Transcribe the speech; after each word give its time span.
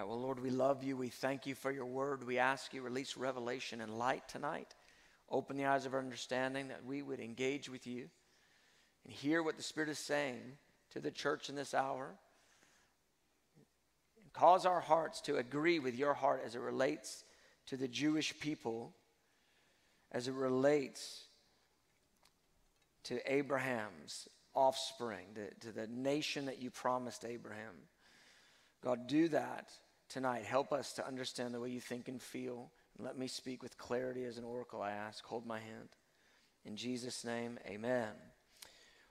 right, 0.00 0.08
well, 0.08 0.20
Lord, 0.20 0.42
we 0.42 0.50
love 0.50 0.82
you. 0.82 0.96
We 0.96 1.08
thank 1.08 1.46
you 1.46 1.54
for 1.54 1.70
your 1.70 1.84
word. 1.84 2.26
We 2.26 2.38
ask 2.38 2.72
you 2.72 2.80
release 2.80 3.18
revelation 3.18 3.82
and 3.82 3.98
light 3.98 4.26
tonight. 4.28 4.74
Open 5.28 5.58
the 5.58 5.66
eyes 5.66 5.84
of 5.84 5.92
our 5.92 6.00
understanding 6.00 6.68
that 6.68 6.86
we 6.86 7.02
would 7.02 7.20
engage 7.20 7.68
with 7.68 7.86
you 7.86 8.08
and 9.04 9.12
hear 9.12 9.42
what 9.42 9.58
the 9.58 9.62
Spirit 9.62 9.90
is 9.90 9.98
saying 9.98 10.40
to 10.92 11.00
the 11.00 11.10
church 11.10 11.50
in 11.50 11.54
this 11.54 11.74
hour. 11.74 12.14
Cause 14.32 14.64
our 14.64 14.80
hearts 14.80 15.20
to 15.22 15.36
agree 15.36 15.78
with 15.78 15.98
your 15.98 16.14
heart 16.14 16.42
as 16.46 16.54
it 16.54 16.60
relates 16.60 17.24
to 17.66 17.76
the 17.76 17.88
Jewish 17.88 18.38
people, 18.40 18.94
as 20.12 20.28
it 20.28 20.34
relates 20.34 21.24
to 23.04 23.20
Abraham's 23.30 24.28
offspring, 24.54 25.26
to, 25.34 25.66
to 25.66 25.72
the 25.72 25.88
nation 25.88 26.46
that 26.46 26.60
you 26.62 26.70
promised 26.70 27.26
Abraham. 27.26 27.74
God, 28.82 29.06
do 29.06 29.28
that 29.28 29.68
tonight. 30.10 30.44
Help 30.44 30.72
us 30.72 30.92
to 30.94 31.06
understand 31.06 31.54
the 31.54 31.60
way 31.60 31.70
you 31.70 31.80
think 31.80 32.08
and 32.08 32.20
feel. 32.20 32.70
And 32.98 33.06
let 33.06 33.16
me 33.16 33.28
speak 33.28 33.62
with 33.62 33.78
clarity 33.78 34.24
as 34.24 34.36
an 34.36 34.44
oracle, 34.44 34.82
I 34.82 34.90
ask. 34.90 35.24
Hold 35.24 35.46
my 35.46 35.60
hand. 35.60 35.88
In 36.64 36.76
Jesus' 36.76 37.24
name, 37.24 37.58
amen. 37.66 38.08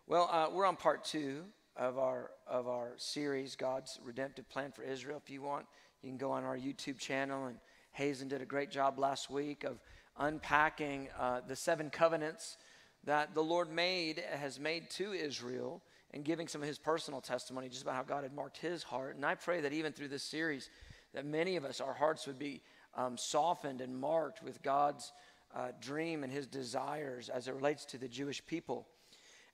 Well, 0.05 0.29
uh, 0.31 0.49
we're 0.53 0.65
on 0.65 0.75
part 0.75 1.05
two 1.05 1.45
of 1.77 1.97
our, 1.97 2.31
of 2.45 2.67
our 2.67 2.91
series, 2.97 3.55
God's 3.55 3.97
Redemptive 4.03 4.49
Plan 4.49 4.71
for 4.71 4.83
Israel. 4.83 5.21
If 5.23 5.31
you 5.31 5.41
want, 5.41 5.65
you 6.03 6.09
can 6.09 6.17
go 6.17 6.31
on 6.31 6.43
our 6.43 6.57
YouTube 6.57 6.99
channel. 6.99 7.45
And 7.45 7.57
Hazen 7.93 8.27
did 8.27 8.41
a 8.41 8.45
great 8.45 8.69
job 8.69 8.99
last 8.99 9.29
week 9.29 9.63
of 9.63 9.79
unpacking 10.17 11.07
uh, 11.17 11.39
the 11.47 11.55
seven 11.55 11.89
covenants 11.89 12.57
that 13.05 13.33
the 13.33 13.41
Lord 13.41 13.71
made, 13.71 14.21
has 14.33 14.59
made 14.59 14.89
to 14.91 15.13
Israel 15.13 15.81
and 16.11 16.25
giving 16.25 16.47
some 16.47 16.61
of 16.61 16.67
his 16.67 16.77
personal 16.77 17.21
testimony 17.21 17.69
just 17.69 17.83
about 17.83 17.95
how 17.95 18.03
God 18.03 18.23
had 18.23 18.33
marked 18.33 18.57
his 18.57 18.83
heart. 18.83 19.15
And 19.15 19.25
I 19.25 19.35
pray 19.35 19.61
that 19.61 19.73
even 19.73 19.93
through 19.93 20.09
this 20.09 20.23
series, 20.23 20.69
that 21.13 21.25
many 21.25 21.55
of 21.55 21.65
us, 21.65 21.81
our 21.81 21.93
hearts 21.93 22.27
would 22.27 22.39
be 22.39 22.61
um, 22.95 23.17
softened 23.17 23.81
and 23.81 23.97
marked 23.97 24.43
with 24.43 24.61
God's 24.61 25.11
uh, 25.55 25.69
dream 25.79 26.23
and 26.23 26.31
his 26.31 26.47
desires 26.47 27.29
as 27.29 27.47
it 27.47 27.55
relates 27.55 27.85
to 27.85 27.97
the 27.97 28.07
Jewish 28.07 28.45
people. 28.45 28.87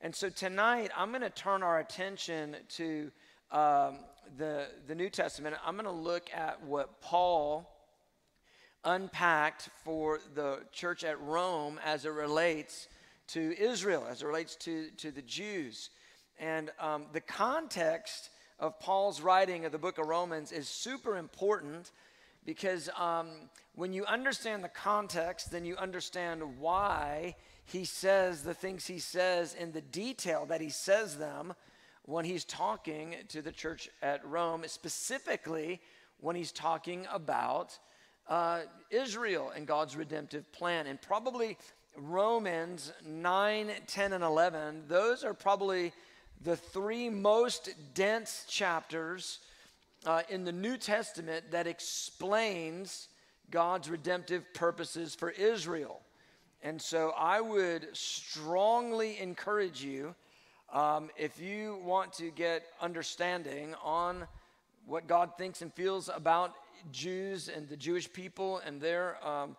And 0.02 0.14
so 0.14 0.30
tonight, 0.30 0.92
I'm 0.96 1.10
going 1.10 1.22
to 1.22 1.30
turn 1.30 1.64
our 1.64 1.80
attention 1.80 2.58
to 2.76 3.12
um, 3.52 4.00
the, 4.38 4.68
the 4.88 4.96
New 4.96 5.10
Testament. 5.10 5.56
I'm 5.66 5.76
going 5.76 5.86
to 5.86 5.92
look 5.92 6.30
at 6.34 6.62
what 6.64 7.02
Paul 7.02 7.72
unpacked 8.84 9.70
for 9.84 10.20
the 10.36 10.60
church 10.72 11.04
at 11.04 11.20
Rome 11.22 11.80
as 11.84 12.06
it 12.06 12.12
relates 12.12 12.88
to 13.28 13.58
Israel, 13.60 14.06
as 14.10 14.22
it 14.22 14.28
relates 14.28 14.56
to, 14.58 14.90
to 14.98 15.12
the 15.12 15.22
Jews. 15.22 15.90
And 16.40 16.72
um, 16.80 17.06
the 17.14 17.22
context 17.22 18.30
of 18.60 18.80
Paul's 18.80 19.22
writing 19.22 19.66
of 19.66 19.72
the 19.72 19.78
book 19.78 19.98
of 19.98 20.08
Romans 20.08 20.52
is 20.52 20.68
super 20.68 21.18
important 21.18 21.92
because 22.46 22.90
um, 22.98 23.28
when 23.74 23.92
you 23.92 24.06
understand 24.06 24.64
the 24.64 24.70
context, 24.70 25.52
then 25.52 25.66
you 25.66 25.76
understand 25.78 26.42
why 26.60 27.36
he 27.66 27.84
says 27.84 28.44
the 28.44 28.54
things 28.54 28.86
he 28.86 29.00
says 29.00 29.56
in 29.56 29.72
the 29.72 29.82
detail 29.82 30.46
that 30.46 30.62
he 30.62 30.70
says 30.70 31.18
them 31.18 31.54
when 32.04 32.24
he's 32.24 32.46
talking 32.46 33.16
to 33.30 33.42
the 33.42 33.52
church 33.52 33.90
at 34.02 34.26
Rome, 34.26 34.64
specifically 34.68 35.82
when 36.20 36.36
he's 36.36 36.52
talking 36.52 37.08
about 37.12 37.78
uh, 38.30 38.62
Israel 38.92 39.52
and 39.56 39.66
God's 39.66 39.96
redemptive 39.96 40.52
plan. 40.52 40.86
And 40.86 41.02
probably 41.02 41.58
Romans 41.98 42.94
9, 43.06 43.72
10, 43.88 44.14
and 44.14 44.24
11, 44.24 44.84
those 44.88 45.24
are 45.24 45.34
probably 45.34 45.94
the 46.46 46.56
three 46.56 47.10
most 47.10 47.72
dense 47.96 48.46
chapters 48.48 49.40
uh, 50.06 50.22
in 50.30 50.46
the 50.46 50.52
New 50.52 50.78
Testament 50.78 51.50
that 51.50 51.66
explains 51.66 53.08
God's 53.50 53.90
redemptive 53.90 54.54
purposes 54.54 55.16
for 55.16 55.32
Israel. 55.32 56.02
And 56.62 56.80
so 56.80 57.14
I 57.18 57.42
would 57.42 57.88
strongly 57.94 59.20
encourage 59.20 59.84
you, 59.84 60.14
um, 60.72 61.10
if 61.18 61.42
you 61.42 61.80
want 61.84 62.14
to 62.14 62.30
get 62.30 62.64
understanding 62.80 63.74
on 63.84 64.28
what 64.86 65.08
God 65.08 65.32
thinks 65.40 65.64
and 65.64 65.74
feels 65.74 66.10
about 66.10 66.54
Jews 66.92 67.50
and 67.50 67.68
the 67.68 67.78
Jewish 67.78 68.12
people 68.12 68.60
and 68.60 68.80
their 68.80 69.18
um, 69.28 69.58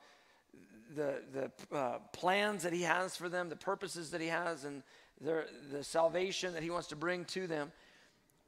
the 0.95 1.23
the 1.33 1.77
uh, 1.77 1.99
plans 2.13 2.63
that 2.63 2.73
He 2.73 2.83
has 2.83 3.17
for 3.17 3.29
them, 3.29 3.49
the 3.49 3.57
purposes 3.57 4.11
that 4.11 4.21
He 4.21 4.29
has, 4.29 4.65
and 4.65 4.85
their, 5.21 5.47
the 5.71 5.83
salvation 5.83 6.55
that 6.55 6.63
he 6.63 6.71
wants 6.71 6.89
to 6.89 6.97
bring 6.97 7.25
to 7.27 7.47
them. 7.47 7.73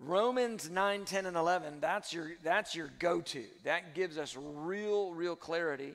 Romans 0.00 0.70
9, 0.70 1.04
10, 1.04 1.26
and 1.26 1.36
11, 1.36 1.80
that's 1.80 2.12
your, 2.12 2.32
that's 2.44 2.74
your 2.74 2.90
go 2.98 3.20
to. 3.20 3.44
That 3.64 3.94
gives 3.94 4.16
us 4.16 4.36
real, 4.36 5.12
real 5.12 5.34
clarity 5.34 5.94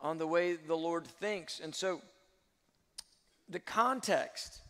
on 0.00 0.18
the 0.18 0.26
way 0.26 0.56
the 0.56 0.76
Lord 0.76 1.06
thinks. 1.06 1.60
And 1.60 1.74
so, 1.74 2.00
the 3.48 3.60
context, 3.60 4.60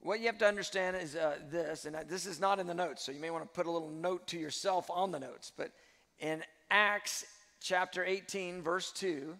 what 0.00 0.20
you 0.20 0.26
have 0.26 0.38
to 0.38 0.46
understand 0.46 0.96
is 0.96 1.16
uh, 1.16 1.36
this, 1.50 1.86
and 1.86 1.96
this 2.08 2.26
is 2.26 2.38
not 2.38 2.58
in 2.58 2.66
the 2.66 2.74
notes, 2.74 3.02
so 3.04 3.12
you 3.12 3.20
may 3.20 3.30
want 3.30 3.44
to 3.44 3.48
put 3.48 3.66
a 3.66 3.70
little 3.70 3.90
note 3.90 4.26
to 4.28 4.38
yourself 4.38 4.90
on 4.90 5.10
the 5.10 5.20
notes. 5.20 5.50
But 5.56 5.72
in 6.18 6.42
Acts 6.70 7.24
chapter 7.60 8.04
18, 8.04 8.62
verse 8.62 8.92
2, 8.92 9.36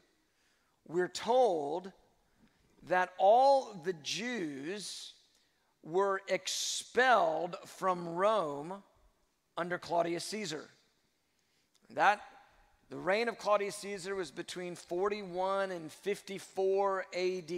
we're 0.87 1.09
told 1.09 1.93
that 2.89 3.13
all 3.19 3.75
the 3.85 3.93
Jews 3.93 5.15
were 5.83 6.21
expelled 6.29 7.57
from 7.67 8.09
Rome 8.09 8.83
under 9.57 9.79
Claudius 9.79 10.25
Caesar. 10.25 10.69
That 11.95 12.21
the 12.91 12.97
reign 12.97 13.29
of 13.29 13.39
Claudius 13.39 13.77
Caesar 13.77 14.15
was 14.15 14.31
between 14.31 14.75
41 14.75 15.71
and 15.71 15.91
54 15.93 17.05
AD. 17.15 17.53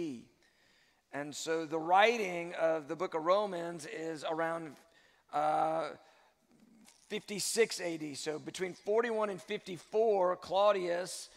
And 1.13 1.35
so 1.35 1.65
the 1.65 1.79
writing 1.79 2.53
of 2.59 2.87
the 2.87 2.95
book 2.95 3.13
of 3.13 3.25
Romans 3.25 3.85
is 3.85 4.23
around 4.29 4.75
uh, 5.33 5.89
56 7.09 7.81
AD. 7.81 8.17
So 8.17 8.39
between 8.39 8.73
41 8.73 9.29
and 9.29 9.41
54, 9.41 10.37
Claudius 10.37 11.29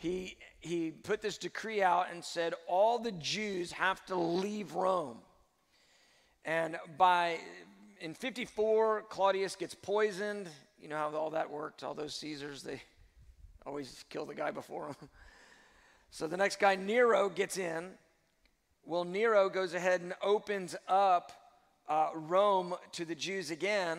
he, 0.00 0.38
he 0.60 0.92
put 0.92 1.20
this 1.20 1.36
decree 1.36 1.82
out 1.82 2.06
and 2.10 2.24
said 2.24 2.54
all 2.66 2.98
the 2.98 3.12
Jews 3.12 3.70
have 3.72 4.02
to 4.06 4.14
leave 4.14 4.74
Rome. 4.74 5.18
And 6.46 6.78
by 6.96 7.36
in 8.00 8.14
54, 8.14 9.04
Claudius 9.10 9.56
gets 9.56 9.74
poisoned. 9.74 10.48
You 10.80 10.88
know 10.88 10.96
how 10.96 11.14
all 11.14 11.28
that 11.30 11.50
worked. 11.50 11.84
All 11.84 11.92
those 11.92 12.14
Caesars, 12.14 12.62
they 12.62 12.80
always 13.66 14.06
kill 14.08 14.24
the 14.24 14.34
guy 14.34 14.50
before 14.50 14.86
them. 14.86 15.08
So 16.12 16.26
the 16.26 16.36
next 16.36 16.58
guy, 16.58 16.74
Nero, 16.74 17.28
gets 17.28 17.56
in. 17.56 17.90
Well, 18.84 19.04
Nero 19.04 19.48
goes 19.48 19.74
ahead 19.74 20.00
and 20.00 20.12
opens 20.20 20.74
up 20.88 21.30
uh, 21.88 22.08
Rome 22.14 22.74
to 22.92 23.04
the 23.04 23.14
Jews 23.14 23.52
again. 23.52 23.98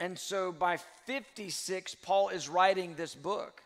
And 0.00 0.18
so 0.18 0.50
by 0.50 0.78
56, 1.04 1.94
Paul 2.02 2.30
is 2.30 2.48
writing 2.48 2.96
this 2.96 3.14
book. 3.14 3.62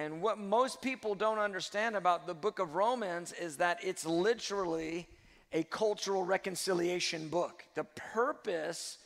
And 0.00 0.22
what 0.22 0.38
most 0.38 0.80
people 0.80 1.14
don't 1.14 1.38
understand 1.38 1.94
about 1.94 2.26
the 2.26 2.32
book 2.32 2.58
of 2.58 2.74
Romans 2.74 3.32
is 3.32 3.58
that 3.58 3.80
it's 3.82 4.06
literally 4.06 5.06
a 5.52 5.62
cultural 5.64 6.24
reconciliation 6.24 7.28
book. 7.28 7.64
The 7.74 7.84
purpose 7.84 8.96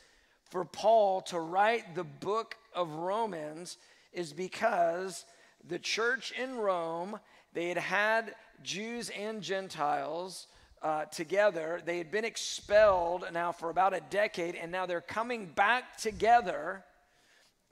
for 0.50 0.64
Paul 0.64 1.20
to 1.22 1.40
write 1.40 1.96
the 1.96 2.04
book 2.04 2.54
of 2.72 2.92
Romans 2.92 3.76
is 4.12 4.32
because 4.32 5.24
the 5.66 5.80
church 5.80 6.32
in 6.40 6.54
Rome, 6.58 7.18
they 7.54 7.70
had 7.70 7.78
had 7.78 8.34
Jews 8.62 9.10
and 9.18 9.42
Gentiles 9.42 10.46
uh, 10.80 11.06
together. 11.06 11.82
They 11.84 11.98
had 11.98 12.12
been 12.12 12.24
expelled 12.24 13.24
now 13.32 13.50
for 13.50 13.70
about 13.70 13.94
a 13.94 14.00
decade, 14.10 14.54
and 14.54 14.70
now 14.70 14.86
they're 14.86 15.00
coming 15.00 15.46
back 15.46 15.96
together 15.96 16.84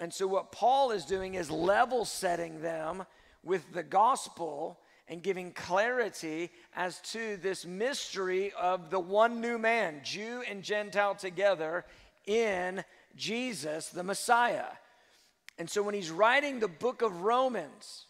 and 0.00 0.12
so, 0.12 0.26
what 0.26 0.52
Paul 0.52 0.90
is 0.90 1.04
doing 1.04 1.34
is 1.34 1.50
level 1.50 2.04
setting 2.04 2.60
them 2.60 3.04
with 3.44 3.72
the 3.72 3.82
gospel 3.82 4.78
and 5.08 5.22
giving 5.22 5.52
clarity 5.52 6.50
as 6.74 7.00
to 7.12 7.36
this 7.36 7.64
mystery 7.66 8.52
of 8.60 8.90
the 8.90 9.00
one 9.00 9.40
new 9.40 9.58
man, 9.58 10.00
Jew 10.02 10.42
and 10.48 10.62
Gentile 10.62 11.14
together 11.14 11.84
in 12.26 12.84
Jesus, 13.16 13.88
the 13.88 14.02
Messiah. 14.02 14.66
And 15.58 15.68
so, 15.68 15.82
when 15.82 15.94
he's 15.94 16.10
writing 16.10 16.60
the 16.60 16.68
book 16.68 17.02
of 17.02 17.22
Romans, 17.22 18.06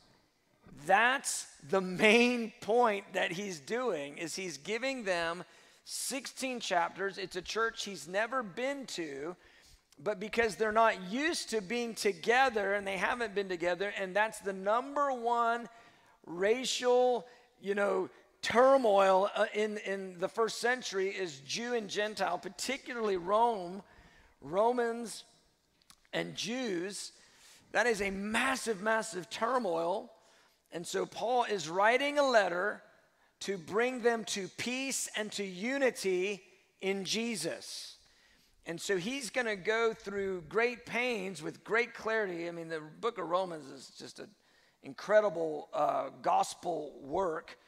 that's 0.87 1.47
the 1.69 1.81
main 1.81 2.53
point 2.61 3.05
that 3.13 3.33
he's 3.33 3.61
doing 3.61 4.19
is 4.19 4.35
he's 4.35 4.57
giving 4.59 5.05
them 5.05 5.45
16 5.85 6.61
chapters 6.61 7.19
it's 7.19 7.37
a 7.37 7.43
church 7.43 7.85
he's 7.85 8.07
never 8.07 8.43
been 8.43 8.87
to 8.87 9.37
but 10.03 10.21
because 10.21 10.57
they're 10.57 10.73
not 10.73 11.11
used 11.11 11.51
to 11.51 11.61
being 11.61 11.95
together 11.95 12.75
and 12.75 12.87
they 12.87 12.97
haven't 12.97 13.35
been 13.35 13.49
together, 13.49 13.93
and 13.99 14.15
that's 14.15 14.41
the 14.41 14.53
number 14.53 15.13
one 15.13 15.69
racial, 16.27 17.27
you 17.61 17.75
know, 17.75 18.09
turmoil 18.43 19.31
uh, 19.37 19.47
in, 19.55 19.79
in 19.79 20.19
the 20.19 20.29
first 20.29 20.61
century 20.61 21.09
is 21.09 21.41
Jew 21.41 21.75
and 21.75 21.89
Gentile, 21.89 22.39
particularly 22.39 23.17
Rome, 23.17 23.83
Romans 24.41 25.25
and 26.13 26.35
Jews. 26.35 27.13
That 27.71 27.87
is 27.87 28.03
a 28.03 28.11
massive, 28.11 28.83
massive 28.83 29.31
turmoil. 29.31 30.11
And 30.73 30.87
so 30.87 31.07
Paul 31.07 31.45
is 31.45 31.69
writing 31.69 32.19
a 32.19 32.29
letter 32.29 32.83
to 33.41 33.59
bring 33.59 34.03
them 34.03 34.25
to 34.25 34.49
peace 34.57 35.09
and 35.17 35.31
to 35.33 35.45
unity 35.45 36.43
in 36.81 37.05
Jesus. 37.05 37.92
And 38.67 38.81
so 38.81 38.97
he's 38.97 39.31
going 39.31 39.47
to 39.47 39.57
go 39.57 39.93
through 39.93 40.43
great 40.49 40.87
pains 40.87 41.43
with 41.43 41.65
great 41.65 41.95
clarity. 41.95 42.49
I 42.49 42.53
mean, 42.53 42.69
the 42.69 42.81
book 43.01 43.19
of 43.19 43.29
Romans 43.29 43.67
is 43.67 43.91
just 43.99 44.21
an 44.21 44.29
incredible 44.85 45.69
uh, 45.75 46.11
gospel 46.23 46.93
work, 47.03 47.59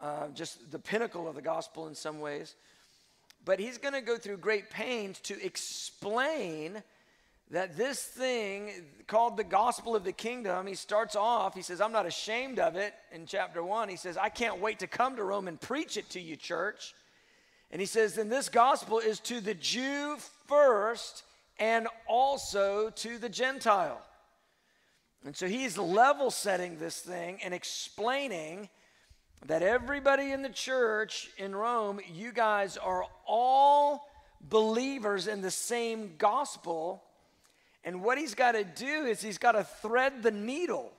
uh, 0.00 0.28
just 0.34 0.70
the 0.72 0.80
pinnacle 0.80 1.28
of 1.28 1.36
the 1.36 1.42
gospel 1.42 1.86
in 1.86 1.94
some 1.94 2.18
ways. 2.18 2.56
But 3.44 3.60
he's 3.60 3.78
going 3.78 3.94
to 3.94 4.00
go 4.00 4.16
through 4.16 4.38
great 4.38 4.70
pains 4.70 5.20
to 5.20 5.40
explain 5.44 6.82
that 7.50 7.76
this 7.76 8.02
thing 8.02 8.70
called 9.06 9.36
the 9.36 9.44
gospel 9.44 9.94
of 9.94 10.04
the 10.04 10.12
kingdom, 10.12 10.66
he 10.66 10.74
starts 10.74 11.14
off, 11.14 11.54
he 11.54 11.62
says, 11.62 11.80
I'm 11.80 11.92
not 11.92 12.06
ashamed 12.06 12.58
of 12.58 12.76
it 12.76 12.94
in 13.12 13.26
chapter 13.26 13.62
one. 13.62 13.88
He 13.88 13.96
says, 13.96 14.16
I 14.16 14.30
can't 14.30 14.58
wait 14.58 14.78
to 14.78 14.86
come 14.86 15.16
to 15.16 15.24
Rome 15.24 15.48
and 15.48 15.60
preach 15.60 15.96
it 15.96 16.08
to 16.10 16.20
you, 16.20 16.34
church. 16.34 16.94
And 17.72 17.80
he 17.80 17.86
says, 17.86 18.14
then 18.14 18.28
this 18.28 18.48
gospel 18.48 18.98
is 18.98 19.18
to 19.20 19.40
the 19.40 19.54
Jew 19.54 20.16
first 20.46 21.24
and 21.58 21.88
also 22.06 22.90
to 22.90 23.18
the 23.18 23.28
Gentile. 23.28 24.00
And 25.24 25.34
so 25.34 25.46
he's 25.46 25.78
level 25.78 26.30
setting 26.30 26.78
this 26.78 27.00
thing 27.00 27.38
and 27.42 27.54
explaining 27.54 28.68
that 29.46 29.62
everybody 29.62 30.32
in 30.32 30.42
the 30.42 30.50
church 30.50 31.30
in 31.38 31.54
Rome, 31.56 32.00
you 32.12 32.32
guys 32.32 32.76
are 32.76 33.04
all 33.26 34.08
believers 34.40 35.26
in 35.26 35.40
the 35.40 35.50
same 35.50 36.14
gospel 36.18 37.02
and 37.84 38.02
what 38.02 38.18
he's 38.18 38.34
got 38.34 38.52
to 38.52 38.64
do 38.64 39.06
is 39.06 39.20
he's 39.20 39.38
got 39.38 39.52
to 39.52 39.64
thread 39.64 40.22
the 40.22 40.30
needle 40.30 40.92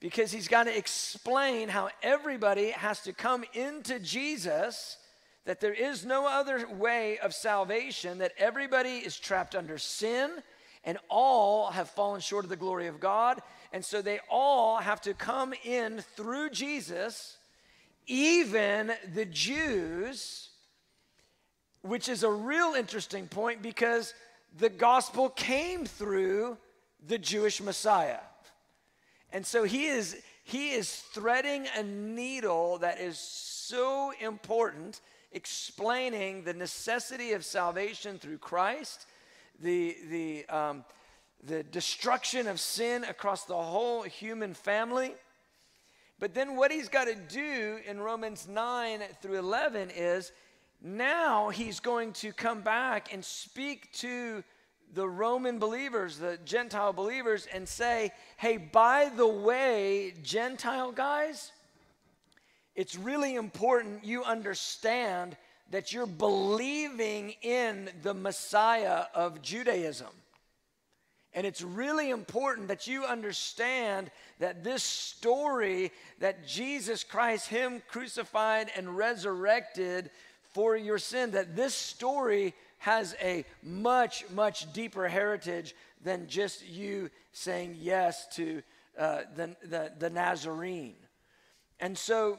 because 0.00 0.32
he's 0.32 0.48
got 0.48 0.64
to 0.64 0.76
explain 0.76 1.68
how 1.68 1.90
everybody 2.02 2.70
has 2.70 3.00
to 3.02 3.12
come 3.12 3.44
into 3.54 3.98
Jesus, 4.00 4.96
that 5.44 5.60
there 5.60 5.72
is 5.72 6.04
no 6.04 6.26
other 6.26 6.66
way 6.68 7.18
of 7.18 7.34
salvation, 7.34 8.18
that 8.18 8.32
everybody 8.38 8.98
is 8.98 9.18
trapped 9.18 9.54
under 9.54 9.78
sin 9.78 10.30
and 10.84 10.98
all 11.08 11.70
have 11.70 11.90
fallen 11.90 12.20
short 12.20 12.44
of 12.44 12.50
the 12.50 12.56
glory 12.56 12.86
of 12.86 13.00
God. 13.00 13.40
And 13.72 13.84
so 13.84 14.02
they 14.02 14.20
all 14.30 14.78
have 14.78 15.00
to 15.02 15.14
come 15.14 15.54
in 15.64 16.02
through 16.16 16.50
Jesus, 16.50 17.36
even 18.06 18.92
the 19.14 19.24
Jews, 19.24 20.50
which 21.82 22.08
is 22.08 22.22
a 22.22 22.30
real 22.30 22.74
interesting 22.74 23.26
point 23.26 23.62
because 23.62 24.14
the 24.58 24.68
gospel 24.68 25.28
came 25.30 25.86
through 25.86 26.58
the 27.06 27.18
Jewish 27.18 27.60
Messiah. 27.60 28.20
And 29.32 29.46
so 29.46 29.64
he 29.64 29.86
is 29.86 30.16
he 30.42 30.70
is 30.70 30.92
threading 30.92 31.68
a 31.76 31.84
needle 31.84 32.78
that 32.78 33.00
is 33.00 33.18
so 33.18 34.12
important 34.20 35.00
explaining 35.32 36.44
the 36.44 36.54
necessity 36.54 37.32
of 37.32 37.44
salvation 37.44 38.18
through 38.18 38.38
Christ, 38.38 39.06
the 39.60 39.96
the 40.08 40.46
um, 40.46 40.84
the 41.42 41.62
destruction 41.62 42.46
of 42.46 42.60
sin 42.60 43.04
across 43.04 43.44
the 43.44 43.56
whole 43.56 44.02
human 44.02 44.54
family. 44.54 45.12
But 46.18 46.34
then 46.34 46.56
what 46.56 46.70
he's 46.70 46.88
got 46.88 47.06
to 47.06 47.14
do 47.14 47.78
in 47.86 47.98
Romans 47.98 48.46
9 48.46 49.00
through 49.22 49.38
11 49.38 49.90
is 49.90 50.32
now 50.82 51.48
he's 51.48 51.80
going 51.80 52.12
to 52.14 52.32
come 52.32 52.60
back 52.60 53.12
and 53.12 53.24
speak 53.24 53.90
to 53.94 54.44
the 54.92 55.08
Roman 55.08 55.58
believers, 55.58 56.18
the 56.18 56.38
Gentile 56.44 56.92
believers, 56.92 57.46
and 57.52 57.66
say, 57.66 58.10
hey, 58.36 58.56
by 58.56 59.10
the 59.14 59.26
way, 59.26 60.14
Gentile 60.22 60.92
guys, 60.92 61.52
it's 62.80 62.96
really 62.96 63.34
important 63.34 64.06
you 64.06 64.24
understand 64.24 65.36
that 65.70 65.92
you're 65.92 66.06
believing 66.06 67.34
in 67.42 67.90
the 68.02 68.14
Messiah 68.14 69.04
of 69.14 69.42
Judaism. 69.42 70.08
And 71.34 71.46
it's 71.46 71.60
really 71.60 72.08
important 72.08 72.68
that 72.68 72.86
you 72.86 73.04
understand 73.04 74.10
that 74.38 74.64
this 74.64 74.82
story 74.82 75.92
that 76.20 76.48
Jesus 76.48 77.04
Christ, 77.04 77.48
Him 77.48 77.82
crucified 77.86 78.70
and 78.74 78.96
resurrected, 78.96 80.10
for 80.54 80.74
your 80.74 80.96
sin, 80.96 81.32
that 81.32 81.54
this 81.54 81.74
story 81.74 82.54
has 82.78 83.14
a 83.20 83.44
much, 83.62 84.24
much 84.30 84.72
deeper 84.72 85.06
heritage 85.06 85.74
than 86.02 86.28
just 86.28 86.66
you 86.66 87.10
saying 87.32 87.76
yes 87.78 88.26
to 88.36 88.62
uh, 88.98 89.20
the, 89.36 89.54
the, 89.68 89.92
the 89.98 90.08
Nazarene. 90.08 90.96
And 91.78 91.96
so 91.96 92.38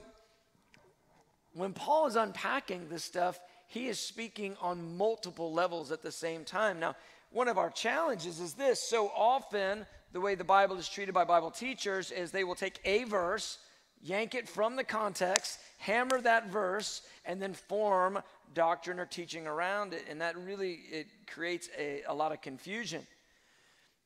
when 1.53 1.73
Paul 1.73 2.07
is 2.07 2.15
unpacking 2.15 2.87
this 2.89 3.03
stuff, 3.03 3.39
he 3.67 3.87
is 3.87 3.99
speaking 3.99 4.55
on 4.61 4.97
multiple 4.97 5.53
levels 5.53 5.91
at 5.91 6.01
the 6.01 6.11
same 6.11 6.43
time. 6.43 6.79
Now, 6.79 6.95
one 7.31 7.47
of 7.47 7.57
our 7.57 7.69
challenges 7.69 8.39
is 8.39 8.53
this 8.53 8.81
so 8.81 9.07
often, 9.15 9.85
the 10.11 10.19
way 10.19 10.35
the 10.35 10.43
Bible 10.43 10.77
is 10.77 10.89
treated 10.89 11.13
by 11.13 11.23
Bible 11.23 11.51
teachers 11.51 12.11
is 12.11 12.31
they 12.31 12.43
will 12.43 12.55
take 12.55 12.79
a 12.83 13.05
verse, 13.05 13.59
yank 14.01 14.35
it 14.35 14.49
from 14.49 14.75
the 14.75 14.83
context, 14.83 15.59
hammer 15.77 16.19
that 16.21 16.49
verse, 16.49 17.01
and 17.25 17.41
then 17.41 17.53
form 17.53 18.19
doctrine 18.53 18.99
or 18.99 19.05
teaching 19.05 19.47
around 19.47 19.93
it. 19.93 20.03
And 20.09 20.19
that 20.19 20.37
really 20.37 20.79
it 20.91 21.07
creates 21.27 21.69
a, 21.77 22.01
a 22.07 22.13
lot 22.13 22.33
of 22.33 22.41
confusion. 22.41 23.07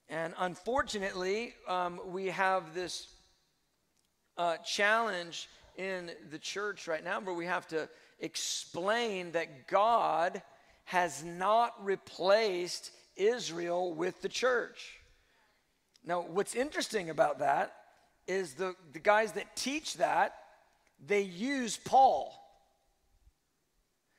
And 0.07 0.35
unfortunately, 0.37 1.55
um, 1.67 1.99
we 2.05 2.27
have 2.27 2.75
this 2.75 3.07
uh, 4.37 4.57
challenge 4.57 5.49
in 5.77 6.11
the 6.31 6.39
church 6.39 6.87
right 6.87 7.03
now 7.03 7.19
where 7.19 7.35
we 7.35 7.45
have 7.45 7.67
to 7.67 7.89
explain 8.19 9.31
that 9.31 9.67
God 9.67 10.41
has 10.85 11.23
not 11.23 11.73
replaced 11.83 12.91
Israel 13.15 13.93
with 13.93 14.21
the 14.21 14.29
church. 14.29 14.99
Now, 16.05 16.21
what's 16.21 16.55
interesting 16.55 17.09
about 17.09 17.39
that 17.39 17.75
is 18.27 18.53
the, 18.53 18.75
the 18.93 18.99
guys 18.99 19.33
that 19.33 19.55
teach 19.55 19.95
that, 19.97 20.35
they 21.05 21.21
use 21.21 21.77
Paul. 21.77 22.33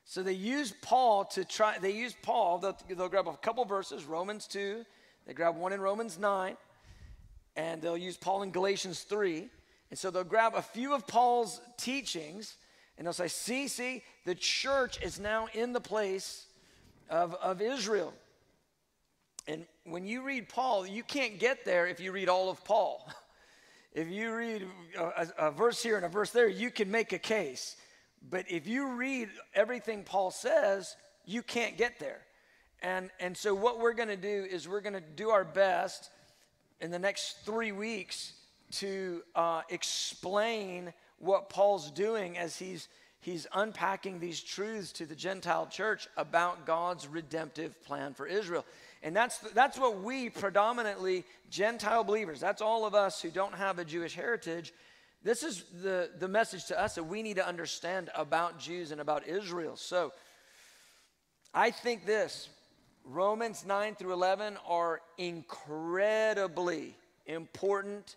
So 0.05 0.23
they 0.23 0.33
use 0.33 0.73
Paul 0.83 1.25
to 1.27 1.45
try, 1.45 1.79
they 1.79 1.93
use 1.93 2.15
Paul, 2.23 2.59
they'll, 2.59 2.79
they'll 2.89 3.09
grab 3.09 3.27
a 3.27 3.37
couple 3.37 3.65
verses, 3.65 4.05
Romans 4.05 4.47
2, 4.47 4.85
they 5.27 5.35
grab 5.35 5.57
one 5.57 5.73
in 5.73 5.81
Romans 5.81 6.19
9, 6.19 6.57
and 7.57 7.83
they'll 7.83 7.97
use 7.97 8.17
Paul 8.17 8.43
in 8.43 8.51
Galatians 8.51 9.01
3. 9.03 9.49
And 9.91 9.99
so 9.99 10.11
they'll 10.11 10.25
grab 10.25 10.55
a 10.55 10.63
few 10.63 10.95
of 10.95 11.07
Paul's 11.07 11.61
teachings 11.77 12.57
and 12.99 13.07
they'll 13.07 13.13
say, 13.13 13.29
see, 13.29 13.69
see, 13.69 14.03
the 14.25 14.35
church 14.35 15.01
is 15.03 15.21
now 15.21 15.49
in 15.53 15.73
the 15.73 15.81
place 15.81 16.47
of, 17.11 17.35
of 17.35 17.61
Israel. 17.61 18.13
And 19.47 19.67
when 19.85 20.07
you 20.07 20.23
read 20.23 20.49
Paul, 20.49 20.87
you 20.87 21.03
can't 21.03 21.39
get 21.39 21.65
there 21.65 21.87
if 21.87 22.01
you 22.01 22.11
read 22.11 22.29
all 22.29 22.51
of 22.51 22.65
Paul. 22.65 23.07
if 23.93 24.09
you 24.09 24.35
read 24.35 24.67
a, 24.99 25.29
a, 25.39 25.51
verse 25.51 25.83
here 25.83 25.97
and 25.97 26.05
a 26.05 26.09
verse 26.09 26.31
there, 26.31 26.49
you 26.49 26.71
can 26.71 26.91
make 26.91 27.13
a 27.13 27.19
case. 27.19 27.77
But 28.29 28.51
if 28.51 28.67
you 28.67 28.95
read 28.95 29.29
everything 29.55 30.03
Paul 30.03 30.31
says, 30.31 30.97
you 31.27 31.43
can't 31.43 31.77
get 31.77 32.01
there. 32.01 32.23
And, 32.83 33.11
and 33.21 33.37
so, 33.37 33.55
what 33.55 33.79
we're 33.79 33.95
going 33.95 34.09
to 34.09 34.17
do 34.17 34.47
is 34.51 34.69
we're 34.69 34.81
going 34.81 34.95
to 34.95 35.01
do 35.01 35.31
our 35.31 35.45
best 35.45 36.11
in 36.81 36.91
the 36.91 36.99
next 36.99 37.45
three 37.45 37.73
weeks 37.73 38.33
to 38.73 39.23
uh, 39.35 39.63
explain 39.71 40.93
what 41.19 41.49
Paul's 41.49 41.91
doing 41.91 42.37
as 42.37 42.57
he's, 42.57 42.89
he's 43.21 43.47
unpacking 43.55 44.21
these 44.21 44.41
truths 44.41 44.93
to 44.93 45.07
the 45.07 45.15
Gentile 45.15 45.67
church 45.67 46.09
about 46.17 46.67
God's 46.67 47.07
redemptive 47.07 47.83
plan 47.85 48.15
for 48.15 48.27
Israel. 48.27 48.65
And 49.03 49.15
that's, 49.15 49.39
that's 49.39 49.79
what 49.79 50.03
we 50.03 50.31
predominantly, 50.31 51.25
Gentile 51.51 52.05
believers, 52.05 52.41
that's 52.41 52.63
all 52.63 52.85
of 52.85 52.95
us 52.95 53.23
who 53.23 53.31
don't 53.31 53.55
have 53.55 53.79
a 53.79 53.85
Jewish 53.85 54.15
heritage, 54.15 54.73
this 55.23 55.43
is 55.43 55.65
the, 55.83 56.11
the 56.21 56.29
message 56.29 56.67
to 56.67 56.81
us 56.81 56.95
that 56.95 57.03
we 57.03 57.21
need 57.21 57.35
to 57.35 57.47
understand 57.47 58.11
about 58.15 58.61
Jews 58.61 58.93
and 58.93 59.01
about 59.01 59.27
Israel. 59.27 59.77
So 59.77 60.13
I 61.53 61.73
think 61.73 62.07
this 62.07 62.49
Romans 63.05 63.65
9 63.67 63.97
through 63.97 64.13
11 64.13 64.57
are 64.69 65.01
incredibly 65.19 66.95
important 67.27 68.15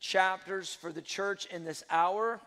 chapters 0.00 0.74
for 0.74 0.92
the 0.92 1.02
church 1.02 1.46
in 1.46 1.64
this 1.64 1.84
hour. 1.90 2.40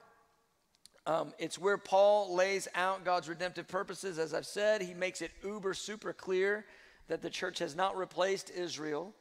Um, 1.06 1.34
it's 1.38 1.60
where 1.60 1.78
Paul 1.78 2.34
lays 2.36 2.68
out 2.76 3.06
God's 3.06 3.30
redemptive 3.30 3.68
purposes. 3.68 4.18
As 4.18 4.34
I've 4.34 4.46
said, 4.46 4.82
he 4.82 4.94
makes 4.94 5.22
it 5.22 5.32
uber 5.44 5.74
super 5.74 6.14
clear 6.14 6.66
that 7.08 7.22
the 7.22 7.30
church 7.30 7.60
has 7.60 7.76
not 7.76 7.98
replaced 7.98 8.50
Israel. 8.50 9.14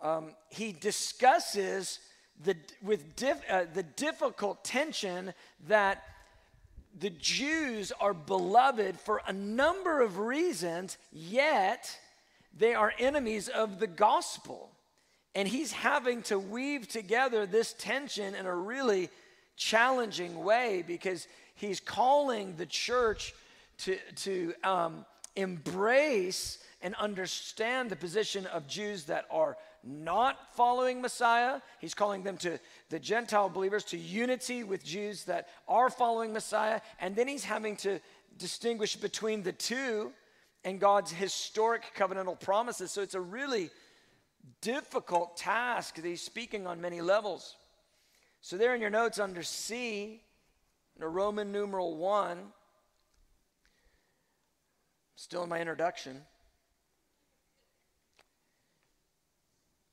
Um, 0.00 0.34
he 0.50 0.72
discusses 0.72 2.00
the, 2.42 2.56
with 2.82 3.04
uh, 3.22 3.64
the 3.72 3.82
difficult 3.82 4.64
tension 4.64 5.32
that 5.68 6.02
the 6.98 7.10
Jews 7.10 7.92
are 8.00 8.14
beloved 8.14 8.98
for 8.98 9.22
a 9.26 9.32
number 9.32 10.00
of 10.00 10.18
reasons, 10.18 10.98
yet 11.12 11.98
they 12.56 12.74
are 12.74 12.92
enemies 12.98 13.48
of 13.48 13.78
the 13.78 13.86
gospel. 13.86 14.71
And 15.34 15.48
he's 15.48 15.72
having 15.72 16.22
to 16.24 16.38
weave 16.38 16.88
together 16.88 17.46
this 17.46 17.74
tension 17.78 18.34
in 18.34 18.46
a 18.46 18.54
really 18.54 19.08
challenging 19.56 20.44
way 20.44 20.84
because 20.86 21.26
he's 21.54 21.80
calling 21.80 22.56
the 22.56 22.66
church 22.66 23.34
to, 23.78 23.96
to 24.16 24.54
um, 24.62 25.06
embrace 25.36 26.58
and 26.82 26.94
understand 26.96 27.90
the 27.90 27.96
position 27.96 28.46
of 28.46 28.66
Jews 28.66 29.04
that 29.04 29.26
are 29.30 29.56
not 29.84 30.54
following 30.54 31.00
Messiah. 31.00 31.60
He's 31.80 31.94
calling 31.94 32.22
them 32.22 32.36
to 32.38 32.58
the 32.90 32.98
Gentile 32.98 33.48
believers 33.48 33.84
to 33.84 33.96
unity 33.96 34.64
with 34.64 34.84
Jews 34.84 35.24
that 35.24 35.48
are 35.66 35.90
following 35.90 36.32
Messiah. 36.32 36.80
And 37.00 37.16
then 37.16 37.26
he's 37.26 37.44
having 37.44 37.76
to 37.76 38.00
distinguish 38.38 38.96
between 38.96 39.42
the 39.42 39.52
two 39.52 40.12
and 40.64 40.78
God's 40.78 41.10
historic 41.10 41.82
covenantal 41.96 42.38
promises. 42.38 42.92
So 42.92 43.02
it's 43.02 43.14
a 43.14 43.20
really 43.20 43.70
difficult 44.60 45.36
task 45.36 45.96
that 45.96 46.04
he's 46.04 46.22
speaking 46.22 46.66
on 46.66 46.80
many 46.80 47.00
levels. 47.00 47.56
So, 48.40 48.56
there 48.56 48.74
in 48.74 48.80
your 48.80 48.90
notes 48.90 49.18
under 49.18 49.42
C, 49.42 50.20
in 50.98 51.04
Roman 51.04 51.52
numeral 51.52 51.96
1, 51.96 52.38
still 55.16 55.44
in 55.44 55.48
my 55.48 55.60
introduction. 55.60 56.22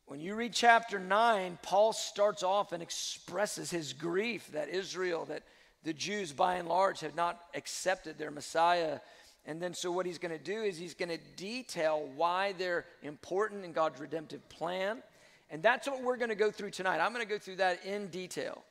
When 0.10 0.20
you 0.20 0.34
read 0.34 0.53
chapter 0.53 0.98
9, 0.98 1.60
Paul 1.62 1.94
starts 1.94 2.41
off 2.41 2.72
and 2.72 2.82
expresses 2.82 3.70
his 3.70 3.94
grief 3.94 4.51
that 4.53 4.70
Israel, 4.70 5.25
that 5.25 5.44
the 5.84 5.94
Jews 5.94 6.32
by 6.32 6.56
and 6.56 6.68
large 6.68 7.01
have 7.01 7.15
not 7.15 7.39
accepted 7.53 8.18
their 8.18 8.32
Messiah. 8.32 9.01
And 9.46 9.62
then, 9.62 9.74
so 9.74 9.91
what 9.91 10.05
he's 10.05 10.17
going 10.17 10.38
to 10.38 10.43
do 10.43 10.62
is 10.62 10.77
he's 10.77 10.93
going 10.93 11.10
to 11.10 11.17
detail 11.36 12.08
why 12.15 12.53
they're 12.58 12.86
important 13.01 13.65
in 13.65 13.72
God's 13.72 14.00
redemptive 14.00 14.48
plan. 14.50 15.01
And 15.50 15.63
that's 15.63 15.88
what 15.88 16.03
we're 16.03 16.17
going 16.17 16.29
to 16.29 16.36
go 16.36 16.51
through 16.51 16.72
tonight. 16.72 17.00
I'm 17.00 17.13
going 17.13 17.25
to 17.25 17.31
go 17.31 17.39
through 17.39 17.58
that 17.58 17.84
in 17.86 18.08
detail. 18.08 18.63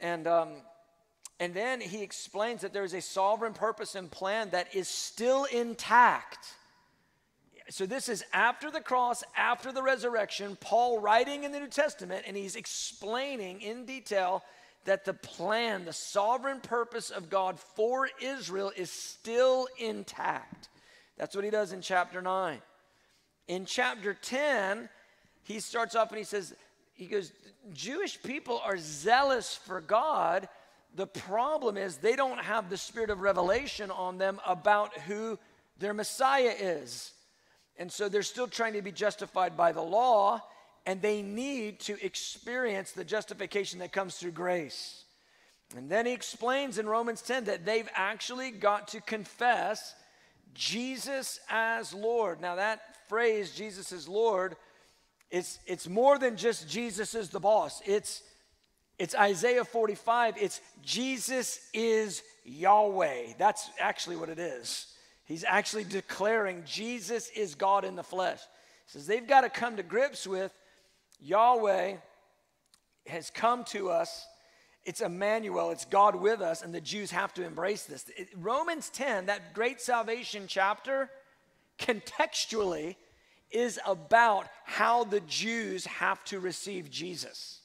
And, 0.00 0.26
um, 0.26 0.48
and 1.38 1.52
then 1.52 1.80
he 1.80 2.02
explains 2.02 2.62
that 2.62 2.72
there 2.72 2.84
is 2.84 2.94
a 2.94 3.02
sovereign 3.02 3.52
purpose 3.52 3.94
and 3.94 4.10
plan 4.10 4.50
that 4.50 4.74
is 4.74 4.88
still 4.88 5.44
intact 5.44 6.54
so 7.68 7.86
this 7.86 8.08
is 8.08 8.24
after 8.32 8.70
the 8.70 8.80
cross, 8.80 9.22
after 9.36 9.72
the 9.72 9.82
resurrection, 9.82 10.56
Paul 10.60 11.00
writing 11.00 11.44
in 11.44 11.52
the 11.52 11.60
New 11.60 11.68
Testament, 11.68 12.24
and 12.26 12.36
he's 12.36 12.56
explaining 12.56 13.62
in 13.62 13.86
detail 13.86 14.42
that 14.84 15.04
the 15.04 15.14
plan, 15.14 15.84
the 15.84 15.92
sovereign 15.92 16.60
purpose 16.60 17.10
of 17.10 17.30
God 17.30 17.58
for 17.58 18.08
Israel 18.20 18.72
is 18.76 18.90
still 18.90 19.68
intact. 19.78 20.68
That's 21.16 21.34
what 21.34 21.44
he 21.44 21.50
does 21.50 21.72
in 21.72 21.80
chapter 21.80 22.20
9. 22.20 22.60
In 23.48 23.64
chapter 23.64 24.14
10, 24.14 24.88
he 25.44 25.60
starts 25.60 25.94
off 25.94 26.08
and 26.08 26.18
he 26.18 26.24
says, 26.24 26.54
he 26.94 27.06
goes, 27.06 27.32
Jewish 27.72 28.22
people 28.22 28.60
are 28.64 28.76
zealous 28.78 29.54
for 29.54 29.80
God. 29.80 30.48
The 30.94 31.06
problem 31.06 31.76
is 31.76 31.96
they 31.96 32.16
don't 32.16 32.40
have 32.40 32.68
the 32.68 32.76
spirit 32.76 33.10
of 33.10 33.20
revelation 33.20 33.90
on 33.90 34.18
them 34.18 34.40
about 34.46 34.96
who 35.00 35.38
their 35.78 35.94
Messiah 35.94 36.54
is. 36.58 37.12
And 37.76 37.90
so 37.90 38.08
they're 38.08 38.22
still 38.22 38.46
trying 38.46 38.74
to 38.74 38.82
be 38.82 38.92
justified 38.92 39.56
by 39.56 39.72
the 39.72 39.82
law, 39.82 40.42
and 40.86 41.00
they 41.00 41.22
need 41.22 41.80
to 41.80 42.04
experience 42.04 42.92
the 42.92 43.04
justification 43.04 43.78
that 43.78 43.92
comes 43.92 44.16
through 44.16 44.32
grace. 44.32 45.04
And 45.76 45.88
then 45.88 46.06
he 46.06 46.12
explains 46.12 46.78
in 46.78 46.86
Romans 46.86 47.22
10 47.22 47.44
that 47.44 47.64
they've 47.64 47.88
actually 47.94 48.50
got 48.50 48.88
to 48.88 49.00
confess 49.00 49.94
Jesus 50.54 51.40
as 51.48 51.94
Lord. 51.94 52.40
Now, 52.40 52.56
that 52.56 53.08
phrase, 53.08 53.52
Jesus 53.52 53.92
is 53.92 54.08
Lord, 54.08 54.56
it's, 55.30 55.58
it's 55.66 55.88
more 55.88 56.18
than 56.18 56.36
just 56.36 56.68
Jesus 56.68 57.14
is 57.14 57.30
the 57.30 57.40
boss. 57.40 57.80
It's, 57.86 58.22
it's 58.98 59.14
Isaiah 59.14 59.64
45. 59.64 60.34
It's 60.38 60.60
Jesus 60.82 61.60
is 61.72 62.22
Yahweh. 62.44 63.34
That's 63.38 63.70
actually 63.80 64.16
what 64.16 64.28
it 64.28 64.38
is. 64.38 64.88
He's 65.24 65.44
actually 65.44 65.84
declaring 65.84 66.64
Jesus 66.66 67.30
is 67.30 67.54
God 67.54 67.86
in 67.86 67.96
the 67.96 68.02
flesh. 68.02 68.40
He 68.86 68.92
says 68.92 69.06
they've 69.06 69.26
got 69.26 69.42
to 69.42 69.48
come 69.48 69.76
to 69.76 69.82
grips 69.82 70.26
with 70.26 70.52
Yahweh 71.22 71.96
has 73.06 73.30
come 73.30 73.64
to 73.64 73.90
us. 73.90 74.26
It's 74.84 75.00
Emmanuel, 75.00 75.70
it's 75.70 75.84
God 75.84 76.16
with 76.16 76.40
us, 76.40 76.62
and 76.62 76.74
the 76.74 76.80
Jews 76.80 77.12
have 77.12 77.32
to 77.34 77.44
embrace 77.44 77.84
this. 77.84 78.04
It, 78.16 78.28
Romans 78.36 78.90
10, 78.90 79.26
that 79.26 79.54
great 79.54 79.80
salvation 79.80 80.46
chapter, 80.48 81.08
contextually 81.78 82.96
is 83.50 83.78
about 83.86 84.48
how 84.64 85.04
the 85.04 85.20
Jews 85.20 85.86
have 85.86 86.24
to 86.24 86.40
receive 86.40 86.90
Jesus. 86.90 87.60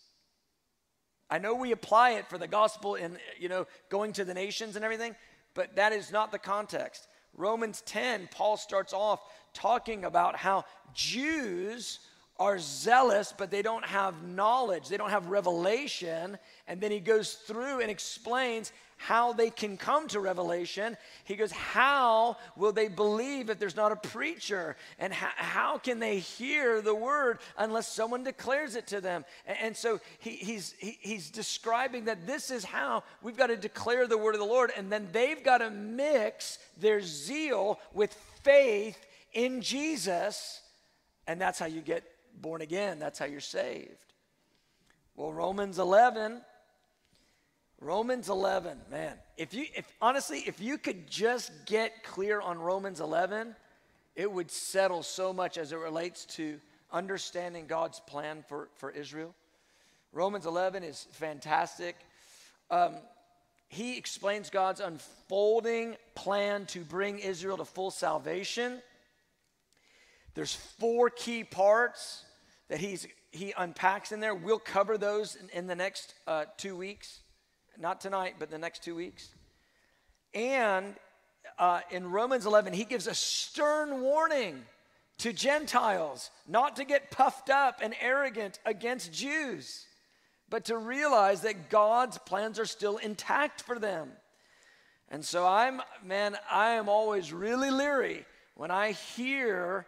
I 1.29 1.39
know 1.39 1.55
we 1.55 1.71
apply 1.71 2.11
it 2.11 2.29
for 2.29 2.37
the 2.37 2.47
gospel 2.47 2.95
in, 2.95 3.17
you 3.39 3.49
know, 3.49 3.65
going 3.89 4.13
to 4.13 4.23
the 4.23 4.33
nations 4.33 4.75
and 4.75 4.85
everything, 4.85 5.15
but 5.55 5.75
that 5.75 5.93
is 5.93 6.11
not 6.11 6.31
the 6.31 6.39
context. 6.39 7.07
Romans 7.35 7.81
10, 7.85 8.29
Paul 8.31 8.57
starts 8.57 8.93
off 8.93 9.21
talking 9.53 10.05
about 10.05 10.35
how 10.35 10.65
Jews 10.93 11.99
are 12.39 12.59
zealous, 12.59 13.33
but 13.35 13.51
they 13.51 13.61
don't 13.61 13.85
have 13.85 14.23
knowledge, 14.23 14.89
they 14.89 14.97
don't 14.97 15.09
have 15.09 15.27
revelation. 15.27 16.37
And 16.67 16.79
then 16.79 16.91
he 16.91 16.99
goes 16.99 17.33
through 17.33 17.81
and 17.81 17.89
explains 17.89 18.71
how 18.97 19.31
they 19.31 19.51
can 19.51 19.77
come 19.77 20.07
to 20.07 20.19
revelation. 20.19 20.97
He 21.23 21.35
goes, 21.35 21.51
How 21.51 22.37
will 22.55 22.71
they 22.71 22.87
believe 22.87 23.49
if 23.49 23.59
there's 23.59 23.75
not 23.75 23.91
a 23.91 23.95
preacher? 23.95 24.75
And 24.99 25.13
how, 25.13 25.29
how 25.35 25.77
can 25.77 25.99
they 25.99 26.19
hear 26.19 26.81
the 26.81 26.95
word 26.95 27.39
unless 27.57 27.87
someone 27.87 28.23
declares 28.23 28.75
it 28.75 28.87
to 28.87 28.99
them? 28.99 29.23
And, 29.45 29.57
and 29.61 29.77
so 29.77 29.99
he, 30.19 30.31
he's, 30.31 30.73
he, 30.79 30.97
he's 30.99 31.29
describing 31.29 32.05
that 32.05 32.25
this 32.25 32.49
is 32.49 32.65
how 32.65 33.03
we've 33.21 33.37
got 33.37 33.47
to 33.47 33.57
declare 33.57 34.07
the 34.07 34.17
word 34.17 34.33
of 34.33 34.41
the 34.41 34.47
Lord. 34.47 34.71
And 34.75 34.91
then 34.91 35.07
they've 35.11 35.43
got 35.43 35.59
to 35.59 35.69
mix 35.69 36.57
their 36.79 37.01
zeal 37.01 37.79
with 37.93 38.13
faith 38.43 38.97
in 39.31 39.61
Jesus. 39.61 40.61
And 41.27 41.39
that's 41.39 41.59
how 41.59 41.67
you 41.67 41.81
get 41.81 42.03
born 42.41 42.61
again, 42.61 42.99
that's 42.99 43.19
how 43.19 43.25
you're 43.25 43.39
saved. 43.39 44.13
Well, 45.15 45.31
Romans 45.31 45.79
11 45.79 46.41
Romans 47.79 48.27
11, 48.27 48.79
man. 48.89 49.13
If 49.37 49.53
you 49.53 49.65
if 49.75 49.85
honestly, 50.01 50.39
if 50.47 50.59
you 50.59 50.79
could 50.79 51.07
just 51.07 51.51
get 51.67 52.03
clear 52.03 52.41
on 52.41 52.57
Romans 52.57 53.01
11, 53.01 53.55
it 54.15 54.31
would 54.31 54.49
settle 54.49 55.03
so 55.03 55.31
much 55.31 55.59
as 55.59 55.71
it 55.71 55.77
relates 55.77 56.25
to 56.25 56.59
understanding 56.91 57.67
God's 57.67 57.99
plan 57.99 58.43
for, 58.47 58.69
for 58.75 58.89
Israel. 58.89 59.35
Romans 60.11 60.47
11 60.47 60.83
is 60.83 61.05
fantastic. 61.11 61.95
Um, 62.71 62.95
he 63.69 63.97
explains 63.97 64.49
God's 64.49 64.79
unfolding 64.79 65.97
plan 66.15 66.65
to 66.67 66.79
bring 66.79 67.19
Israel 67.19 67.57
to 67.57 67.65
full 67.65 67.91
salvation. 67.91 68.81
There's 70.33 70.55
four 70.55 71.11
key 71.11 71.43
parts 71.43 72.23
that 72.69 72.79
he's, 72.79 73.07
he 73.31 73.53
unpacks 73.57 74.11
in 74.11 74.19
there. 74.19 74.35
We'll 74.35 74.59
cover 74.59 74.97
those 74.97 75.35
in, 75.35 75.49
in 75.49 75.67
the 75.67 75.75
next 75.75 76.13
uh, 76.27 76.45
two 76.57 76.75
weeks 76.75 77.21
not 77.79 78.01
tonight, 78.01 78.35
but 78.39 78.49
the 78.49 78.57
next 78.57 78.83
two 78.83 78.95
weeks. 78.95 79.29
And 80.33 80.95
uh, 81.59 81.81
in 81.91 82.09
Romans 82.11 82.45
11, 82.45 82.73
he 82.73 82.83
gives 82.83 83.07
a 83.07 83.13
stern 83.13 84.01
warning 84.01 84.63
to 85.19 85.33
Gentiles 85.33 86.29
not 86.47 86.75
to 86.75 86.83
get 86.83 87.11
puffed 87.11 87.49
up 87.49 87.79
and 87.81 87.95
arrogant 88.01 88.59
against 88.65 89.11
Jews, 89.11 89.85
but 90.49 90.65
to 90.65 90.77
realize 90.77 91.41
that 91.41 91.69
God's 91.69 92.17
plans 92.19 92.59
are 92.59 92.65
still 92.65 92.97
intact 92.97 93.61
for 93.61 93.79
them. 93.79 94.11
And 95.09 95.23
so 95.23 95.45
I'm, 95.47 95.81
man, 96.03 96.37
I 96.51 96.71
am 96.71 96.89
always 96.89 97.31
really 97.31 97.71
leery 97.71 98.25
when 98.55 98.71
I 98.71 98.91
hear 98.91 99.87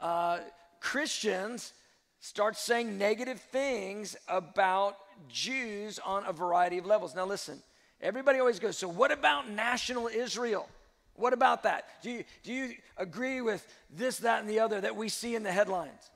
uh, 0.00 0.38
Christians 0.80 1.72
start 2.20 2.56
saying 2.56 2.98
negative 2.98 3.40
things 3.40 4.16
about 4.28 4.96
Jews 5.28 5.98
on 5.98 6.24
a 6.26 6.32
variety 6.32 6.78
of 6.78 6.86
levels. 6.86 7.14
Now, 7.14 7.26
listen, 7.26 7.62
everybody 8.00 8.38
always 8.38 8.58
goes, 8.58 8.78
so 8.78 8.88
what 8.88 9.10
about 9.10 9.50
national 9.50 10.06
Israel? 10.06 10.68
What 11.14 11.32
about 11.32 11.64
that? 11.64 11.84
Do 12.02 12.10
you, 12.10 12.24
do 12.42 12.52
you 12.52 12.74
agree 12.96 13.40
with 13.40 13.66
this, 13.90 14.18
that, 14.18 14.40
and 14.40 14.48
the 14.48 14.60
other 14.60 14.80
that 14.80 14.96
we 14.96 15.08
see 15.08 15.34
in 15.34 15.42
the 15.42 15.52
headlines? 15.52 16.10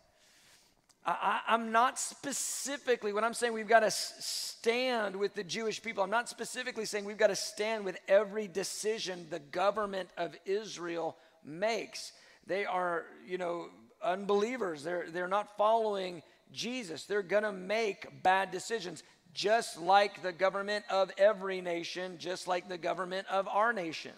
I, 1.06 1.40
am 1.49 1.70
not 1.70 1.99
specifically, 1.99 3.12
when 3.12 3.25
I'm 3.25 3.34
saying 3.34 3.52
we've 3.52 3.68
got 3.68 3.80
to 3.80 3.90
stand 3.90 5.14
with 5.14 5.34
the 5.34 5.44
Jewish 5.44 5.82
people, 5.82 6.02
I'm 6.02 6.11
not 6.11 6.30
specifically 6.30 6.87
saying 6.87 7.04
we've 7.04 7.18
got 7.18 7.26
to 7.26 7.37
stand 7.37 7.84
with 7.84 7.99
every 8.08 8.49
decision 8.49 9.26
the 9.28 9.38
government 9.38 10.08
of 10.16 10.34
Israel 10.46 11.18
makes. 11.44 12.12
They 12.46 12.64
are, 12.64 13.04
you 13.26 13.37
know, 13.37 13.68
unbelievers. 14.04 14.82
They're, 14.82 15.06
they're 15.11 15.28
not 15.28 15.56
following 15.56 16.23
Jesus. 16.52 17.04
They're 17.04 17.23
going 17.23 17.42
to 17.42 17.52
make 17.52 18.23
bad 18.23 18.50
decisions, 18.50 19.02
just 19.32 19.80
like 19.80 20.23
the 20.23 20.32
government 20.32 20.84
of 20.90 21.11
every 21.18 21.61
nation, 21.61 22.16
just 22.18 22.46
like 22.46 22.68
the 22.68 22.78
government 22.78 23.26
of 23.28 23.49
our 23.49 23.73
nation. 23.73 24.12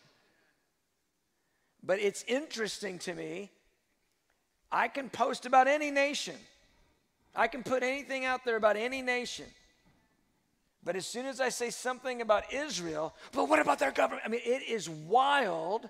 But 1.82 2.00
it's 2.00 2.24
interesting 2.26 2.98
to 3.00 3.14
me. 3.14 3.50
I 4.70 4.88
can 4.88 5.08
post 5.08 5.46
about 5.46 5.68
any 5.68 5.90
nation. 5.90 6.34
I 7.34 7.48
can 7.48 7.62
put 7.62 7.82
anything 7.82 8.24
out 8.24 8.44
there 8.44 8.56
about 8.56 8.76
any 8.76 9.02
nation. 9.02 9.46
But 10.82 10.96
as 10.96 11.06
soon 11.06 11.26
as 11.26 11.40
I 11.40 11.48
say 11.48 11.70
something 11.70 12.22
about 12.22 12.52
Israel, 12.52 13.14
but 13.32 13.48
what 13.48 13.58
about 13.58 13.78
their 13.78 13.90
government? 13.90 14.22
I 14.24 14.28
mean, 14.28 14.40
it 14.44 14.62
is 14.62 14.88
wild, 14.88 15.88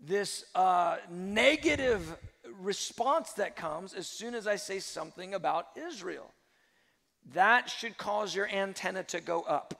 this 0.00 0.44
uh, 0.54 0.96
negative 1.10 2.16
response 2.60 3.32
that 3.32 3.56
comes 3.56 3.94
as 3.94 4.06
soon 4.06 4.34
as 4.34 4.46
I 4.46 4.56
say 4.56 4.78
something 4.78 5.34
about 5.34 5.68
Israel. 5.76 6.32
That 7.34 7.68
should 7.68 7.98
cause 7.98 8.34
your 8.34 8.48
antenna 8.48 9.02
to 9.04 9.20
go 9.20 9.42
up. 9.42 9.74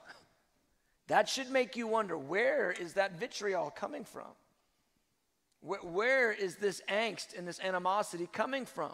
That 1.07 1.29
should 1.29 1.49
make 1.49 1.77
you 1.77 1.87
wonder 1.87 2.17
where 2.17 2.71
is 2.71 2.93
that 2.93 3.17
vitriol 3.17 3.69
coming 3.69 4.03
from? 4.03 4.27
where, 5.61 5.79
where 5.79 6.31
is 6.31 6.55
this 6.55 6.81
angst 6.89 7.37
and 7.37 7.47
this 7.47 7.59
animosity 7.59 8.27
coming 8.31 8.65
from? 8.65 8.93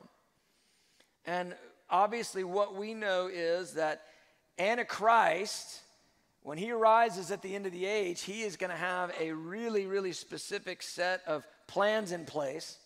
And 1.26 1.56
obviously, 1.90 2.44
what 2.44 2.76
we 2.76 2.94
know 2.94 3.30
is 3.32 3.74
that 3.74 4.02
Antichrist, 4.60 5.82
when 6.42 6.58
he 6.58 6.72
arises 6.72 7.32
at 7.32 7.42
the 7.42 7.56
end 7.56 7.66
of 7.66 7.72
the 7.72 7.86
age, 7.86 8.22
he 8.22 8.42
is 8.42 8.58
going 8.58 8.72
to 8.72 8.76
have 8.76 9.14
a 9.20 9.32
really, 9.32 9.86
really 9.86 10.12
specific 10.12 10.82
set 10.82 11.22
of 11.26 11.46
plans 11.68 12.12
in 12.12 12.26
place. 12.26 12.78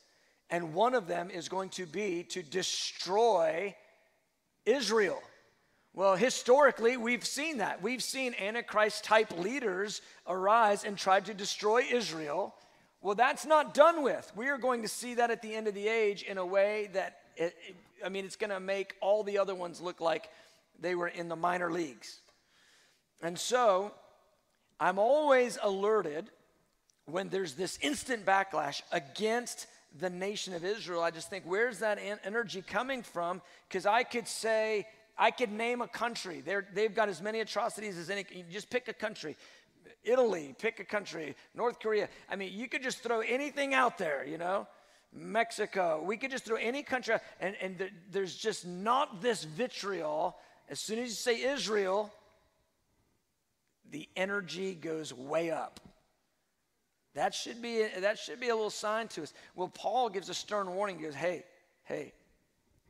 And 0.49 0.73
one 0.73 0.93
of 0.93 1.07
them 1.07 1.29
is 1.29 1.49
going 1.49 1.69
to 1.71 1.85
be 1.85 2.23
to 2.29 2.41
destroy 2.41 3.75
Israel. 4.65 5.21
Well, 5.93 6.15
historically, 6.15 6.95
we've 6.95 7.25
seen 7.25 7.57
that. 7.57 7.81
We've 7.81 8.03
seen 8.03 8.35
Antichrist 8.39 9.03
type 9.03 9.37
leaders 9.37 10.01
arise 10.27 10.83
and 10.83 10.97
try 10.97 11.19
to 11.21 11.33
destroy 11.33 11.83
Israel. 11.91 12.53
Well, 13.01 13.15
that's 13.15 13.45
not 13.45 13.73
done 13.73 14.03
with. 14.03 14.31
We 14.35 14.49
are 14.49 14.57
going 14.57 14.83
to 14.83 14.87
see 14.87 15.15
that 15.15 15.31
at 15.31 15.41
the 15.41 15.53
end 15.53 15.67
of 15.67 15.73
the 15.73 15.87
age 15.87 16.23
in 16.23 16.37
a 16.37 16.45
way 16.45 16.89
that, 16.93 17.17
it, 17.35 17.55
I 18.05 18.09
mean, 18.09 18.25
it's 18.25 18.35
going 18.35 18.51
to 18.51 18.59
make 18.59 18.95
all 19.01 19.23
the 19.23 19.39
other 19.39 19.55
ones 19.55 19.81
look 19.81 19.99
like 19.99 20.29
they 20.79 20.93
were 20.93 21.07
in 21.07 21.29
the 21.29 21.35
minor 21.35 21.71
leagues. 21.71 22.19
And 23.21 23.37
so, 23.37 23.91
I'm 24.79 24.99
always 24.99 25.57
alerted 25.61 26.29
when 27.05 27.29
there's 27.29 27.53
this 27.53 27.79
instant 27.81 28.25
backlash 28.25 28.81
against 28.91 29.65
the 29.99 30.09
nation 30.09 30.53
of 30.53 30.63
Israel. 30.63 31.01
I 31.01 31.11
just 31.11 31.29
think, 31.29 31.45
where's 31.45 31.79
that 31.79 31.99
energy 32.23 32.61
coming 32.61 33.03
from? 33.03 33.41
Because 33.67 33.85
I 33.85 34.03
could 34.03 34.27
say, 34.27 34.87
I 35.17 35.31
could 35.31 35.51
name 35.51 35.81
a 35.81 35.87
country. 35.87 36.41
They're, 36.45 36.67
they've 36.73 36.93
got 36.93 37.09
as 37.09 37.21
many 37.21 37.39
atrocities 37.39 37.97
as 37.97 38.09
any. 38.09 38.25
You 38.31 38.43
just 38.51 38.69
pick 38.69 38.87
a 38.87 38.93
country. 38.93 39.35
Italy, 40.03 40.55
pick 40.57 40.79
a 40.79 40.85
country, 40.85 41.35
North 41.53 41.79
Korea. 41.79 42.07
I 42.29 42.35
mean, 42.35 42.53
you 42.53 42.69
could 42.69 42.83
just 42.83 42.99
throw 42.99 43.21
anything 43.21 43.73
out 43.73 43.97
there, 43.97 44.25
you 44.25 44.37
know? 44.37 44.67
Mexico. 45.13 46.03
We 46.05 46.17
could 46.17 46.31
just 46.31 46.45
throw 46.45 46.57
any 46.57 46.83
country, 46.83 47.15
and, 47.39 47.55
and 47.61 47.77
th- 47.77 47.91
there's 48.11 48.35
just 48.35 48.65
not 48.65 49.21
this 49.21 49.43
vitriol. 49.43 50.37
As 50.69 50.79
soon 50.79 50.99
as 50.99 51.09
you 51.09 51.15
say 51.15 51.41
Israel, 51.41 52.13
the 53.89 54.07
energy 54.15 54.75
goes 54.75 55.13
way 55.13 55.51
up. 55.51 55.79
That 57.17 57.33
should 57.33 57.63
be 57.63 57.83
that 57.99 58.19
should 58.19 58.39
be 58.39 58.49
a 58.49 58.55
little 58.55 58.69
sign 58.69 59.07
to 59.09 59.23
us. 59.23 59.33
Well, 59.55 59.69
Paul 59.69 60.07
gives 60.09 60.29
a 60.29 60.35
stern 60.35 60.75
warning. 60.75 60.99
He 60.99 61.03
goes, 61.03 61.15
"Hey, 61.15 61.43
hey," 61.83 62.13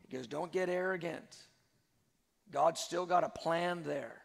he 0.05 0.17
goes, 0.17 0.27
"Don't 0.27 0.51
get 0.51 0.67
arrogant. 0.67 1.37
God's 2.51 2.81
still 2.81 3.05
got 3.05 3.23
a 3.23 3.29
plan 3.29 3.83
there." 3.83 4.21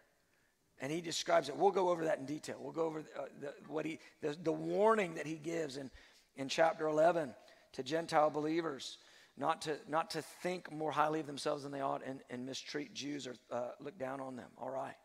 And 0.80 0.90
he 0.90 1.00
describes 1.00 1.48
it. 1.48 1.56
We'll 1.56 1.70
go 1.70 1.88
over 1.90 2.06
that 2.06 2.18
in 2.18 2.26
detail. 2.26 2.56
We'll 2.58 2.72
go 2.72 2.84
over 2.84 3.04
uh, 3.16 3.26
the, 3.40 3.54
what 3.68 3.86
he, 3.86 4.00
the, 4.20 4.36
the 4.42 4.50
warning 4.50 5.14
that 5.14 5.26
he 5.26 5.36
gives 5.36 5.76
in, 5.76 5.88
in 6.34 6.48
chapter 6.48 6.88
11 6.88 7.32
to 7.74 7.82
Gentile 7.84 8.30
believers 8.30 8.98
not 9.36 9.62
to, 9.62 9.76
not 9.88 10.10
to 10.10 10.22
think 10.22 10.72
more 10.72 10.90
highly 10.90 11.20
of 11.20 11.28
themselves 11.28 11.62
than 11.62 11.70
they 11.70 11.80
ought 11.80 12.02
and, 12.04 12.18
and 12.30 12.44
mistreat 12.44 12.92
Jews 12.92 13.28
or 13.28 13.34
uh, 13.52 13.70
look 13.78 13.96
down 13.96 14.20
on 14.20 14.34
them. 14.34 14.50
All 14.58 14.70
right. 14.70 14.96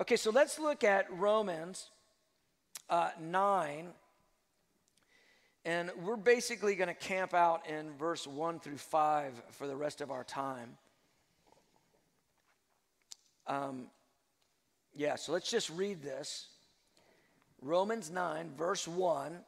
Okay, 0.00 0.16
so 0.16 0.30
let's 0.30 0.58
look 0.58 0.82
at 0.84 1.12
Romans 1.12 1.90
uh, 2.88 3.10
9. 3.20 3.88
And 5.64 5.90
we're 6.02 6.16
basically 6.16 6.74
going 6.74 6.88
to 6.88 6.94
camp 6.94 7.32
out 7.32 7.66
in 7.68 7.92
verse 7.96 8.26
1 8.26 8.60
through 8.60 8.76
5 8.76 9.32
for 9.52 9.66
the 9.66 9.76
rest 9.76 10.00
of 10.00 10.10
our 10.10 10.24
time. 10.24 10.76
Um, 13.46 13.86
yeah, 14.94 15.16
so 15.16 15.32
let's 15.32 15.50
just 15.50 15.70
read 15.70 16.02
this. 16.02 16.48
Romans 17.62 18.10
9, 18.10 18.50
verse 18.56 18.86
1. 18.86 19.38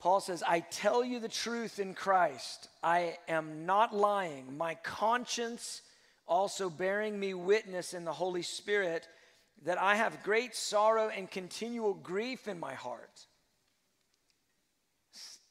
Paul 0.00 0.20
says, 0.20 0.42
I 0.42 0.60
tell 0.60 1.04
you 1.04 1.20
the 1.20 1.28
truth 1.28 1.78
in 1.78 1.94
Christ. 1.94 2.68
I 2.82 3.18
am 3.28 3.66
not 3.66 3.94
lying. 3.94 4.56
My 4.56 4.74
conscience 4.76 5.82
also 6.26 6.70
bearing 6.70 7.20
me 7.20 7.34
witness 7.34 7.94
in 7.94 8.04
the 8.04 8.12
Holy 8.12 8.42
Spirit 8.42 9.06
that 9.64 9.80
I 9.80 9.94
have 9.96 10.22
great 10.22 10.56
sorrow 10.56 11.08
and 11.08 11.30
continual 11.30 11.94
grief 11.94 12.48
in 12.48 12.58
my 12.58 12.74
heart. 12.74 13.26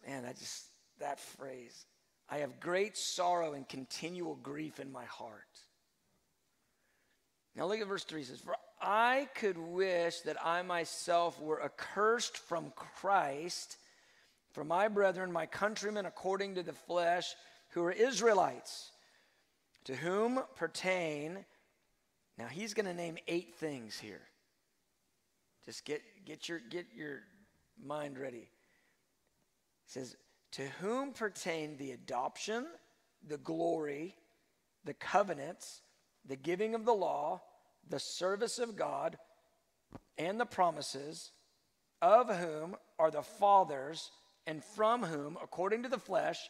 Man, 0.06 0.26
I 0.26 0.34
just, 0.34 0.66
that 1.00 1.20
phrase. 1.20 1.86
I 2.30 2.38
have 2.38 2.60
great 2.60 2.98
sorrow 2.98 3.54
and 3.54 3.68
continual 3.68 4.36
grief 4.36 4.80
in 4.80 4.92
my 4.92 5.06
heart. 5.06 5.44
Now 7.56 7.68
look 7.68 7.80
at 7.80 7.88
verse 7.88 8.06
3. 8.06 8.22
It 8.22 8.28
says, 8.28 8.40
For 8.40 8.56
I 8.82 9.28
could 9.36 9.58
wish 9.58 10.22
that 10.22 10.38
I 10.44 10.62
myself 10.62 11.40
were 11.42 11.62
accursed 11.64 12.38
from 12.38 12.72
Christ 12.76 13.78
for 14.52 14.64
my 14.64 14.88
brethren, 14.88 15.32
my 15.32 15.46
countrymen 15.46 16.06
according 16.06 16.56
to 16.56 16.64
the 16.64 16.74
flesh, 16.74 17.36
who 17.70 17.84
are 17.84 17.92
Israelites, 17.92 18.92
to 19.86 19.96
whom 19.96 20.42
pertain, 20.56 21.46
now 22.38 22.48
he's 22.48 22.74
going 22.74 22.86
to 22.86 22.94
name 22.94 23.18
eight 23.28 23.56
things 23.56 23.98
here. 23.98 24.22
Just 25.66 25.86
get, 25.86 26.02
get, 26.26 26.50
your, 26.50 26.60
get 26.60 26.88
your 26.96 27.20
mind 27.82 28.18
ready. 28.18 28.50
Says, 29.92 30.16
To 30.54 30.66
whom 30.80 31.12
pertain 31.12 31.76
the 31.76 31.92
adoption, 31.92 32.66
the 33.28 33.38
glory, 33.38 34.16
the 34.86 34.94
covenants, 34.94 35.82
the 36.26 36.38
giving 36.38 36.76
of 36.76 36.86
the 36.86 36.94
law, 36.94 37.42
the 37.90 38.00
service 38.00 38.58
of 38.58 38.78
God, 38.78 39.18
and 40.18 40.40
the 40.40 40.46
promises, 40.46 41.32
of 42.02 42.34
whom 42.34 42.78
are 42.98 43.12
the 43.12 43.22
fathers, 43.22 44.12
and 44.48 44.64
from 44.64 45.04
whom, 45.04 45.38
according 45.44 45.84
to 45.84 45.90
the 45.90 45.98
flesh, 45.98 46.50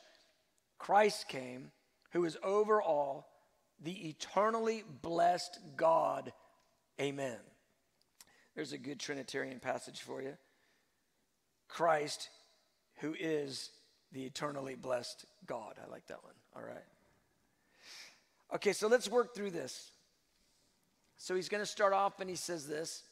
Christ 0.78 1.28
came, 1.28 1.72
who 2.12 2.26
is 2.26 2.38
over 2.44 2.80
all, 2.80 3.28
the 3.82 4.08
eternally 4.10 4.84
blessed 5.02 5.58
God. 5.76 6.32
Amen. 7.02 7.40
There's 8.54 8.72
a 8.72 8.78
good 8.78 9.00
Trinitarian 9.00 9.60
passage 9.60 10.02
for 10.02 10.22
you. 10.22 10.38
Christ, 11.68 12.30
who 13.02 13.16
is 13.20 13.72
the 14.12 14.24
eternally 14.24 14.76
blessed 14.76 15.26
God. 15.46 15.76
I 15.84 15.90
like 15.90 16.08
that 16.08 16.24
one. 16.24 16.34
All 16.56 16.62
right. 16.62 16.84
Okay, 18.56 18.74
so 18.74 18.88
let's 18.88 19.10
work 19.10 19.34
through 19.34 19.52
this. 19.52 19.92
So 21.18 21.36
he's 21.36 21.50
going 21.50 21.64
to 21.64 21.70
start 21.70 21.94
off 21.94 22.20
and 22.20 22.30
he 22.30 22.36
says 22.36 22.68
this 22.68 23.04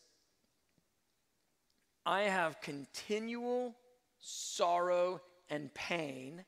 I 2.05 2.23
have 2.23 2.61
continual 2.61 3.75
sorrow 4.19 5.21
and 5.49 5.73
pain. 5.73 6.43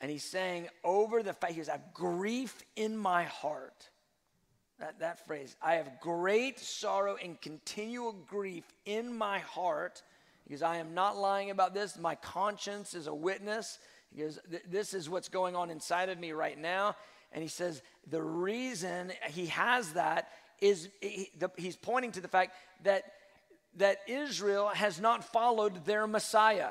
And 0.00 0.10
he's 0.10 0.24
saying 0.24 0.68
over 0.82 1.22
the 1.22 1.32
fact, 1.32 1.52
he 1.52 1.58
goes, 1.58 1.68
I 1.68 1.72
have 1.72 1.94
grief 1.94 2.60
in 2.74 2.96
my 2.96 3.24
heart. 3.24 3.88
That, 4.80 4.98
that 4.98 5.24
phrase, 5.26 5.54
I 5.62 5.74
have 5.74 6.00
great 6.00 6.58
sorrow 6.58 7.16
and 7.22 7.40
continual 7.40 8.12
grief 8.12 8.64
in 8.84 9.16
my 9.16 9.38
heart 9.38 10.02
because 10.44 10.62
I 10.62 10.76
am 10.76 10.94
not 10.94 11.16
lying 11.16 11.50
about 11.50 11.74
this. 11.74 11.98
My 11.98 12.14
conscience 12.14 12.94
is 12.94 13.06
a 13.06 13.14
witness. 13.14 13.78
Because 14.14 14.38
This 14.68 14.94
is 14.94 15.08
what's 15.08 15.28
going 15.28 15.56
on 15.56 15.70
inside 15.70 16.08
of 16.08 16.18
me 16.18 16.32
right 16.32 16.58
now. 16.58 16.96
And 17.32 17.42
he 17.42 17.48
says 17.48 17.82
the 18.10 18.22
reason 18.22 19.12
he 19.30 19.46
has 19.46 19.92
that 19.94 20.28
is 20.60 20.88
he's 21.56 21.76
pointing 21.76 22.12
to 22.12 22.20
the 22.20 22.28
fact 22.28 22.54
that, 22.84 23.04
that 23.76 23.98
Israel 24.06 24.68
has 24.68 25.00
not 25.00 25.24
followed 25.24 25.84
their 25.86 26.06
Messiah. 26.06 26.70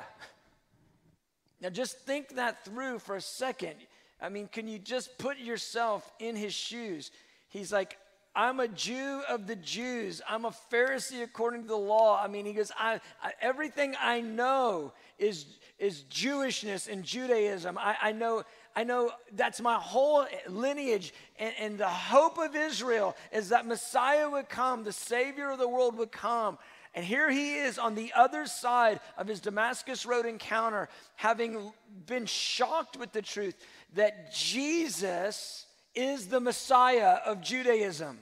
Now, 1.60 1.68
just 1.68 1.98
think 2.00 2.36
that 2.36 2.64
through 2.64 2.98
for 2.98 3.16
a 3.16 3.20
second. 3.20 3.76
I 4.20 4.28
mean, 4.28 4.48
can 4.48 4.66
you 4.66 4.78
just 4.78 5.16
put 5.18 5.38
yourself 5.38 6.10
in 6.18 6.36
his 6.36 6.54
shoes? 6.54 7.10
He's 7.48 7.72
like, 7.72 7.98
I'm 8.34 8.60
a 8.60 8.68
Jew 8.68 9.22
of 9.28 9.46
the 9.46 9.56
Jews. 9.56 10.22
I'm 10.26 10.46
a 10.46 10.54
Pharisee 10.72 11.22
according 11.22 11.62
to 11.62 11.68
the 11.68 11.76
law. 11.76 12.18
I 12.22 12.28
mean, 12.28 12.46
he 12.46 12.54
goes, 12.54 12.72
I, 12.78 13.00
I, 13.22 13.32
everything 13.42 13.94
I 14.00 14.22
know 14.22 14.94
is, 15.18 15.44
is 15.78 16.04
Jewishness 16.10 16.90
and 16.90 17.04
Judaism. 17.04 17.76
I, 17.76 17.96
I, 18.00 18.12
know, 18.12 18.44
I 18.74 18.84
know 18.84 19.10
that's 19.32 19.60
my 19.60 19.74
whole 19.74 20.26
lineage. 20.48 21.12
And, 21.38 21.54
and 21.58 21.78
the 21.78 21.88
hope 21.88 22.38
of 22.38 22.56
Israel 22.56 23.16
is 23.32 23.50
that 23.50 23.66
Messiah 23.66 24.30
would 24.30 24.48
come, 24.48 24.82
the 24.82 24.92
Savior 24.92 25.50
of 25.50 25.58
the 25.58 25.68
world 25.68 25.98
would 25.98 26.12
come. 26.12 26.56
And 26.94 27.04
here 27.04 27.30
he 27.30 27.56
is 27.56 27.78
on 27.78 27.94
the 27.94 28.12
other 28.14 28.46
side 28.46 29.00
of 29.18 29.26
his 29.26 29.40
Damascus 29.40 30.06
Road 30.06 30.24
encounter, 30.24 30.88
having 31.16 31.72
been 32.06 32.26
shocked 32.26 32.98
with 32.98 33.12
the 33.12 33.22
truth, 33.22 33.56
that 33.94 34.32
Jesus 34.32 35.66
is 35.94 36.28
the 36.28 36.40
Messiah 36.40 37.18
of 37.26 37.40
Judaism. 37.40 38.18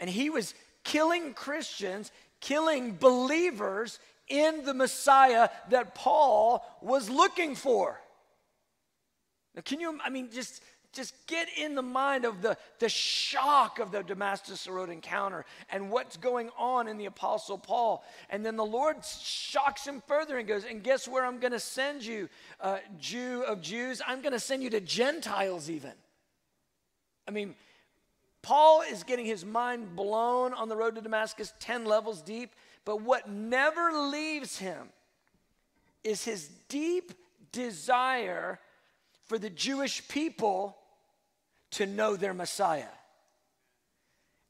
And 0.00 0.10
he 0.10 0.30
was 0.30 0.54
killing 0.82 1.34
Christians, 1.34 2.10
killing 2.40 2.96
believers 2.96 3.98
in 4.28 4.64
the 4.64 4.74
Messiah 4.74 5.48
that 5.70 5.94
Paul 5.94 6.64
was 6.80 7.10
looking 7.10 7.54
for. 7.54 8.00
Now, 9.54 9.62
can 9.62 9.80
you, 9.80 9.98
I 10.04 10.10
mean, 10.10 10.30
just 10.32 10.62
just 10.94 11.14
get 11.26 11.48
in 11.58 11.74
the 11.74 11.82
mind 11.82 12.24
of 12.24 12.40
the, 12.40 12.56
the 12.78 12.88
shock 12.88 13.78
of 13.78 13.90
the 13.90 14.02
Damascus 14.02 14.66
Road 14.66 14.88
encounter 14.88 15.44
and 15.70 15.90
what's 15.90 16.16
going 16.16 16.50
on 16.56 16.88
in 16.88 16.96
the 16.96 17.06
Apostle 17.06 17.58
Paul. 17.58 18.04
And 18.30 18.46
then 18.46 18.56
the 18.56 18.64
Lord 18.64 19.04
shocks 19.04 19.86
him 19.86 20.02
further 20.06 20.38
and 20.38 20.46
goes, 20.46 20.64
And 20.64 20.82
guess 20.82 21.06
where 21.06 21.24
I'm 21.24 21.40
going 21.40 21.52
to 21.52 21.60
send 21.60 22.04
you, 22.04 22.28
uh, 22.60 22.78
Jew 22.98 23.42
of 23.42 23.60
Jews? 23.60 24.00
I'm 24.06 24.22
going 24.22 24.32
to 24.32 24.40
send 24.40 24.62
you 24.62 24.70
to 24.70 24.80
Gentiles, 24.80 25.68
even. 25.68 25.92
I 27.26 27.30
mean, 27.30 27.54
Paul 28.42 28.82
is 28.82 29.02
getting 29.04 29.24
his 29.24 29.44
mind 29.44 29.96
blown 29.96 30.52
on 30.52 30.68
the 30.68 30.76
road 30.76 30.96
to 30.96 31.00
Damascus, 31.00 31.52
10 31.60 31.86
levels 31.86 32.20
deep. 32.20 32.54
But 32.84 33.00
what 33.00 33.28
never 33.28 33.92
leaves 33.92 34.58
him 34.58 34.88
is 36.02 36.24
his 36.24 36.48
deep 36.68 37.12
desire 37.52 38.58
for 39.24 39.38
the 39.38 39.48
Jewish 39.48 40.06
people 40.08 40.76
to 41.72 41.86
know 41.86 42.16
their 42.16 42.34
Messiah. 42.34 42.84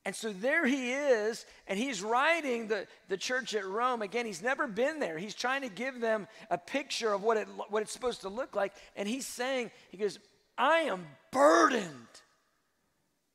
And 0.05 0.15
so 0.15 0.33
there 0.33 0.67
he 0.67 0.93
is, 0.93 1.47
and 1.67 1.79
he's 1.79 2.03
writing 2.03 2.69
the, 2.69 2.87
the 3.09 3.17
church 3.17 3.55
at 3.55 3.65
Rome. 3.65 4.03
Again, 4.03 4.27
he's 4.27 4.43
never 4.43 4.67
been 4.67 4.99
there. 4.99 5.17
He's 5.17 5.35
trying 5.35 5.63
to 5.63 5.71
give 5.71 6.01
them 6.01 6.29
a 6.51 6.59
picture 6.59 7.13
of 7.13 7.23
what, 7.23 7.39
it, 7.39 7.49
what 7.71 7.81
it's 7.81 7.93
supposed 7.93 8.21
to 8.23 8.29
look 8.29 8.55
like. 8.55 8.75
And 8.97 9.09
he's 9.09 9.27
saying, 9.27 9.71
he 9.91 9.97
goes, 9.97 10.19
I 10.59 10.81
am 10.81 11.07
burdened. 11.31 12.14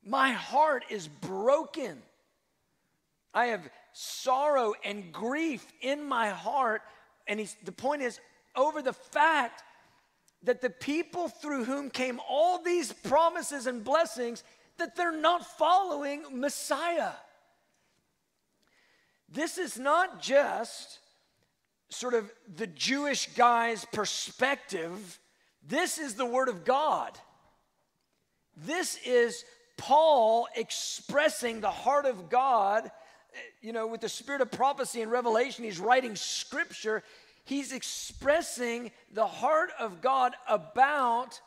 My 0.03 0.31
heart 0.31 0.85
is 0.89 1.07
broken. 1.07 2.01
I 3.33 3.47
have 3.47 3.69
sorrow 3.93 4.73
and 4.83 5.11
grief 5.11 5.65
in 5.81 6.03
my 6.03 6.29
heart. 6.29 6.81
And 7.27 7.39
he's, 7.39 7.55
the 7.63 7.71
point 7.71 8.01
is, 8.01 8.19
over 8.55 8.81
the 8.81 8.93
fact 8.93 9.63
that 10.43 10.61
the 10.61 10.69
people 10.69 11.27
through 11.27 11.65
whom 11.65 11.89
came 11.89 12.19
all 12.27 12.63
these 12.63 12.93
promises 12.93 13.67
and 13.67 13.83
blessings 13.83 14.43
that 14.77 14.95
they're 14.95 15.11
not 15.11 15.45
following 15.57 16.23
Messiah. 16.31 17.11
This 19.27 19.57
is 19.57 19.77
not 19.77 20.21
just 20.21 20.99
sort 21.89 22.13
of 22.13 22.31
the 22.55 22.67
Jewish 22.67 23.27
guy's 23.35 23.85
perspective. 23.85 25.19
This 25.67 25.97
is 25.97 26.15
the 26.15 26.25
Word 26.25 26.47
of 26.47 26.63
God. 26.63 27.17
This 28.55 28.97
is 29.05 29.43
Paul 29.79 30.47
expressing 30.55 31.61
the 31.61 31.71
heart 31.71 32.05
of 32.05 32.29
God. 32.29 32.85
Eh, 32.85 33.37
you 33.61 33.73
know, 33.73 33.87
with 33.87 34.01
the 34.01 34.09
spirit 34.09 34.41
of 34.41 34.51
prophecy 34.51 35.01
and 35.01 35.11
revelation, 35.11 35.63
he's 35.63 35.79
writing 35.79 36.15
scripture 36.15 37.03
he's 37.49 37.73
expressing 37.73 38.91
the 39.11 39.25
heart 39.25 39.71
of 39.79 40.01
God 40.01 40.35
about 40.47 41.41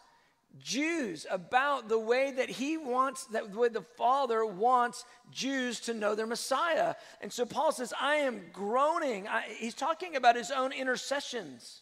Jews, 0.59 1.27
about 1.31 1.89
the 1.89 1.99
way 1.99 2.33
that 2.33 2.51
he 2.51 2.77
wants, 2.77 3.25
that 3.27 3.53
the 3.53 3.59
way 3.59 3.69
the 3.69 3.87
Father 3.97 4.45
wants 4.45 5.05
Jews 5.31 5.81
to 5.81 5.95
know 5.95 6.15
their 6.15 6.27
Messiah. 6.27 6.95
And 7.23 7.33
so 7.33 7.47
Paul 7.47 7.73
says, 7.73 7.95
I 7.99 8.17
am 8.17 8.43
groaning. 8.53 9.29
I, 9.29 9.45
he's 9.57 9.75
talking 9.75 10.17
about 10.17 10.37
his 10.37 10.51
own 10.51 10.73
intercessions, 10.73 11.81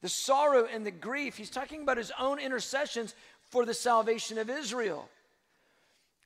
the 0.00 0.08
sorrow 0.08 0.66
and 0.72 0.84
the 0.84 0.90
grief. 0.90 1.36
He's 1.36 1.50
talking 1.50 1.82
about 1.82 1.98
his 1.98 2.10
own 2.18 2.40
intercessions 2.40 3.14
for 3.50 3.64
the 3.64 3.74
salvation 3.74 4.38
of 4.38 4.48
Israel. 4.50 5.08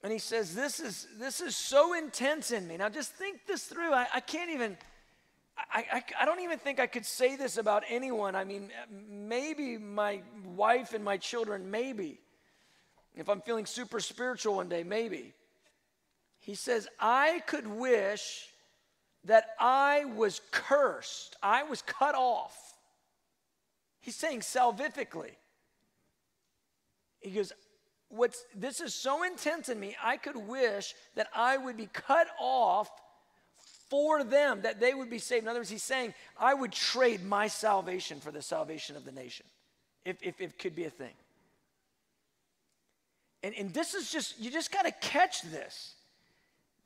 And 0.07 0.13
he 0.13 0.21
says, 0.21 0.55
This 0.55 0.79
is, 0.79 1.09
this 1.19 1.41
is 1.41 1.57
so 1.57 1.93
intense 1.93 2.53
in 2.53 2.69
me. 2.69 2.77
Now 2.77 2.89
just 2.89 3.11
think 3.15 3.45
this 3.45 3.65
through. 3.65 3.93
I, 3.93 4.07
I 4.15 4.21
can't 4.21 4.53
even 4.53 4.77
I, 5.59 5.85
I, 5.93 6.03
I, 6.21 6.25
don't 6.25 6.39
even 6.43 6.61
think 6.61 6.79
I 6.79 6.87
could 6.87 7.05
say 7.05 7.35
this 7.35 7.57
about 7.57 7.83
anyone. 7.89 8.37
I 8.37 8.45
mean, 8.45 8.71
maybe 9.11 9.79
my 9.79 10.21
wife 10.55 10.95
and 10.95 11.03
my 11.05 11.17
children, 11.17 11.73
maybe. 11.73 12.21
If 13.17 13.29
I'm 13.29 13.41
feeling 13.41 13.67
super 13.67 13.99
spiritual 13.99 14.55
one 14.55 14.69
day, 14.69 14.85
maybe. 14.85 15.33
He 16.39 16.55
says, 16.55 16.87
I 17.01 17.43
could 17.49 17.67
wish 17.67 18.47
that 19.25 19.57
I 19.59 20.05
was 20.05 20.41
cursed, 20.53 21.35
I 21.43 21.65
was 21.65 21.83
cut 21.83 22.15
off. 22.15 22.57
He's 23.99 24.15
saying 24.15 24.43
salvifically. 24.43 25.33
He 27.19 27.33
goes, 27.33 27.53
What's, 28.09 28.45
this 28.55 28.81
is 28.81 28.95
so 28.95 29.25
intense 29.25 29.69
in 29.69 29.81
me, 29.81 29.97
I 30.03 30.17
could 30.17 30.37
wish 30.37 30.95
that 31.17 31.29
I 31.35 31.57
would 31.57 31.77
be 31.77 31.89
cut 31.93 32.29
off 32.41 32.89
for 33.89 34.25
them 34.25 34.63
that 34.63 34.81
they 34.81 34.95
would 34.95 35.11
be 35.11 35.19
saved. 35.19 35.45
In 35.45 35.49
other 35.49 35.61
words, 35.61 35.71
he's 35.71 35.83
saying, 35.83 36.15
I 36.39 36.55
would 36.55 36.73
trade 36.73 37.25
my 37.25 37.49
salvation 37.49 38.21
for 38.21 38.31
the 38.31 38.43
salvation 38.43 38.97
of 38.97 39.05
the 39.05 39.13
nation, 39.13 39.47
if, 40.05 40.17
if, 40.23 40.41
if 40.41 40.51
it 40.51 40.59
could 40.59 40.75
be 40.75 40.85
a 40.85 40.91
thing. 40.91 41.15
And, 43.43 43.55
and 43.55 43.73
this 43.73 43.95
is 43.95 44.11
just, 44.11 44.41
you 44.41 44.51
just 44.51 44.73
got 44.73 44.87
to 44.87 44.93
catch 45.01 45.43
this. 45.43 45.95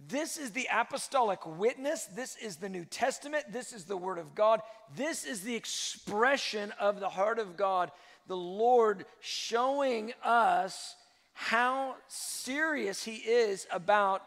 This 0.08 0.38
is 0.38 0.50
the 0.50 0.66
apostolic 0.72 1.40
witness. 1.58 2.06
This 2.06 2.36
is 2.36 2.56
the 2.56 2.68
New 2.68 2.84
Testament. 2.84 3.44
This 3.52 3.72
is 3.72 3.84
the 3.84 3.96
Word 3.96 4.18
of 4.18 4.34
God. 4.34 4.60
This 4.96 5.24
is 5.24 5.42
the 5.42 5.54
expression 5.54 6.72
of 6.80 7.00
the 7.00 7.08
heart 7.08 7.38
of 7.38 7.56
God, 7.56 7.90
the 8.26 8.36
Lord 8.36 9.04
showing 9.20 10.12
us 10.24 10.96
how 11.40 11.96
serious 12.06 13.02
He 13.02 13.14
is 13.14 13.66
about 13.72 14.22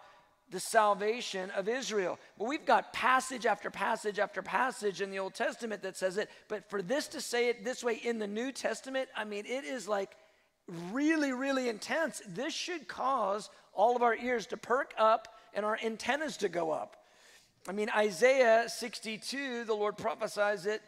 the 0.49 0.59
salvation 0.59 1.51
of 1.51 1.69
Israel. 1.69 2.17
But 2.39 2.47
we've 2.47 2.65
got 2.65 2.91
passage 2.91 3.45
after 3.45 3.69
passage 3.69 4.17
after 4.17 4.41
passage 4.41 4.99
in 4.99 5.11
the 5.11 5.19
Old 5.19 5.35
Testament 5.35 5.83
that 5.83 5.95
says 5.95 6.17
it. 6.17 6.31
But 6.47 6.67
for 6.71 6.81
this 6.81 7.07
to 7.09 7.21
say 7.21 7.49
it 7.49 7.63
this 7.63 7.83
way 7.83 8.01
in 8.03 8.17
the 8.17 8.25
New 8.25 8.51
Testament, 8.51 9.09
I 9.15 9.25
mean, 9.25 9.45
it 9.45 9.63
is 9.63 9.87
like 9.87 10.09
really, 10.91 11.33
really 11.33 11.69
intense. 11.69 12.19
This 12.27 12.51
should 12.51 12.87
cause 12.87 13.51
all 13.75 13.95
of 13.95 14.01
our 14.01 14.15
ears 14.15 14.47
to 14.47 14.57
perk 14.57 14.95
up 14.97 15.35
and 15.53 15.67
our 15.67 15.77
antennas 15.85 16.37
to 16.37 16.49
go 16.49 16.71
up. 16.71 16.97
I 17.69 17.73
mean, 17.73 17.91
Isaiah 17.95 18.65
62, 18.67 19.65
the 19.65 19.75
Lord 19.75 19.97
prophesies 19.99 20.65
it. 20.65 20.81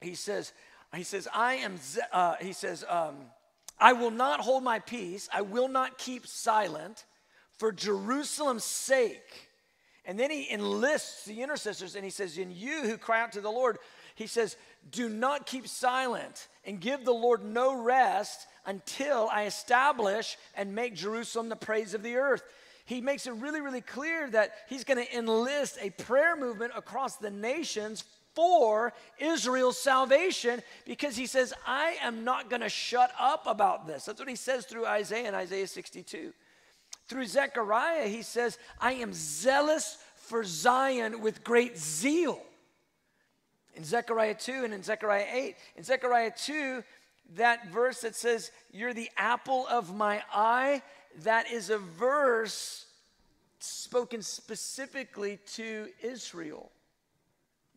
He 0.00 0.14
says, 0.14 0.54
he 0.96 1.02
says, 1.02 1.28
I 1.34 1.56
am, 1.56 1.74
uh, 2.12 2.36
he 2.40 2.54
says, 2.54 2.82
um, 2.88 3.16
I 3.80 3.92
will 3.92 4.10
not 4.10 4.40
hold 4.40 4.62
my 4.62 4.78
peace. 4.78 5.28
I 5.32 5.42
will 5.42 5.68
not 5.68 5.98
keep 5.98 6.26
silent 6.26 7.04
for 7.58 7.72
Jerusalem's 7.72 8.64
sake. 8.64 9.48
And 10.04 10.18
then 10.18 10.30
he 10.30 10.50
enlists 10.50 11.26
the 11.26 11.42
intercessors 11.42 11.94
and 11.94 12.04
he 12.04 12.10
says, 12.10 12.38
In 12.38 12.50
you 12.50 12.82
who 12.82 12.96
cry 12.96 13.20
out 13.20 13.32
to 13.32 13.40
the 13.40 13.50
Lord, 13.50 13.78
he 14.14 14.26
says, 14.26 14.56
Do 14.90 15.08
not 15.08 15.46
keep 15.46 15.68
silent 15.68 16.48
and 16.64 16.80
give 16.80 17.04
the 17.04 17.12
Lord 17.12 17.44
no 17.44 17.80
rest 17.82 18.46
until 18.64 19.28
I 19.30 19.44
establish 19.44 20.36
and 20.54 20.74
make 20.74 20.94
Jerusalem 20.94 21.48
the 21.48 21.56
praise 21.56 21.94
of 21.94 22.02
the 22.02 22.16
earth. 22.16 22.42
He 22.84 23.02
makes 23.02 23.26
it 23.26 23.34
really, 23.34 23.60
really 23.60 23.82
clear 23.82 24.30
that 24.30 24.52
he's 24.68 24.84
going 24.84 25.04
to 25.04 25.16
enlist 25.16 25.76
a 25.80 25.90
prayer 25.90 26.36
movement 26.36 26.72
across 26.74 27.16
the 27.16 27.30
nations 27.30 28.02
for 28.38 28.92
Israel's 29.18 29.76
salvation 29.76 30.62
because 30.86 31.16
he 31.16 31.26
says, 31.26 31.52
I 31.66 31.96
am 32.00 32.22
not 32.22 32.48
going 32.48 32.62
to 32.62 32.68
shut 32.68 33.10
up 33.18 33.48
about 33.48 33.88
this. 33.88 34.04
That's 34.04 34.20
what 34.20 34.28
he 34.28 34.36
says 34.36 34.64
through 34.64 34.86
Isaiah 34.86 35.26
in 35.26 35.34
Isaiah 35.34 35.66
62. 35.66 36.32
Through 37.08 37.26
Zechariah, 37.26 38.06
he 38.06 38.22
says, 38.22 38.56
I 38.80 38.92
am 38.92 39.12
zealous 39.12 39.98
for 40.14 40.44
Zion 40.44 41.20
with 41.20 41.42
great 41.42 41.76
zeal. 41.76 42.40
In 43.74 43.82
Zechariah 43.82 44.36
2 44.36 44.62
and 44.62 44.72
in 44.72 44.84
Zechariah 44.84 45.26
8. 45.32 45.56
In 45.74 45.82
Zechariah 45.82 46.30
2, 46.36 46.84
that 47.34 47.66
verse 47.70 48.02
that 48.02 48.14
says, 48.14 48.52
You're 48.70 48.94
the 48.94 49.10
apple 49.16 49.66
of 49.66 49.96
my 49.96 50.22
eye, 50.32 50.82
that 51.24 51.50
is 51.50 51.70
a 51.70 51.78
verse 51.78 52.86
spoken 53.58 54.22
specifically 54.22 55.40
to 55.54 55.88
Israel. 56.00 56.70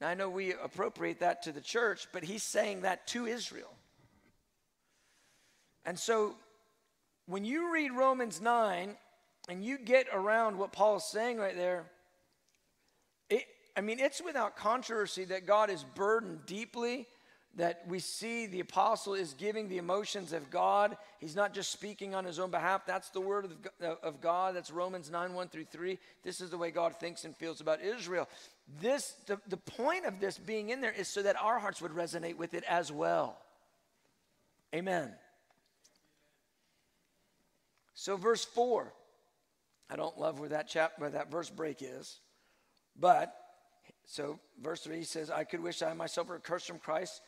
Now, 0.01 0.09
I 0.09 0.15
know 0.15 0.29
we 0.29 0.51
appropriate 0.53 1.19
that 1.19 1.43
to 1.43 1.51
the 1.51 1.61
church, 1.61 2.07
but 2.11 2.23
he's 2.23 2.43
saying 2.43 2.81
that 2.81 3.07
to 3.07 3.27
Israel. 3.27 3.71
And 5.85 5.97
so 5.97 6.35
when 7.27 7.45
you 7.45 7.71
read 7.71 7.91
Romans 7.91 8.41
9, 8.41 8.97
and 9.49 9.63
you 9.63 9.77
get 9.77 10.07
around 10.13 10.57
what 10.57 10.71
Paul 10.71 10.97
is 10.97 11.03
saying 11.03 11.37
right 11.37 11.55
there, 11.55 11.85
it, 13.29 13.43
I 13.75 13.81
mean, 13.81 13.99
it's 13.99 14.21
without 14.21 14.55
controversy 14.55 15.25
that 15.25 15.45
God 15.45 15.69
is 15.69 15.83
burdened 15.95 16.45
deeply, 16.45 17.07
that 17.55 17.83
we 17.87 17.99
see 17.99 18.45
the 18.45 18.61
apostle 18.61 19.13
is 19.13 19.33
giving 19.33 19.67
the 19.67 19.77
emotions 19.77 20.31
of 20.31 20.49
God. 20.49 20.95
He's 21.19 21.35
not 21.35 21.53
just 21.53 21.71
speaking 21.71 22.15
on 22.15 22.23
his 22.23 22.39
own 22.39 22.49
behalf. 22.49 22.85
That's 22.85 23.09
the 23.09 23.19
word 23.19 23.45
of, 23.45 23.97
of 24.03 24.21
God. 24.21 24.55
That's 24.55 24.71
Romans 24.71 25.11
9 25.11 25.33
1 25.33 25.49
through 25.49 25.65
3. 25.65 25.99
This 26.23 26.39
is 26.39 26.49
the 26.49 26.57
way 26.57 26.71
God 26.71 26.95
thinks 26.99 27.25
and 27.25 27.35
feels 27.35 27.59
about 27.59 27.81
Israel. 27.81 28.29
This, 28.79 29.15
the, 29.25 29.39
the 29.47 29.57
point 29.57 30.05
of 30.05 30.19
this 30.19 30.37
being 30.37 30.69
in 30.69 30.81
there 30.81 30.93
is 30.93 31.07
so 31.07 31.23
that 31.23 31.35
our 31.41 31.59
hearts 31.59 31.81
would 31.81 31.91
resonate 31.91 32.37
with 32.37 32.53
it 32.53 32.63
as 32.67 32.91
well. 32.91 33.37
Amen. 34.73 35.11
So, 37.93 38.15
verse 38.17 38.45
4, 38.45 38.93
I 39.89 39.95
don't 39.95 40.17
love 40.17 40.39
where 40.39 40.49
that, 40.49 40.67
chap, 40.67 40.93
where 40.97 41.09
that 41.09 41.29
verse 41.29 41.49
break 41.49 41.81
is, 41.81 42.19
but 42.97 43.35
so 44.05 44.39
verse 44.61 44.81
3 44.81 45.03
says, 45.03 45.29
I 45.29 45.43
could 45.43 45.61
wish 45.61 45.81
I 45.81 45.93
myself 45.93 46.27
were 46.27 46.39
cursed 46.39 46.67
from 46.67 46.79
Christ 46.79 47.21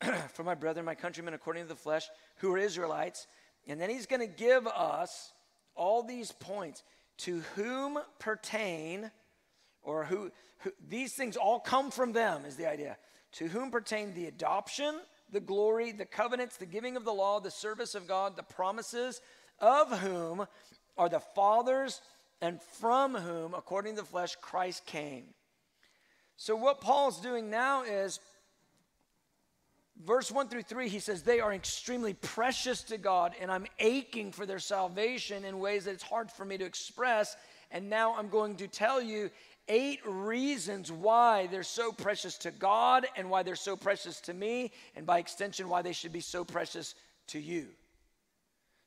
for 0.32 0.44
my 0.44 0.54
brethren, 0.54 0.84
my 0.84 0.94
countrymen, 0.94 1.34
according 1.34 1.62
to 1.64 1.68
the 1.68 1.74
flesh, 1.74 2.08
who 2.36 2.52
are 2.52 2.58
Israelites. 2.58 3.26
And 3.66 3.80
then 3.80 3.90
he's 3.90 4.06
going 4.06 4.20
to 4.20 4.26
give 4.26 4.66
us 4.66 5.32
all 5.74 6.02
these 6.02 6.32
points 6.32 6.82
to 7.18 7.40
whom 7.54 7.98
pertain, 8.18 9.10
or 9.86 10.04
who, 10.04 10.30
who, 10.58 10.72
these 10.88 11.14
things 11.14 11.36
all 11.36 11.60
come 11.60 11.90
from 11.90 12.12
them, 12.12 12.44
is 12.44 12.56
the 12.56 12.68
idea. 12.68 12.98
To 13.32 13.48
whom 13.48 13.70
pertain 13.70 14.12
the 14.14 14.26
adoption, 14.26 15.00
the 15.32 15.40
glory, 15.40 15.92
the 15.92 16.04
covenants, 16.04 16.56
the 16.56 16.66
giving 16.66 16.96
of 16.96 17.04
the 17.04 17.12
law, 17.12 17.40
the 17.40 17.50
service 17.50 17.94
of 17.94 18.06
God, 18.06 18.36
the 18.36 18.42
promises, 18.42 19.20
of 19.60 20.00
whom 20.00 20.46
are 20.98 21.08
the 21.08 21.20
fathers, 21.20 22.00
and 22.40 22.60
from 22.60 23.14
whom, 23.14 23.54
according 23.54 23.94
to 23.94 24.02
the 24.02 24.08
flesh, 24.08 24.36
Christ 24.40 24.84
came. 24.86 25.24
So, 26.36 26.56
what 26.56 26.80
Paul's 26.80 27.20
doing 27.20 27.48
now 27.48 27.84
is 27.84 28.20
verse 30.04 30.30
1 30.30 30.48
through 30.48 30.62
3, 30.62 30.88
he 30.88 30.98
says, 30.98 31.22
They 31.22 31.40
are 31.40 31.52
extremely 31.54 32.14
precious 32.14 32.82
to 32.84 32.98
God, 32.98 33.34
and 33.40 33.50
I'm 33.50 33.66
aching 33.78 34.32
for 34.32 34.46
their 34.46 34.58
salvation 34.58 35.44
in 35.44 35.58
ways 35.60 35.84
that 35.84 35.92
it's 35.92 36.02
hard 36.02 36.30
for 36.30 36.44
me 36.44 36.58
to 36.58 36.64
express. 36.64 37.36
And 37.70 37.88
now 37.88 38.14
I'm 38.16 38.28
going 38.28 38.56
to 38.56 38.68
tell 38.68 39.02
you 39.02 39.30
eight 39.68 40.00
reasons 40.04 40.90
why 40.92 41.46
they're 41.48 41.62
so 41.62 41.92
precious 41.92 42.38
to 42.38 42.50
God 42.50 43.06
and 43.16 43.30
why 43.30 43.42
they're 43.42 43.56
so 43.56 43.76
precious 43.76 44.20
to 44.22 44.34
me, 44.34 44.72
and 44.94 45.06
by 45.06 45.18
extension, 45.18 45.68
why 45.68 45.82
they 45.82 45.92
should 45.92 46.12
be 46.12 46.20
so 46.20 46.44
precious 46.44 46.94
to 47.28 47.38
you. 47.38 47.66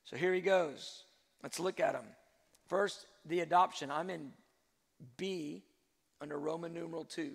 So 0.04 0.16
here 0.16 0.32
he 0.32 0.40
goes. 0.40 1.04
Let's 1.42 1.60
look 1.60 1.80
at 1.80 1.92
them. 1.92 2.04
First, 2.68 3.06
the 3.26 3.40
adoption. 3.40 3.90
I'm 3.90 4.10
in 4.10 4.32
B 5.16 5.62
under 6.20 6.38
Roman 6.38 6.72
numeral 6.74 7.04
2. 7.04 7.30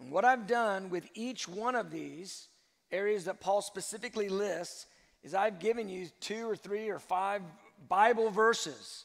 And 0.00 0.10
what 0.10 0.24
I've 0.24 0.46
done 0.46 0.90
with 0.90 1.08
each 1.14 1.48
one 1.48 1.74
of 1.74 1.90
these 1.90 2.48
areas 2.92 3.24
that 3.24 3.40
Paul 3.40 3.62
specifically 3.62 4.28
lists 4.28 4.86
is 5.22 5.34
I've 5.34 5.58
given 5.58 5.88
you 5.88 6.08
two 6.20 6.48
or 6.48 6.56
three 6.56 6.90
or 6.90 6.98
five 6.98 7.42
Bible 7.88 8.30
verses 8.30 9.04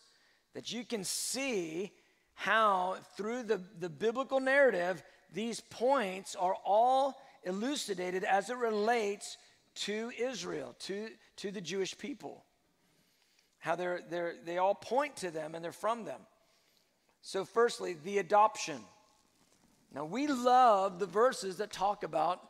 that 0.54 0.72
you 0.72 0.84
can 0.84 1.04
see 1.04 1.92
how, 2.34 2.98
through 3.18 3.44
the, 3.44 3.62
the 3.80 3.90
biblical 3.90 4.40
narrative, 4.40 5.04
these 5.34 5.60
points 5.60 6.36
are 6.36 6.56
all 6.66 7.16
elucidated 7.44 8.24
as 8.24 8.50
it 8.50 8.58
relates 8.58 9.38
to 9.76 10.12
Israel, 10.18 10.76
to, 10.80 11.10
to 11.38 11.52
the 11.52 11.62
Jewish 11.62 11.98
people. 11.98 12.44
How 13.60 13.76
they're, 13.76 14.02
they're, 14.10 14.36
they 14.46 14.58
all 14.58 14.76
point 14.76 15.18
to 15.18 15.32
them 15.32 15.54
and 15.54 15.64
they're 15.64 15.72
from 15.72 16.06
them. 16.06 16.22
So, 17.22 17.44
firstly, 17.44 17.98
the 18.04 18.20
adoption. 18.20 18.80
Now, 19.94 20.06
we 20.06 20.28
love 20.28 21.00
the 21.00 21.06
verses 21.06 21.58
that 21.58 21.72
talk 21.72 22.04
about 22.04 22.42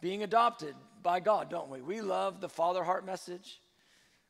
being 0.00 0.22
adopted 0.22 0.74
by 1.02 1.20
God, 1.20 1.50
don't 1.50 1.68
we? 1.68 1.80
We 1.80 2.00
love 2.00 2.40
the 2.40 2.48
Father 2.48 2.82
heart 2.82 3.06
message. 3.06 3.60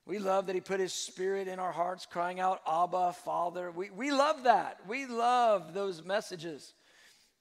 We 0.07 0.19
love 0.19 0.47
that 0.47 0.55
He 0.55 0.61
put 0.61 0.81
His 0.81 0.93
Spirit 0.93 1.49
in 1.49 1.59
our 1.59 1.73
hearts, 1.73 2.07
crying 2.07 2.41
out, 2.41 2.61
Abba, 2.67 3.13
Father. 3.25 3.71
We, 3.71 3.91
we 3.91 4.11
love 4.11 4.45
that. 4.45 4.79
We 4.89 5.07
love 5.07 5.75
those 5.75 6.05
messages. 6.05 6.73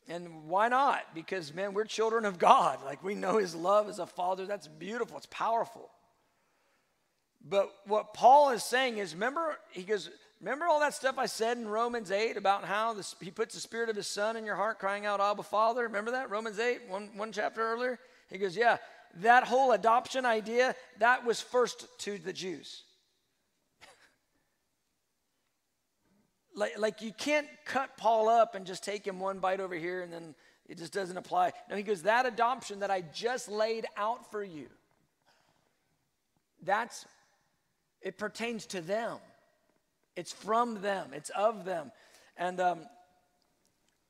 And 0.08 0.48
why 0.48 0.69
not? 0.69 1.04
Because, 1.13 1.54
man, 1.54 1.74
we're 1.74 1.86
children 1.86 2.26
of 2.26 2.39
God. 2.39 2.80
Like, 2.86 3.04
we 3.04 3.15
know 3.15 3.38
His 3.38 3.56
love 3.56 3.89
as 3.89 4.00
a 4.00 4.06
Father. 4.06 4.45
That's 4.45 4.67
beautiful, 4.67 5.17
it's 5.17 5.28
powerful. 5.28 5.89
But 7.41 7.69
what 7.86 8.13
Paul 8.13 8.50
is 8.50 8.63
saying 8.63 8.98
is, 8.98 9.13
remember, 9.13 9.58
he 9.72 9.84
goes, 9.84 10.10
Remember 10.41 10.65
all 10.67 10.80
that 10.80 10.93
stuff 10.93 11.17
I 11.17 11.26
said 11.26 11.58
in 11.58 11.67
Romans 11.67 12.12
8 12.12 12.38
about 12.38 12.63
how 12.63 12.95
he 13.19 13.30
puts 13.30 13.56
the 13.56 13.60
spirit 13.60 13.89
of 13.89 13.98
his 13.98 14.08
son 14.08 14.38
in 14.38 14.45
your 14.45 14.56
heart, 14.56 14.80
crying 14.80 15.06
out, 15.06 15.19
Abba, 15.19 15.43
Father? 15.43 15.84
Remember 15.84 16.12
that? 16.12 16.30
Romans 16.30 16.60
8, 16.60 16.88
one, 16.88 17.10
one 17.15 17.34
chapter 17.34 17.62
earlier? 17.62 18.00
He 18.30 18.38
goes, 18.38 18.56
Yeah, 18.56 18.78
that 19.17 19.43
whole 19.43 19.72
adoption 19.72 20.26
idea, 20.26 20.76
that 21.00 21.26
was 21.26 21.41
first 21.41 21.88
to 22.00 22.17
the 22.17 22.34
Jews. 22.34 22.84
like, 26.56 26.78
like 26.78 27.02
you 27.02 27.12
can't 27.12 27.48
cut 27.65 27.98
Paul 27.98 28.30
up 28.30 28.56
and 28.56 28.65
just 28.65 28.84
take 28.84 29.06
him 29.06 29.19
one 29.19 29.39
bite 29.39 29.60
over 29.60 29.76
here 29.76 30.02
and 30.02 30.12
then 30.12 30.36
it 30.67 30.78
just 30.78 30.93
doesn't 30.93 31.17
apply. 31.17 31.52
No, 31.69 31.76
he 31.76 31.84
goes, 31.84 32.04
That 32.04 32.26
adoption 32.26 32.80
that 32.82 32.91
I 32.91 33.02
just 33.02 33.50
laid 33.50 33.88
out 33.98 34.30
for 34.32 34.43
you, 34.43 34.67
that's, 36.63 37.06
it 38.02 38.17
pertains 38.17 38.65
to 38.67 38.82
them. 38.82 39.17
It's 40.15 40.32
from 40.32 40.82
them, 40.82 41.12
it's 41.13 41.30
of 41.32 41.65
them. 41.65 41.91
And, 42.38 42.60
um, 42.60 42.80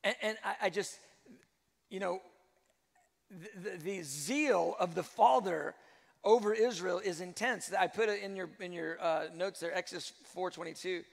and, 0.03 0.15
and 0.21 0.37
I, 0.43 0.55
I, 0.63 0.69
just, 0.69 0.97
you 1.89 1.99
know, 1.99 2.21
the, 3.29 3.77
the, 3.77 4.01
zeal 4.01 4.75
of 4.79 4.95
the 4.95 5.03
Father 5.03 5.75
over 6.23 6.53
Israel 6.53 6.99
is 6.99 7.21
intense. 7.21 7.71
I 7.77 7.87
put 7.87 8.09
it 8.09 8.21
in 8.23 8.35
your, 8.35 8.49
in 8.59 8.73
your 8.73 9.01
uh, 9.01 9.25
notes 9.35 9.59
there, 9.59 9.75
Exodus 9.75 10.13
4.22. 10.35 11.03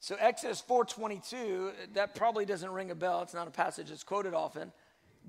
So 0.00 0.16
Exodus 0.18 0.62
4.22, 0.68 1.72
that 1.94 2.14
probably 2.14 2.44
doesn't 2.44 2.70
ring 2.70 2.90
a 2.90 2.94
bell. 2.94 3.22
It's 3.22 3.34
not 3.34 3.48
a 3.48 3.52
passage 3.52 3.88
that's 3.88 4.04
quoted 4.04 4.34
often. 4.34 4.72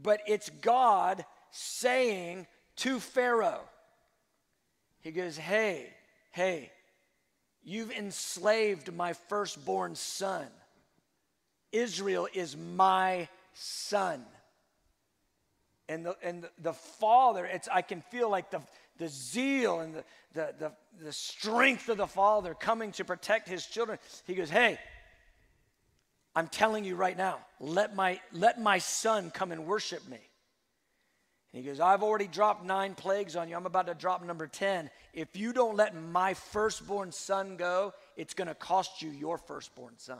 But 0.02 0.22
it's 0.28 0.50
God 0.62 1.26
saying 1.52 2.48
to 2.78 3.00
Pharaoh, 3.00 3.62
he 5.02 5.12
goes, 5.12 5.38
hey, 5.38 5.88
hey, 6.32 6.72
You've 7.64 7.92
enslaved 7.92 8.94
my 8.94 9.14
firstborn 9.14 9.96
son. 9.96 10.48
Israel 11.72 12.28
is 12.34 12.58
my 12.58 13.28
son. 13.54 14.26
And 15.90 16.06
the, 16.06 16.16
and 16.24 16.48
the 16.62 16.74
father, 16.74 17.46
it's, 17.46 17.68
I 17.68 17.82
can 17.82 18.02
feel 18.02 18.30
like 18.30 18.52
the, 18.52 18.62
the 19.00 19.08
zeal 19.08 19.80
and 19.80 19.96
the, 19.96 20.04
the, 20.34 20.54
the, 20.60 20.72
the 21.04 21.12
strength 21.12 21.90
of 21.90 21.98
the 21.98 22.08
father 22.08 22.54
coming 22.54 22.92
to 22.94 23.04
protect 23.04 23.50
his 23.50 23.66
children. 23.66 23.98
He 24.26 24.36
goes, 24.36 24.52
Hey, 24.52 24.78
I'm 26.36 26.48
telling 26.48 26.86
you 26.86 26.96
right 26.96 27.18
now, 27.18 27.40
let 27.60 27.96
my, 27.96 28.22
let 28.32 28.62
my 28.62 28.78
son 28.78 29.32
come 29.32 29.52
and 29.52 29.66
worship 29.66 30.08
me. 30.08 30.20
And 31.54 31.64
he 31.64 31.68
goes, 31.68 31.80
I've 31.80 32.04
already 32.04 32.28
dropped 32.28 32.64
nine 32.64 32.94
plagues 32.94 33.36
on 33.36 33.50
you. 33.50 33.56
I'm 33.56 33.66
about 33.66 33.88
to 33.88 33.96
drop 33.96 34.24
number 34.24 34.46
10. 34.46 34.92
If 35.14 35.36
you 35.36 35.52
don't 35.54 35.76
let 35.76 35.96
my 35.96 36.36
firstborn 36.36 37.12
son 37.12 37.58
go, 37.58 37.96
it's 38.16 38.36
going 38.36 38.48
to 38.48 38.54
cost 38.54 39.02
you 39.02 39.10
your 39.10 39.40
firstborn 39.40 39.96
son. 39.98 40.20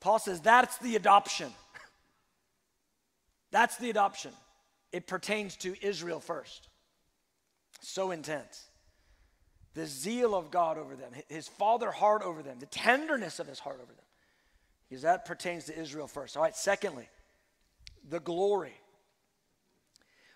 Paul 0.00 0.18
says 0.18 0.40
that's 0.40 0.78
the 0.78 0.96
adoption. 0.96 1.52
That's 3.50 3.76
the 3.76 3.90
adoption. 3.90 4.32
It 4.92 5.06
pertains 5.06 5.56
to 5.58 5.74
Israel 5.84 6.20
first. 6.20 6.68
So 7.80 8.10
intense. 8.10 8.68
The 9.74 9.86
zeal 9.86 10.34
of 10.34 10.50
God 10.50 10.78
over 10.78 10.96
them, 10.96 11.12
his 11.28 11.46
father 11.46 11.90
heart 11.90 12.22
over 12.22 12.42
them, 12.42 12.58
the 12.58 12.66
tenderness 12.66 13.38
of 13.38 13.46
his 13.46 13.60
heart 13.60 13.78
over 13.82 13.92
them. 13.92 14.04
Because 14.88 15.02
that 15.02 15.24
pertains 15.24 15.66
to 15.66 15.78
Israel 15.78 16.08
first. 16.08 16.36
All 16.36 16.42
right, 16.42 16.56
secondly, 16.56 17.08
the 18.08 18.18
glory. 18.18 18.74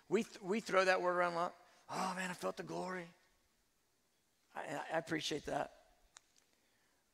We, 0.09 0.23
th- 0.23 0.41
we 0.43 0.61
throw 0.61 0.85
that 0.85 1.03
word 1.03 1.17
around 1.17 1.33
a 1.33 1.37
lot. 1.37 1.55
Oh 1.91 2.13
man, 2.17 2.31
I 2.31 2.35
felt 2.35 2.57
the 2.57 2.63
glory. 2.63 3.07
I, 4.55 4.61
I 4.95 4.99
appreciate 4.99 5.47
that. 5.47 5.73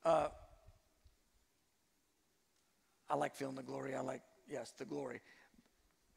Uh, 0.04 0.28
I 3.08 3.16
like 3.16 3.34
feeling 3.34 3.56
the 3.56 3.62
glory. 3.62 3.94
I 3.94 4.00
like, 4.00 4.22
yes, 4.48 4.72
the 4.78 4.84
glory. 4.84 5.20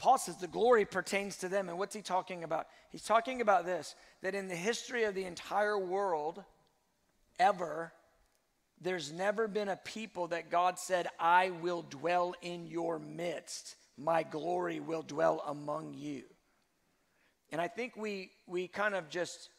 Paul 0.04 0.18
says 0.18 0.36
the 0.36 0.48
glory 0.48 0.84
pertains 0.84 1.38
to 1.38 1.48
them. 1.48 1.70
And 1.70 1.80
what's 1.80 1.96
he 1.96 2.02
talking 2.02 2.44
about? 2.44 2.68
He's 2.92 3.06
talking 3.06 3.40
about 3.40 3.66
this 3.66 3.96
that 4.22 4.36
in 4.36 4.50
the 4.50 4.56
history 4.56 5.06
of 5.06 5.16
the 5.16 5.24
entire 5.24 5.80
world, 5.80 6.44
ever, 7.40 7.94
there's 8.82 9.14
never 9.14 9.48
been 9.48 9.70
a 9.70 9.78
people 9.78 10.28
that 10.28 10.52
God 10.52 10.78
said, 10.78 11.08
I 11.22 11.52
will 11.52 11.84
dwell 11.84 12.36
in 12.42 12.68
your 12.68 13.00
midst 13.00 13.78
my 13.98 14.24
glory 14.24 14.82
will 14.82 15.04
dwell 15.04 15.42
among 15.48 15.94
you. 15.94 16.24
And 17.54 17.62
I 17.62 17.70
think 17.70 17.96
we, 17.96 18.32
we 18.46 18.68
kind 18.68 18.96
of 18.96 19.08
just, 19.08 19.52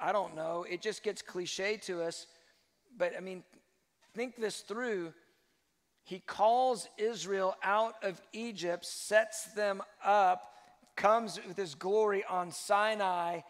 I 0.00 0.10
don't 0.10 0.34
know, 0.34 0.66
it 0.68 0.82
just 0.82 1.04
gets 1.04 1.22
cliche 1.22 1.76
to 1.84 2.02
us. 2.02 2.26
But 2.98 3.12
I 3.16 3.20
mean, 3.20 3.44
think 4.12 4.34
this 4.34 4.62
through. 4.62 5.12
He 6.06 6.20
calls 6.20 6.88
Israel 6.98 7.56
out 7.64 7.96
of 8.04 8.22
Egypt, 8.32 8.86
sets 8.86 9.46
them 9.54 9.82
up, 10.04 10.52
comes 10.94 11.40
with 11.48 11.56
his 11.56 11.74
glory 11.74 12.22
on 12.30 12.52
Sinai, 12.52 13.40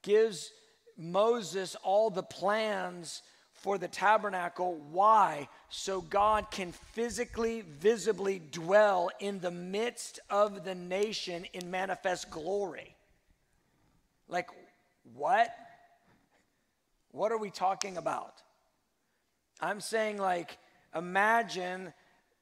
gives 0.00 0.52
Moses 0.96 1.74
all 1.82 2.10
the 2.10 2.22
plans 2.22 3.22
for 3.52 3.78
the 3.78 3.88
tabernacle. 3.88 4.80
Why? 4.92 5.48
So 5.70 6.02
God 6.02 6.52
can 6.52 6.70
physically, 6.70 7.62
visibly 7.62 8.40
dwell 8.52 9.10
in 9.18 9.40
the 9.40 9.50
midst 9.50 10.20
of 10.30 10.62
the 10.64 10.76
nation 10.76 11.46
in 11.52 11.68
manifest 11.68 12.30
glory. 12.30 12.94
Like, 14.28 14.50
what? 15.14 15.48
What 17.10 17.32
are 17.32 17.38
we 17.38 17.50
talking 17.50 17.96
about? 17.96 18.40
I'm 19.60 19.80
saying, 19.80 20.18
like, 20.18 20.58
imagine. 20.94 21.92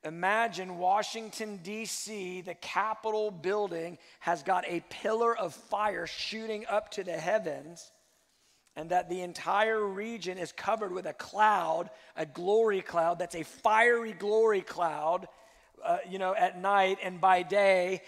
Imagine 0.05 0.79
Washington, 0.79 1.61
D.C., 1.63 2.41
the 2.41 2.55
Capitol 2.55 3.31
building 3.31 3.99
has 4.19 4.43
got 4.43 4.65
a 4.67 4.83
pillar 4.91 5.37
of 5.37 5.55
fire 5.55 6.09
shooting 6.09 6.67
up 6.69 6.91
to 6.93 7.05
the 7.05 7.13
heavens, 7.13 7.93
and 8.75 8.91
that 8.91 9.09
the 9.09 9.21
entire 9.21 9.85
region 9.85 10.39
is 10.39 10.51
covered 10.51 10.93
with 10.93 11.07
a 11.07 11.13
cloud, 11.13 11.89
a 12.17 12.27
glory 12.27 12.81
cloud 12.81 13.19
that's 13.21 13.37
a 13.37 13.45
fiery 13.45 14.13
glory 14.13 14.63
cloud 14.63 15.29
uh, 15.85 15.99
you 16.09 16.19
know, 16.19 16.35
at 16.35 16.61
night 16.61 16.99
and 17.03 17.21
by 17.21 17.43
day. 17.43 18.03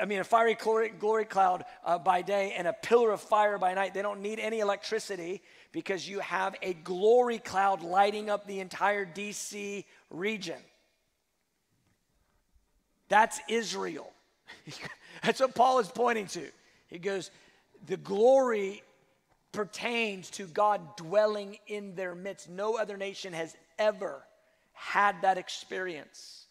I 0.00 0.04
mean, 0.06 0.20
a 0.20 0.24
fiery 0.24 0.54
glory, 0.54 0.88
glory 0.90 1.24
cloud 1.24 1.64
uh, 1.84 1.98
by 1.98 2.22
day 2.22 2.54
and 2.56 2.66
a 2.66 2.72
pillar 2.72 3.10
of 3.10 3.20
fire 3.20 3.58
by 3.58 3.74
night. 3.74 3.94
They 3.94 4.02
don't 4.02 4.22
need 4.22 4.38
any 4.38 4.60
electricity 4.60 5.42
because 5.72 6.08
you 6.08 6.20
have 6.20 6.56
a 6.62 6.72
glory 6.72 7.38
cloud 7.38 7.82
lighting 7.82 8.30
up 8.30 8.46
the 8.46 8.60
entire 8.60 9.04
DC 9.04 9.84
region. 10.10 10.58
That's 13.12 13.40
Israel. 13.46 14.10
That's 15.22 15.38
what 15.38 15.54
Paul 15.54 15.80
is 15.80 15.88
pointing 15.88 16.28
to. 16.28 16.46
He 16.86 16.98
goes, 16.98 17.30
the 17.84 17.98
glory 17.98 18.82
pertains 19.52 20.30
to 20.30 20.46
God 20.46 20.96
dwelling 20.96 21.58
in 21.66 21.94
their 21.94 22.14
midst. 22.14 22.48
No 22.48 22.78
other 22.78 22.96
nation 22.96 23.34
has 23.34 23.54
ever 23.78 24.22
had 24.72 25.20
that 25.20 25.36
experience. 25.36 26.46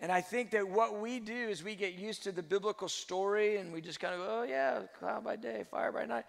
And 0.00 0.12
I 0.12 0.20
think 0.20 0.50
that 0.50 0.68
what 0.68 1.00
we 1.00 1.18
do 1.18 1.48
is 1.48 1.64
we 1.64 1.76
get 1.76 1.94
used 1.94 2.24
to 2.24 2.32
the 2.32 2.42
biblical 2.42 2.90
story 2.90 3.56
and 3.56 3.72
we 3.72 3.80
just 3.80 4.00
kind 4.00 4.12
of 4.12 4.20
go, 4.20 4.40
oh, 4.40 4.42
yeah, 4.42 4.82
cloud 4.98 5.24
by 5.24 5.36
day, 5.36 5.64
fire 5.70 5.92
by 5.92 6.04
night. 6.04 6.26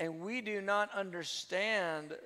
And 0.00 0.18
we 0.18 0.40
do 0.40 0.60
not 0.60 0.92
understand 0.92 2.16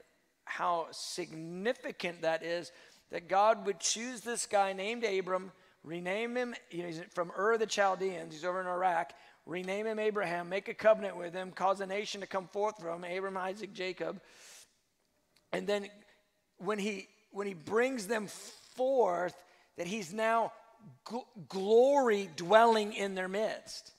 how 0.44 0.86
significant 0.92 2.22
that 2.22 2.42
is 2.42 2.72
that 3.10 3.28
God 3.28 3.66
would 3.66 3.80
choose 3.80 4.22
this 4.22 4.46
guy 4.46 4.72
named 4.72 5.04
Abram, 5.04 5.52
rename 5.84 6.36
him, 6.36 6.54
you 6.70 6.82
know, 6.82 6.86
he's 6.86 7.00
from 7.14 7.32
Ur 7.36 7.58
the 7.58 7.66
Chaldeans, 7.66 8.32
he's 8.32 8.44
over 8.44 8.60
in 8.60 8.66
Iraq, 8.66 9.12
rename 9.46 9.86
him 9.86 9.98
Abraham, 9.98 10.48
make 10.48 10.68
a 10.68 10.74
covenant 10.74 11.16
with 11.16 11.34
him, 11.34 11.50
cause 11.50 11.80
a 11.80 11.86
nation 11.86 12.20
to 12.20 12.26
come 12.26 12.48
forth 12.48 12.80
from 12.80 13.04
him, 13.04 13.16
Abram, 13.18 13.36
Isaac, 13.36 13.72
Jacob. 13.72 14.20
And 15.52 15.66
then 15.66 15.88
when 16.58 16.78
he 16.78 17.08
when 17.30 17.46
he 17.46 17.54
brings 17.54 18.06
them 18.06 18.26
forth, 18.76 19.34
that 19.76 19.86
he's 19.86 20.12
now 20.12 20.52
gl- 21.06 21.24
glory 21.48 22.28
dwelling 22.36 22.92
in 22.92 23.14
their 23.14 23.28
midst. 23.28 23.91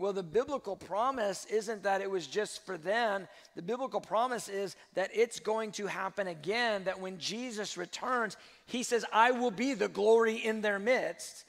Well, 0.00 0.14
the 0.14 0.22
biblical 0.22 0.76
promise 0.76 1.44
isn't 1.50 1.82
that 1.82 2.00
it 2.00 2.10
was 2.10 2.26
just 2.26 2.64
for 2.64 2.78
them. 2.78 3.28
The 3.54 3.60
biblical 3.60 4.00
promise 4.00 4.48
is 4.48 4.74
that 4.94 5.10
it's 5.12 5.40
going 5.40 5.72
to 5.72 5.86
happen 5.86 6.26
again, 6.26 6.84
that 6.84 7.00
when 7.00 7.18
Jesus 7.18 7.76
returns, 7.76 8.38
he 8.64 8.82
says, 8.82 9.04
I 9.12 9.32
will 9.32 9.50
be 9.50 9.74
the 9.74 9.88
glory 9.88 10.36
in 10.36 10.62
their 10.62 10.78
midst. 10.78 11.44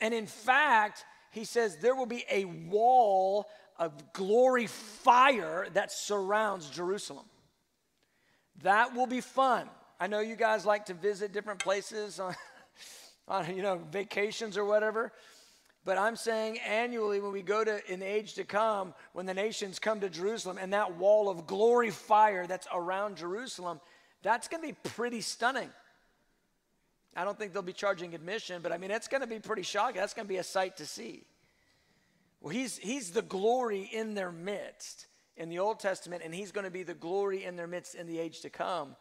And 0.00 0.14
in 0.14 0.28
fact, 0.28 1.04
he 1.32 1.42
says 1.42 1.78
there 1.78 1.96
will 1.96 2.06
be 2.06 2.24
a 2.30 2.44
wall 2.44 3.46
of 3.76 4.12
glory 4.12 4.68
fire 4.68 5.66
that 5.72 5.90
surrounds 5.90 6.70
Jerusalem. 6.70 7.26
That 8.62 8.94
will 8.94 9.08
be 9.08 9.20
fun. 9.20 9.68
I 9.98 10.06
know 10.06 10.20
you 10.20 10.36
guys 10.36 10.64
like 10.64 10.86
to 10.86 10.94
visit 10.94 11.32
different 11.32 11.58
places 11.58 12.20
on, 12.20 12.36
on 13.26 13.56
you 13.56 13.62
know 13.62 13.80
vacations 13.90 14.56
or 14.56 14.64
whatever. 14.64 15.10
But 15.84 15.96
I'm 15.96 16.16
saying 16.16 16.58
annually, 16.58 17.20
when 17.20 17.32
we 17.32 17.42
go 17.42 17.64
to 17.64 17.80
in 17.90 18.00
the 18.00 18.06
age 18.06 18.34
to 18.34 18.44
come, 18.44 18.94
when 19.12 19.26
the 19.26 19.34
nations 19.34 19.78
come 19.78 20.00
to 20.00 20.10
Jerusalem 20.10 20.58
and 20.60 20.72
that 20.72 20.96
wall 20.96 21.30
of 21.30 21.46
glory 21.46 21.90
fire 21.90 22.46
that's 22.46 22.66
around 22.72 23.16
Jerusalem, 23.16 23.80
that's 24.22 24.48
going 24.48 24.62
to 24.62 24.68
be 24.68 24.90
pretty 24.90 25.22
stunning. 25.22 25.70
I 27.16 27.24
don't 27.24 27.38
think 27.38 27.52
they'll 27.52 27.62
be 27.62 27.72
charging 27.72 28.14
admission, 28.14 28.62
but 28.62 28.72
I 28.72 28.78
mean, 28.78 28.90
it's 28.90 29.08
going 29.08 29.22
to 29.22 29.26
be 29.26 29.38
pretty 29.38 29.62
shocking. 29.62 30.00
That's 30.00 30.14
going 30.14 30.26
to 30.26 30.32
be 30.32 30.36
a 30.36 30.44
sight 30.44 30.76
to 30.76 30.86
see. 30.86 31.24
Well, 32.40 32.54
he's, 32.54 32.76
he's 32.78 33.10
the 33.10 33.22
glory 33.22 33.88
in 33.92 34.14
their 34.14 34.30
midst 34.30 35.06
in 35.36 35.48
the 35.48 35.58
Old 35.58 35.80
Testament, 35.80 36.22
and 36.24 36.34
he's 36.34 36.52
going 36.52 36.64
to 36.64 36.70
be 36.70 36.82
the 36.82 36.94
glory 36.94 37.44
in 37.44 37.56
their 37.56 37.66
midst 37.66 37.94
in 37.94 38.06
the 38.06 38.18
age 38.18 38.42
to 38.42 38.50
come. 38.50 38.96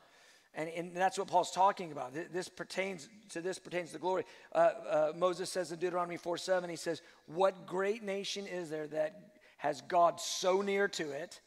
And, 0.55 0.69
and, 0.69 0.95
that's 0.95 1.17
what 1.17 1.27
Paul's 1.27 1.51
talking 1.51 1.91
about. 1.91 2.13
This 2.33 2.49
pertains 2.49 3.07
to 3.29 3.41
this 3.41 3.59
pertains 3.59 3.89
to 3.89 3.93
the 3.93 3.99
glory. 3.99 4.23
Uh, 4.53 4.57
uh, 4.57 5.11
Moses 5.15 5.49
says 5.49 5.71
in 5.71 5.79
Deuteronomy 5.79 6.17
4 6.17 6.37
7, 6.37 6.69
he 6.69 6.75
says, 6.75 7.01
What 7.27 7.67
great 7.67 8.03
nation 8.03 8.47
is 8.47 8.69
there 8.69 8.87
that 8.87 9.37
has 9.57 9.81
God 9.81 10.19
so 10.19 10.61
near 10.61 10.87
to 10.87 11.11
it 11.11 11.39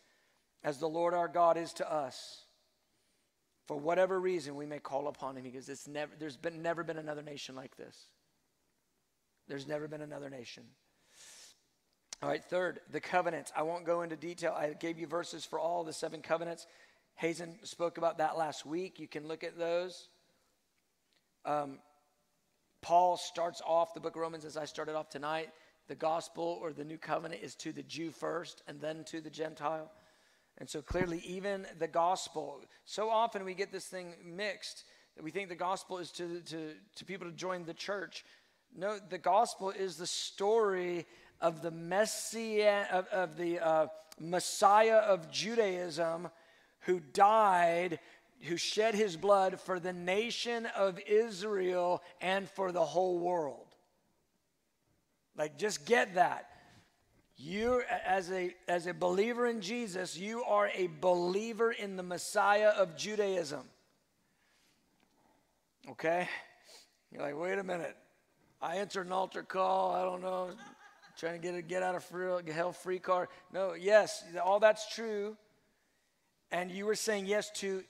as 0.62 0.79
the 0.79 0.88
Lord 0.88 1.15
our 1.15 1.29
God 1.29 1.57
is 1.57 1.73
to 1.75 1.93
us? 1.93 2.45
For 3.67 3.77
whatever 3.77 4.21
reason 4.21 4.55
we 4.55 4.67
may 4.67 4.79
call 4.79 5.09
upon 5.09 5.37
him, 5.37 5.45
because 5.45 5.69
it's 5.69 5.88
never, 5.88 6.12
there's 6.19 6.37
been, 6.37 6.62
never 6.62 6.85
been 6.85 6.99
another 6.99 7.23
nation 7.23 7.55
like 7.55 7.77
this. 7.77 8.07
There's 9.49 9.67
never 9.67 9.88
been 9.88 10.03
another 10.03 10.31
nation. 10.31 10.65
All 12.23 12.29
right, 12.29 12.45
third, 12.45 12.81
the 12.93 13.01
covenants. 13.01 13.53
I 13.57 13.62
won't 13.62 13.85
go 13.85 14.03
into 14.03 14.15
detail. 14.15 14.55
I 14.57 14.75
gave 14.75 14.99
you 14.99 15.09
verses 15.09 15.45
for 15.45 15.59
all 15.59 15.83
the 15.83 15.93
seven 15.93 16.23
covenants. 16.23 16.67
Hazen 17.16 17.59
spoke 17.62 17.98
about 17.98 18.18
that 18.18 18.37
last 18.37 18.66
week. 18.66 18.98
You 18.98 19.09
can 19.09 19.27
look 19.29 19.44
at 19.44 19.59
those. 19.59 20.09
Um, 21.44 21.79
Paul 22.81 23.16
starts 23.16 23.62
off 23.64 23.94
the 23.94 24.01
book 24.01 24.16
of 24.16 24.22
Romans 24.22 24.44
as 24.44 24.57
I 24.57 24.64
started 24.64 24.96
off 24.96 25.09
tonight. 25.09 25.51
The 25.88 25.94
gospel 25.94 26.59
or 26.61 26.72
the 26.72 26.85
new 26.85 26.98
covenant 26.98 27.42
is 27.42 27.55
to 27.57 27.72
the 27.72 27.83
Jew 27.83 28.11
first 28.11 28.62
and 28.66 28.81
then 28.81 29.05
to 29.05 29.20
the 29.20 29.31
Gentile. 29.31 29.90
And 30.59 30.68
so 30.68 30.83
clearly, 30.83 31.22
even 31.27 31.66
the 31.79 31.88
gospel, 31.88 32.61
so 32.85 33.09
often 33.09 33.44
we 33.44 33.55
get 33.55 33.72
this 33.72 33.87
thing 33.87 34.14
mixed 34.25 34.85
that 35.16 35.22
we 35.22 35.31
think 35.31 35.48
the 35.48 35.55
gospel 35.55 35.98
is 35.98 36.11
to, 36.12 36.40
to, 36.40 36.72
to 36.96 37.05
people 37.05 37.27
to 37.29 37.33
join 37.33 37.64
the 37.64 37.75
church. 37.75 38.25
No, 38.75 38.98
the 39.11 39.18
gospel 39.18 39.70
is 39.70 39.96
the 39.96 40.07
story 40.07 41.07
of 41.40 41.62
the 41.62 41.70
Messiah, 41.70 42.85
of, 42.90 43.07
of 43.09 43.37
the 43.37 43.61
uh, 43.61 43.87
Messiah 44.20 44.96
of 44.96 45.31
Judaism 45.31 46.29
who 46.83 47.01
died, 47.01 47.99
who 48.42 48.57
shed 48.57 48.95
his 48.95 49.16
blood 49.16 49.61
for 49.61 49.79
the 49.79 49.92
nation 49.92 50.66
of 50.77 50.99
Israel 51.07 52.03
and 52.21 52.49
for 52.49 52.73
the 52.73 52.85
whole 52.85 53.18
world. 53.18 53.66
Like, 55.37 55.59
just 55.59 55.87
get 55.87 56.14
that. 56.16 56.49
You, 57.37 57.83
as 58.07 58.31
a, 58.31 58.55
as 58.68 58.87
a 58.87 58.95
believer 58.95 59.47
in 59.47 59.61
Jesus, 59.61 60.16
you 60.16 60.45
are 60.45 60.71
a 60.75 60.88
believer 61.01 61.73
in 61.73 61.97
the 61.97 62.03
Messiah 62.03 62.68
of 62.68 62.97
Judaism. 62.97 63.62
Okay? 65.88 66.29
You're 67.11 67.23
like, 67.23 67.38
wait 67.38 67.59
a 67.59 67.64
minute. 67.64 67.97
I 68.61 68.77
answered 68.77 69.07
an 69.07 69.12
altar 69.12 69.42
call. 69.42 69.92
I 69.92 70.03
don't 70.03 70.23
know. 70.23 70.51
Trying 71.16 71.40
to 71.40 71.47
get 71.47 71.55
a 71.55 71.62
get 71.62 71.83
out 71.83 71.95
of 71.95 72.05
free, 72.05 72.29
hell 72.53 72.73
free 72.73 72.99
card. 72.99 73.29
No, 73.53 73.75
yes, 73.75 74.25
all 74.42 74.61
that's 74.61 74.95
true 74.95 75.37
and 76.53 76.71
you 76.71 76.87
were 76.87 76.95
saying 76.95 77.27
yes 77.27 77.51
to 77.57 77.83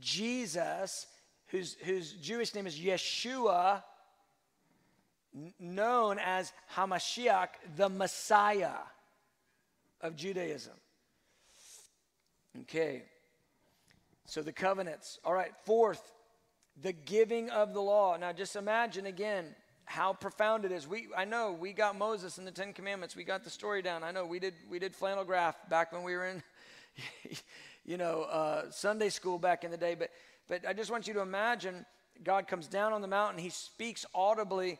Jesus, 0.00 1.06
whose, 1.48 1.76
whose 1.84 2.12
Jewish 2.14 2.54
name 2.54 2.66
is 2.66 2.78
Yeshua, 2.78 3.82
known 5.60 6.18
as 6.18 6.52
Hamashiach, 6.74 7.48
the 7.76 7.88
Messiah 7.88 8.78
of 10.00 10.16
Judaism. 10.16 10.72
Okay. 12.62 13.02
So 14.24 14.42
the 14.42 14.52
covenants. 14.52 15.18
All 15.24 15.34
right. 15.34 15.52
Fourth, 15.64 16.12
the 16.80 16.92
giving 16.92 17.50
of 17.50 17.74
the 17.74 17.80
law. 17.80 18.16
Now 18.16 18.32
just 18.32 18.56
imagine 18.56 19.06
again 19.06 19.54
how 19.84 20.12
profound 20.12 20.64
it 20.64 20.72
is. 20.72 20.86
We 20.86 21.08
I 21.16 21.24
know 21.24 21.52
we 21.52 21.72
got 21.72 21.96
Moses 21.96 22.38
and 22.38 22.46
the 22.46 22.52
Ten 22.52 22.72
Commandments. 22.72 23.16
We 23.16 23.24
got 23.24 23.44
the 23.44 23.50
story 23.50 23.82
down. 23.82 24.02
I 24.02 24.10
know 24.10 24.24
we 24.24 24.38
did 24.38 24.54
we 24.68 24.78
did 24.78 24.94
flannel 24.94 25.24
graph 25.24 25.56
back 25.68 25.92
when 25.92 26.02
we 26.02 26.14
were 26.14 26.26
in 26.26 26.42
you 27.88 27.96
know, 27.96 28.24
uh, 28.24 28.64
Sunday 28.70 29.08
school 29.08 29.38
back 29.38 29.64
in 29.64 29.70
the 29.70 29.76
day. 29.78 29.94
But, 29.94 30.10
but 30.46 30.68
I 30.68 30.74
just 30.74 30.90
want 30.90 31.08
you 31.08 31.14
to 31.14 31.20
imagine 31.20 31.86
God 32.22 32.46
comes 32.46 32.66
down 32.66 32.92
on 32.92 33.00
the 33.00 33.08
mountain, 33.08 33.42
He 33.42 33.48
speaks 33.48 34.04
audibly. 34.14 34.78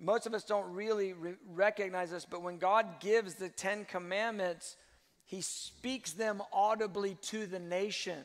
Most 0.00 0.26
of 0.26 0.32
us 0.32 0.44
don't 0.44 0.72
really 0.72 1.12
re- 1.12 1.34
recognize 1.52 2.10
this, 2.10 2.24
but 2.24 2.40
when 2.42 2.56
God 2.56 3.00
gives 3.00 3.34
the 3.34 3.50
Ten 3.50 3.84
Commandments, 3.84 4.76
He 5.26 5.42
speaks 5.42 6.12
them 6.12 6.40
audibly 6.50 7.16
to 7.22 7.46
the 7.46 7.58
nation. 7.58 8.22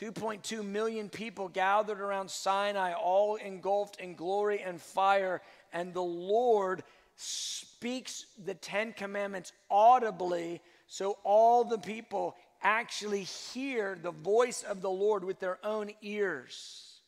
2.2 0.00 0.66
million 0.66 1.08
people 1.08 1.48
gathered 1.48 2.00
around 2.00 2.30
Sinai, 2.30 2.94
all 2.94 3.36
engulfed 3.36 4.00
in 4.00 4.14
glory 4.14 4.60
and 4.60 4.80
fire, 4.80 5.40
and 5.72 5.94
the 5.94 6.02
Lord 6.02 6.82
speaks 7.14 8.26
the 8.44 8.54
Ten 8.54 8.92
Commandments 8.92 9.52
audibly 9.70 10.60
so 10.86 11.18
all 11.24 11.64
the 11.64 11.78
people 11.78 12.36
actually 12.62 13.22
hear 13.22 13.98
the 14.00 14.12
voice 14.12 14.62
of 14.62 14.80
the 14.80 14.90
Lord 14.90 15.24
with 15.24 15.40
their 15.40 15.58
own 15.64 15.90
ears. 16.02 17.00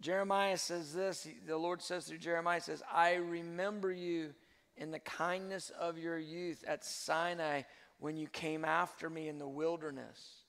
Jeremiah 0.00 0.58
says 0.58 0.92
this, 0.92 1.26
the 1.46 1.56
Lord 1.56 1.82
says 1.82 2.06
through 2.06 2.18
Jeremiah, 2.18 2.60
says, 2.60 2.82
I 2.92 3.14
remember 3.14 3.92
you 3.92 4.34
in 4.76 4.90
the 4.90 4.98
kindness 4.98 5.70
of 5.70 5.98
your 5.98 6.18
youth 6.18 6.62
at 6.66 6.84
Sinai 6.84 7.62
when 7.98 8.16
you 8.16 8.28
came 8.28 8.64
after 8.64 9.08
me 9.08 9.28
in 9.28 9.38
the 9.38 9.48
wilderness. 9.48 10.42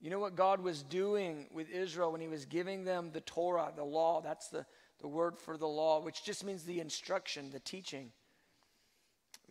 You 0.00 0.10
know 0.10 0.18
what 0.18 0.36
God 0.36 0.60
was 0.60 0.82
doing 0.82 1.46
with 1.52 1.68
Israel 1.68 2.12
when 2.12 2.20
he 2.20 2.28
was 2.28 2.44
giving 2.44 2.84
them 2.84 3.10
the 3.12 3.20
Torah, 3.20 3.72
the 3.74 3.84
law? 3.84 4.20
That's 4.20 4.48
the, 4.48 4.64
the 5.00 5.08
word 5.08 5.38
for 5.38 5.56
the 5.56 5.68
law, 5.68 6.00
which 6.00 6.22
just 6.22 6.44
means 6.44 6.64
the 6.64 6.80
instruction, 6.80 7.50
the 7.50 7.60
teaching. 7.60 8.12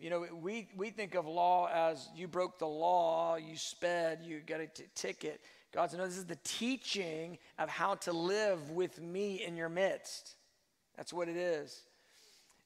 You 0.00 0.08
know, 0.08 0.26
we, 0.40 0.66
we 0.74 0.88
think 0.88 1.14
of 1.14 1.26
law 1.26 1.68
as 1.68 2.08
you 2.16 2.26
broke 2.26 2.58
the 2.58 2.66
law, 2.66 3.36
you 3.36 3.58
sped, 3.58 4.20
you 4.24 4.40
got 4.40 4.60
a 4.60 4.66
t- 4.66 4.84
ticket. 4.94 5.42
God 5.74 5.90
said, 5.90 5.98
no, 5.98 6.06
this 6.06 6.16
is 6.16 6.24
the 6.24 6.38
teaching 6.42 7.36
of 7.58 7.68
how 7.68 7.96
to 7.96 8.12
live 8.12 8.70
with 8.70 8.98
me 8.98 9.44
in 9.44 9.58
your 9.58 9.68
midst. 9.68 10.36
That's 10.96 11.12
what 11.12 11.28
it 11.28 11.36
is. 11.36 11.82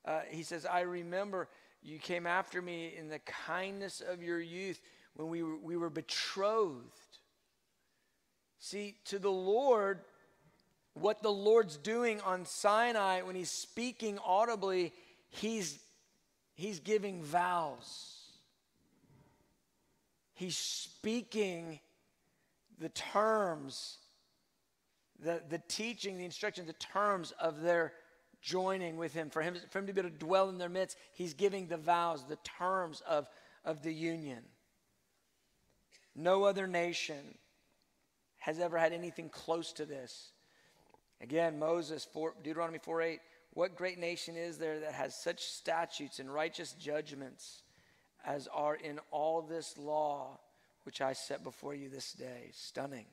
Uh, 0.05 0.21
he 0.29 0.45
says, 0.45 0.65
I 0.65 0.83
remember 0.83 1.49
you 1.83 1.99
came 1.99 2.25
after 2.25 2.63
me 2.63 2.95
in 2.97 3.09
the 3.09 3.19
kindness 3.19 4.01
of 4.01 4.23
your 4.23 4.41
youth 4.41 4.81
when 5.15 5.29
we 5.29 5.43
were, 5.43 5.57
we 5.57 5.77
were 5.77 5.91
betrothed. 5.91 7.19
See, 8.61 8.95
to 9.07 9.19
the 9.19 9.31
Lord, 9.31 10.03
what 10.95 11.21
the 11.21 11.33
Lord's 11.33 11.79
doing 11.79 12.21
on 12.21 12.47
Sinai 12.47 13.23
when 13.23 13.35
he's 13.35 13.51
speaking 13.51 14.21
audibly, 14.25 14.93
he's, 15.31 15.81
he's 16.55 16.81
giving 16.81 17.23
vows. 17.23 18.23
He's 20.35 20.57
speaking 20.57 21.79
the 22.79 22.89
terms, 22.89 23.99
the, 25.23 25.43
the 25.49 25.63
teaching, 25.69 26.19
the 26.19 26.25
instruction, 26.25 26.67
the 26.67 26.73
terms 26.75 27.33
of 27.41 27.61
their 27.61 27.93
joining 28.43 28.97
with 28.97 29.15
him. 29.15 29.31
For 29.31 29.43
him, 29.43 29.57
for 29.71 29.79
him 29.79 29.87
to 29.87 29.93
be 29.93 30.01
able 30.01 30.11
to 30.11 30.17
dwell 30.17 30.49
in 30.49 30.59
their 30.59 30.69
midst, 30.69 30.97
he's 31.13 31.35
giving 31.35 31.67
the 31.67 31.77
vows, 31.77 32.25
the 32.29 32.39
terms 32.59 33.03
of, 33.09 33.29
of 33.65 33.83
the 33.83 33.93
union. 33.93 34.43
No 36.15 36.45
other 36.45 36.67
nation 36.67 37.39
has 38.39 38.59
ever 38.59 38.77
had 38.77 38.93
anything 38.93 39.29
close 39.29 39.73
to 39.73 39.87
this. 39.87 40.31
Again, 41.21 41.59
Moses, 41.59 42.07
4, 42.13 42.35
Deuteronomy 42.43 42.79
4 42.79 43.03
8. 43.03 43.21
What 43.55 43.77
great 43.77 43.99
nation 43.99 44.37
is 44.37 44.59
there 44.59 44.81
that 44.81 44.93
has 44.93 45.15
such 45.15 45.45
statutes 45.45 46.19
and 46.19 46.33
righteous 46.33 46.73
judgments 46.73 47.63
as 48.27 48.49
are 48.53 48.75
in 48.75 48.99
all 49.11 49.43
this 49.43 49.79
law 49.79 50.41
which 50.83 51.01
I 51.01 51.13
set 51.13 51.45
before 51.45 51.75
you 51.75 51.89
this 51.89 52.13
day? 52.13 52.51
Stunning. 52.53 53.07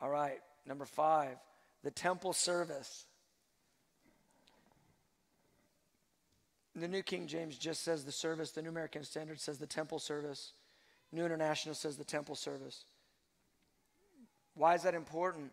All 0.00 0.10
right, 0.10 0.38
number 0.66 0.84
five, 0.84 1.36
the 1.82 1.90
temple 1.90 2.34
service. 2.34 3.06
The 6.74 6.88
New 6.88 7.02
King 7.02 7.26
James 7.26 7.56
just 7.56 7.82
says 7.82 8.04
the 8.04 8.12
service, 8.12 8.50
the 8.50 8.62
New 8.62 8.70
American 8.70 9.02
Standard 9.02 9.40
says 9.40 9.58
the 9.58 9.66
temple 9.66 9.98
service, 9.98 10.52
New 11.10 11.24
International 11.24 11.74
says 11.74 11.96
the 11.96 12.04
temple 12.04 12.34
service. 12.34 12.84
Why 14.54 14.74
is 14.74 14.82
that 14.82 14.94
important? 14.94 15.52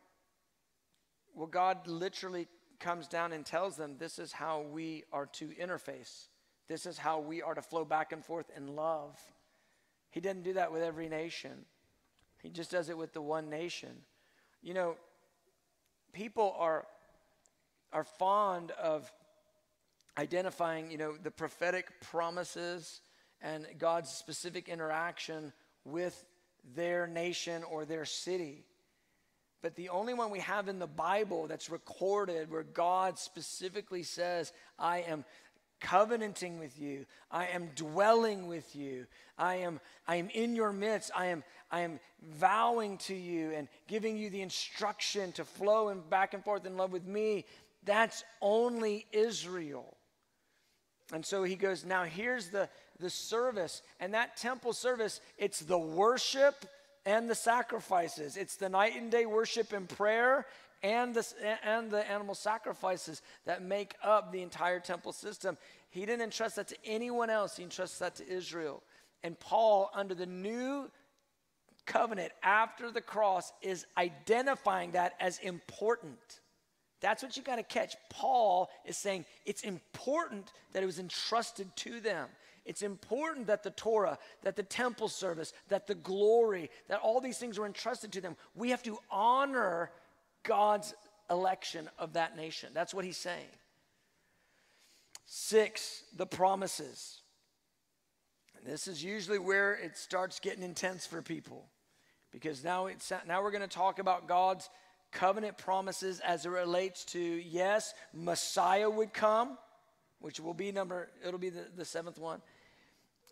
Well, 1.34 1.47
God 1.47 1.88
literally 1.88 2.47
comes 2.80 3.07
down 3.07 3.34
and 3.34 3.45
tells 3.45 3.75
them 3.75 3.95
this 3.97 4.19
is 4.19 4.32
how 4.32 4.61
we 4.71 5.03
are 5.11 5.25
to 5.27 5.47
interface. 5.49 6.27
This 6.67 6.86
is 6.86 6.97
how 6.97 7.19
we 7.19 7.41
are 7.41 7.53
to 7.53 7.61
flow 7.61 7.84
back 7.84 8.11
and 8.11 8.23
forth 8.23 8.49
in 8.55 8.75
love. 8.75 9.19
He 10.11 10.19
doesn't 10.19 10.43
do 10.43 10.53
that 10.53 10.71
with 10.71 10.82
every 10.82 11.09
nation, 11.09 11.65
He 12.41 12.49
just 12.49 12.71
does 12.71 12.89
it 12.89 12.97
with 12.97 13.13
the 13.13 13.21
one 13.21 13.49
nation. 13.49 13.95
You 14.61 14.73
know, 14.73 14.95
people 16.11 16.55
are, 16.57 16.86
are 17.93 18.03
fond 18.03 18.71
of 18.71 19.09
identifying, 20.17 20.91
you 20.91 20.97
know, 20.97 21.15
the 21.21 21.32
prophetic 21.32 22.01
promises 22.01 23.01
and 23.41 23.65
God's 23.77 24.09
specific 24.09 24.67
interaction 24.67 25.53
with 25.86 26.25
their 26.75 27.07
nation 27.07 27.63
or 27.63 27.86
their 27.86 28.05
city. 28.05 28.65
But 29.62 29.76
the 29.76 29.89
only 29.89 30.14
one 30.14 30.32
we 30.32 30.39
have 30.39 30.68
in 30.68 30.80
the 30.80 30.88
Bible 30.88 31.47
that's 31.47 31.70
recorded 31.70 32.49
where 32.49 32.64
God 32.64 33.20
specifically 33.20 34.03
says, 34.03 34.53
I 34.78 34.99
am 34.99 35.26
covenanting 35.82 36.60
with 36.60 36.80
you, 36.80 37.05
I 37.32 37.47
am 37.47 37.70
dwelling 37.76 38.47
with 38.47 38.76
you, 38.76 39.05
I 39.38 39.55
am, 39.55 39.80
I 40.07 40.16
am 40.16 40.30
in 40.30 40.55
your 40.55 40.72
midst, 40.74 41.12
I 41.16 41.28
am, 41.28 41.43
I 41.72 41.82
am 41.82 41.99
vowing 42.22 42.97
to 42.99 43.16
you 43.16 43.51
and 43.51 43.68
giving 43.88 44.18
you 44.18 44.30
the 44.30 44.41
instruction 44.41 45.32
to 45.34 45.45
flow 45.45 45.89
and 45.89 46.10
back 46.10 46.34
and 46.34 46.43
forth 46.43 46.66
in 46.66 46.78
love 46.78 46.91
with 46.91 47.05
me. 47.05 47.45
That's 47.86 48.24
only 48.41 49.05
Israel. 49.12 49.95
And 51.14 51.26
so 51.26 51.43
he 51.43 51.55
goes, 51.55 51.86
Now 51.86 52.03
here's 52.03 52.49
the, 52.49 52.70
the 52.99 53.10
service. 53.10 53.82
And 53.99 54.14
that 54.14 54.38
temple 54.38 54.74
service, 54.74 55.22
it's 55.38 55.60
the 55.60 55.78
worship 55.78 56.66
and 57.05 57.29
the 57.29 57.35
sacrifices. 57.35 58.37
It's 58.37 58.55
the 58.55 58.69
night 58.69 58.95
and 58.95 59.11
day 59.11 59.25
worship 59.25 59.73
and 59.73 59.87
prayer 59.87 60.45
and 60.81 61.13
the, 61.13 61.25
and 61.63 61.91
the 61.91 62.09
animal 62.09 62.35
sacrifices 62.35 63.21
that 63.45 63.61
make 63.61 63.95
up 64.03 64.31
the 64.31 64.41
entire 64.41 64.79
temple 64.79 65.11
system. 65.11 65.57
He 65.89 66.01
didn't 66.01 66.21
entrust 66.21 66.55
that 66.57 66.67
to 66.69 66.77
anyone 66.85 67.29
else, 67.29 67.57
he 67.57 67.63
entrusts 67.63 67.99
that 67.99 68.15
to 68.15 68.27
Israel. 68.27 68.83
And 69.23 69.39
Paul, 69.39 69.89
under 69.93 70.15
the 70.15 70.25
new 70.25 70.89
covenant 71.85 72.31
after 72.43 72.91
the 72.91 73.01
cross, 73.01 73.51
is 73.61 73.85
identifying 73.97 74.91
that 74.91 75.13
as 75.19 75.39
important. 75.39 76.39
That's 77.01 77.23
what 77.23 77.37
you 77.37 77.43
got 77.43 77.55
to 77.55 77.63
catch. 77.63 77.95
Paul 78.09 78.69
is 78.85 78.97
saying 78.97 79.25
it's 79.45 79.63
important 79.63 80.51
that 80.73 80.83
it 80.83 80.85
was 80.85 80.99
entrusted 80.99 81.73
to 81.77 81.99
them. 81.99 82.27
It's 82.66 82.82
important 82.82 83.47
that 83.47 83.64
the 83.64 83.72
Torah, 83.72 84.18
that 84.43 84.55
the 84.55 84.64
temple 84.64 85.07
service, 85.07 85.53
that 85.70 85.88
the 85.88 85.95
glory, 85.95 86.70
that 86.88 86.99
all 86.99 87.22
these 87.22 87.38
things 87.38 87.57
were 87.57 87.66
entrusted 87.66 88.12
to 88.14 88.22
them. 88.22 88.36
We 88.55 88.70
have 88.70 88.84
to 88.84 88.97
honor 89.10 89.91
God's 90.43 90.93
election 91.30 91.89
of 91.97 92.14
that 92.14 92.36
nation. 92.36 92.70
That's 92.74 92.93
what 92.93 93.05
he's 93.05 93.18
saying. 93.18 93.47
Six, 95.26 96.03
the 96.16 96.26
promises. 96.26 97.22
And 98.57 98.66
this 98.66 98.88
is 98.88 99.03
usually 99.03 99.39
where 99.39 99.74
it 99.74 99.97
starts 99.97 100.39
getting 100.39 100.64
intense 100.64 101.05
for 101.05 101.22
people 101.22 101.66
because 102.32 102.64
now, 102.64 102.88
it's, 102.88 103.12
now 103.28 103.41
we're 103.41 103.51
going 103.51 103.62
to 103.62 103.68
talk 103.68 103.99
about 103.99 104.28
God's 104.28 104.70
covenant 105.12 105.57
promises 105.57 106.20
as 106.20 106.45
it 106.45 106.49
relates 106.49 107.05
to 107.05 107.20
yes, 107.20 107.93
Messiah 108.14 108.89
would 108.89 109.14
come, 109.14 109.57
which 110.20 110.39
will 110.39 110.53
be 110.53 110.72
number, 110.72 111.09
it'll 111.26 111.39
be 111.39 111.49
the, 111.49 111.65
the 111.76 111.86
seventh 111.86 112.20
one. 112.20 112.41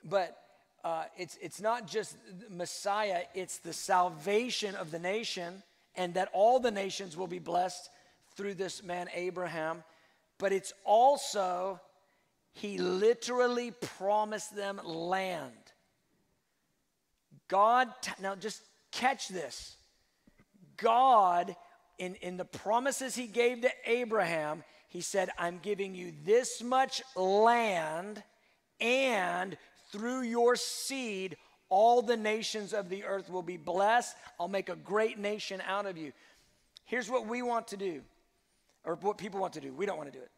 But 0.03 0.37
uh, 0.83 1.05
it's, 1.17 1.37
it's 1.41 1.61
not 1.61 1.87
just 1.87 2.15
Messiah, 2.49 3.23
it's 3.33 3.57
the 3.57 3.73
salvation 3.73 4.75
of 4.75 4.91
the 4.91 4.99
nation, 4.99 5.63
and 5.95 6.13
that 6.13 6.29
all 6.33 6.59
the 6.59 6.71
nations 6.71 7.17
will 7.17 7.27
be 7.27 7.39
blessed 7.39 7.89
through 8.35 8.53
this 8.53 8.83
man, 8.83 9.09
Abraham. 9.13 9.83
But 10.37 10.53
it's 10.53 10.71
also, 10.85 11.81
he 12.53 12.77
literally 12.77 13.71
promised 13.97 14.55
them 14.55 14.79
land. 14.83 15.53
God, 17.47 17.89
now 18.21 18.35
just 18.35 18.61
catch 18.91 19.27
this. 19.27 19.75
God, 20.77 21.55
in, 21.97 22.15
in 22.15 22.37
the 22.37 22.45
promises 22.45 23.15
he 23.15 23.25
gave 23.25 23.61
to 23.61 23.71
Abraham, 23.85 24.63
he 24.97 25.01
said, 25.01 25.29
I'm 25.37 25.59
giving 25.61 25.93
you 25.93 26.11
this 26.25 26.63
much 26.63 27.03
land 27.15 28.23
and 28.81 29.55
through 29.91 30.21
your 30.21 30.55
seed, 30.55 31.37
all 31.69 32.01
the 32.01 32.17
nations 32.17 32.73
of 32.73 32.89
the 32.89 33.03
earth 33.03 33.29
will 33.29 33.43
be 33.43 33.57
blessed. 33.57 34.15
I'll 34.39 34.47
make 34.47 34.69
a 34.69 34.75
great 34.75 35.19
nation 35.19 35.61
out 35.67 35.85
of 35.85 35.99
you. 35.99 36.13
Here's 36.85 37.11
what 37.11 37.27
we 37.27 37.43
want 37.43 37.67
to 37.67 37.77
do, 37.77 38.01
or 38.85 38.95
what 38.95 39.19
people 39.19 39.39
want 39.39 39.53
to 39.53 39.61
do. 39.61 39.71
We 39.71 39.85
don't 39.85 39.97
want 39.97 40.11
to 40.11 40.17
do 40.17 40.23
it. 40.23 40.31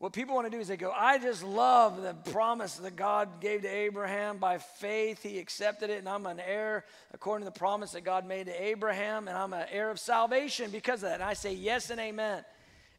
What 0.00 0.12
people 0.12 0.34
want 0.34 0.48
to 0.48 0.50
do 0.50 0.58
is 0.58 0.66
they 0.66 0.76
go, 0.76 0.90
I 0.90 1.18
just 1.18 1.44
love 1.44 2.02
the 2.02 2.14
promise 2.32 2.74
that 2.78 2.96
God 2.96 3.40
gave 3.40 3.62
to 3.62 3.68
Abraham. 3.68 4.38
By 4.38 4.58
faith, 4.58 5.22
he 5.22 5.38
accepted 5.38 5.88
it, 5.88 6.00
and 6.00 6.08
I'm 6.08 6.26
an 6.26 6.40
heir 6.40 6.84
according 7.14 7.46
to 7.46 7.52
the 7.52 7.56
promise 7.56 7.92
that 7.92 8.00
God 8.00 8.26
made 8.26 8.46
to 8.46 8.60
Abraham, 8.60 9.28
and 9.28 9.38
I'm 9.38 9.52
an 9.52 9.66
heir 9.70 9.88
of 9.88 10.00
salvation 10.00 10.72
because 10.72 11.04
of 11.04 11.10
that. 11.10 11.20
And 11.20 11.22
I 11.22 11.34
say 11.34 11.54
yes 11.54 11.90
and 11.90 12.00
amen. 12.00 12.44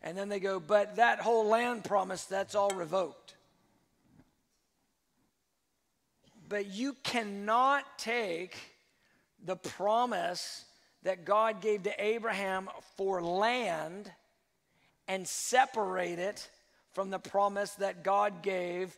And 0.04 0.18
then 0.18 0.30
they 0.30 0.40
go, 0.40 0.60
but 0.60 0.96
that 0.96 1.20
whole 1.20 1.48
land 1.48 1.84
promise, 1.84 2.26
that's 2.26 2.56
all 2.56 2.72
revoked. 2.72 3.36
But 6.50 6.68
you 6.68 6.96
cannot 7.04 7.86
take 7.98 8.58
the 9.44 9.56
promise 9.56 10.66
that 11.04 11.26
God 11.26 11.62
gave 11.62 11.84
to 11.84 12.04
Abraham 12.04 12.70
for 12.98 13.22
land 13.22 14.12
and 15.08 15.28
separate 15.28 16.20
it 16.20 16.50
from 16.94 17.10
the 17.10 17.20
promise 17.20 17.72
that 17.76 18.04
God 18.04 18.42
gave 18.42 18.96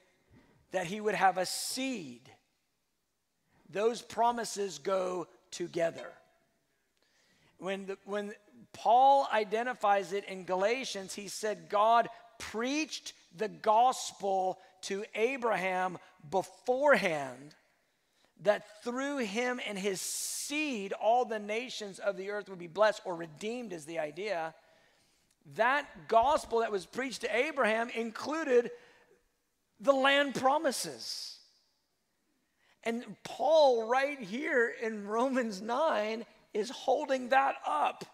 that 0.72 0.88
he 0.88 1.00
would 1.00 1.16
have 1.16 1.38
a 1.38 1.46
seed. 1.46 2.22
Those 3.70 4.02
promises 4.02 4.80
go 4.80 5.28
together. 5.52 6.12
When, 7.64 7.86
the, 7.86 7.98
when 8.04 8.34
Paul 8.74 9.26
identifies 9.32 10.12
it 10.12 10.26
in 10.26 10.44
Galatians, 10.44 11.14
he 11.14 11.30
said, 11.30 11.70
God 11.70 12.10
preached 12.38 13.14
the 13.38 13.48
gospel 13.48 14.60
to 14.82 15.06
Abraham 15.16 15.98
beforehand 16.30 17.56
that 18.42 18.84
through 18.84 19.20
him 19.20 19.62
and 19.66 19.80
his 19.80 20.02
seed, 20.02 20.92
all 20.92 21.24
the 21.24 21.40
nations 21.40 22.00
of 22.00 22.18
the 22.18 22.32
earth 22.32 22.50
would 22.50 22.60
be 22.60 22.68
blessed 22.68 23.02
or 23.06 23.16
redeemed, 23.16 23.72
is 23.72 23.86
the 23.86 24.00
idea. 24.00 24.54
That 25.56 25.88
gospel 26.10 26.60
that 26.60 26.72
was 26.72 26.86
preached 26.86 27.22
to 27.22 27.34
Abraham 27.34 27.88
included 27.96 28.72
the 29.80 29.94
land 29.94 30.36
promises. 30.36 31.38
And 32.84 33.06
Paul, 33.24 33.88
right 33.88 34.20
here 34.20 34.74
in 34.82 35.08
Romans 35.08 35.62
9, 35.62 36.26
is 36.54 36.70
holding 36.70 37.30
that 37.30 37.56
up 37.68 38.06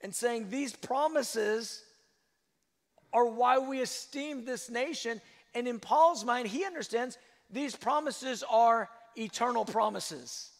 and 0.00 0.14
saying 0.14 0.50
these 0.50 0.74
promises 0.74 1.82
are 3.12 3.26
why 3.26 3.58
we 3.58 3.80
esteem 3.80 4.44
this 4.44 4.70
nation. 4.70 5.20
And 5.54 5.66
in 5.66 5.80
Paul's 5.80 6.24
mind, 6.24 6.48
he 6.48 6.64
understands 6.64 7.18
these 7.50 7.74
promises 7.74 8.44
are 8.48 8.88
eternal 9.16 9.64
promises. 9.64 10.50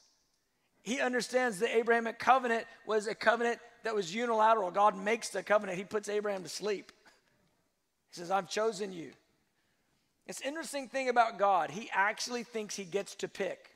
He 0.82 1.00
understands 1.00 1.58
the 1.58 1.76
Abrahamic 1.76 2.18
covenant 2.18 2.64
was 2.86 3.06
a 3.06 3.14
covenant 3.14 3.60
that 3.84 3.94
was 3.94 4.14
unilateral. 4.14 4.70
God 4.70 4.96
makes 4.96 5.28
the 5.28 5.42
covenant, 5.42 5.78
He 5.78 5.84
puts 5.84 6.08
Abraham 6.08 6.42
to 6.42 6.48
sleep. 6.48 6.92
He 8.10 8.20
says, 8.20 8.30
I've 8.30 8.48
chosen 8.48 8.92
you. 8.92 9.10
It's 10.26 10.40
interesting 10.40 10.88
thing 10.88 11.08
about 11.08 11.38
God, 11.38 11.70
He 11.70 11.90
actually 11.92 12.42
thinks 12.42 12.74
He 12.74 12.84
gets 12.84 13.14
to 13.16 13.28
pick. 13.28 13.70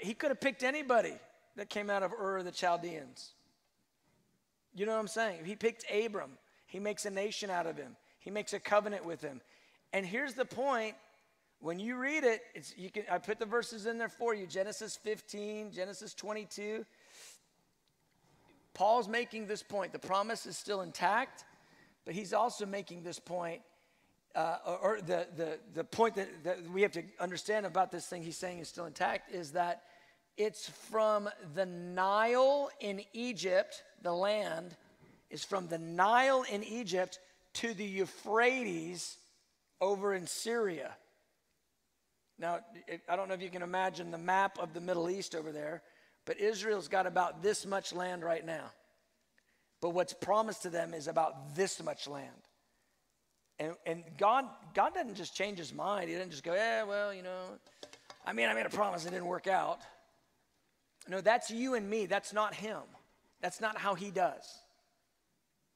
He 0.00 0.14
could 0.14 0.30
have 0.30 0.40
picked 0.40 0.62
anybody 0.62 1.14
that 1.56 1.68
came 1.68 1.90
out 1.90 2.02
of 2.02 2.12
Ur 2.12 2.38
of 2.38 2.44
the 2.44 2.50
Chaldeans. 2.50 3.32
You 4.74 4.86
know 4.86 4.92
what 4.92 5.00
I'm 5.00 5.08
saying? 5.08 5.44
He 5.44 5.54
picked 5.54 5.84
Abram. 5.92 6.30
He 6.66 6.78
makes 6.78 7.04
a 7.04 7.10
nation 7.10 7.50
out 7.50 7.66
of 7.66 7.76
him. 7.76 7.96
He 8.18 8.30
makes 8.30 8.52
a 8.54 8.60
covenant 8.60 9.04
with 9.04 9.20
him. 9.20 9.40
And 9.92 10.06
here's 10.06 10.34
the 10.34 10.44
point. 10.44 10.94
When 11.60 11.78
you 11.78 11.96
read 11.96 12.24
it, 12.24 12.42
you 12.76 12.90
can, 12.90 13.04
I 13.10 13.18
put 13.18 13.38
the 13.38 13.46
verses 13.46 13.86
in 13.86 13.98
there 13.98 14.08
for 14.08 14.34
you 14.34 14.46
Genesis 14.46 14.96
15, 14.96 15.70
Genesis 15.70 16.14
22. 16.14 16.84
Paul's 18.74 19.08
making 19.08 19.46
this 19.46 19.62
point. 19.62 19.92
The 19.92 19.98
promise 19.98 20.46
is 20.46 20.56
still 20.56 20.80
intact, 20.80 21.44
but 22.04 22.14
he's 22.14 22.32
also 22.32 22.64
making 22.66 23.02
this 23.02 23.18
point, 23.18 23.60
uh, 24.34 24.56
or, 24.82 24.98
the, 25.00 25.26
the, 25.36 25.58
the 25.74 25.84
point 25.84 26.14
that, 26.14 26.28
that 26.44 26.58
we 26.70 26.82
have 26.82 26.92
to 26.92 27.02
understand 27.20 27.66
about 27.66 27.90
this 27.90 28.06
thing 28.06 28.22
he's 28.22 28.36
saying 28.36 28.58
is 28.58 28.68
still 28.68 28.86
intact 28.86 29.32
is 29.32 29.52
that 29.52 29.82
it's 30.36 30.68
from 30.90 31.28
the 31.54 31.66
Nile 31.66 32.70
in 32.80 33.02
Egypt, 33.12 33.82
the 34.02 34.12
land 34.12 34.74
is 35.30 35.44
from 35.44 35.68
the 35.68 35.78
Nile 35.78 36.44
in 36.50 36.64
Egypt 36.64 37.18
to 37.54 37.74
the 37.74 37.84
Euphrates 37.84 39.18
over 39.80 40.14
in 40.14 40.26
Syria. 40.26 40.92
Now, 42.38 42.60
I 43.08 43.16
don't 43.16 43.28
know 43.28 43.34
if 43.34 43.42
you 43.42 43.50
can 43.50 43.62
imagine 43.62 44.10
the 44.10 44.18
map 44.18 44.58
of 44.58 44.72
the 44.72 44.80
Middle 44.80 45.10
East 45.10 45.34
over 45.34 45.52
there, 45.52 45.82
but 46.24 46.40
Israel's 46.40 46.88
got 46.88 47.06
about 47.06 47.42
this 47.42 47.66
much 47.66 47.92
land 47.92 48.22
right 48.24 48.44
now. 48.44 48.70
But 49.80 49.90
what's 49.90 50.12
promised 50.12 50.62
to 50.62 50.70
them 50.70 50.94
is 50.94 51.08
about 51.08 51.54
this 51.54 51.82
much 51.82 52.06
land. 52.08 52.30
And, 53.58 53.74
and 53.86 54.04
God, 54.18 54.46
God 54.74 54.94
doesn't 54.94 55.14
just 55.14 55.36
change 55.36 55.58
his 55.58 55.72
mind. 55.72 56.08
He 56.08 56.14
doesn't 56.14 56.30
just 56.30 56.42
go, 56.42 56.54
yeah, 56.54 56.84
well, 56.84 57.12
you 57.12 57.22
know, 57.22 57.58
I 58.24 58.32
mean, 58.32 58.48
I 58.48 58.54
made 58.54 58.66
a 58.66 58.70
promise, 58.70 59.04
it 59.04 59.10
didn't 59.10 59.26
work 59.26 59.46
out. 59.46 59.80
No, 61.08 61.20
that's 61.20 61.50
you 61.50 61.74
and 61.74 61.88
me. 61.88 62.06
That's 62.06 62.32
not 62.32 62.54
him. 62.54 62.80
That's 63.40 63.60
not 63.60 63.76
how 63.76 63.94
he 63.94 64.10
does. 64.10 64.60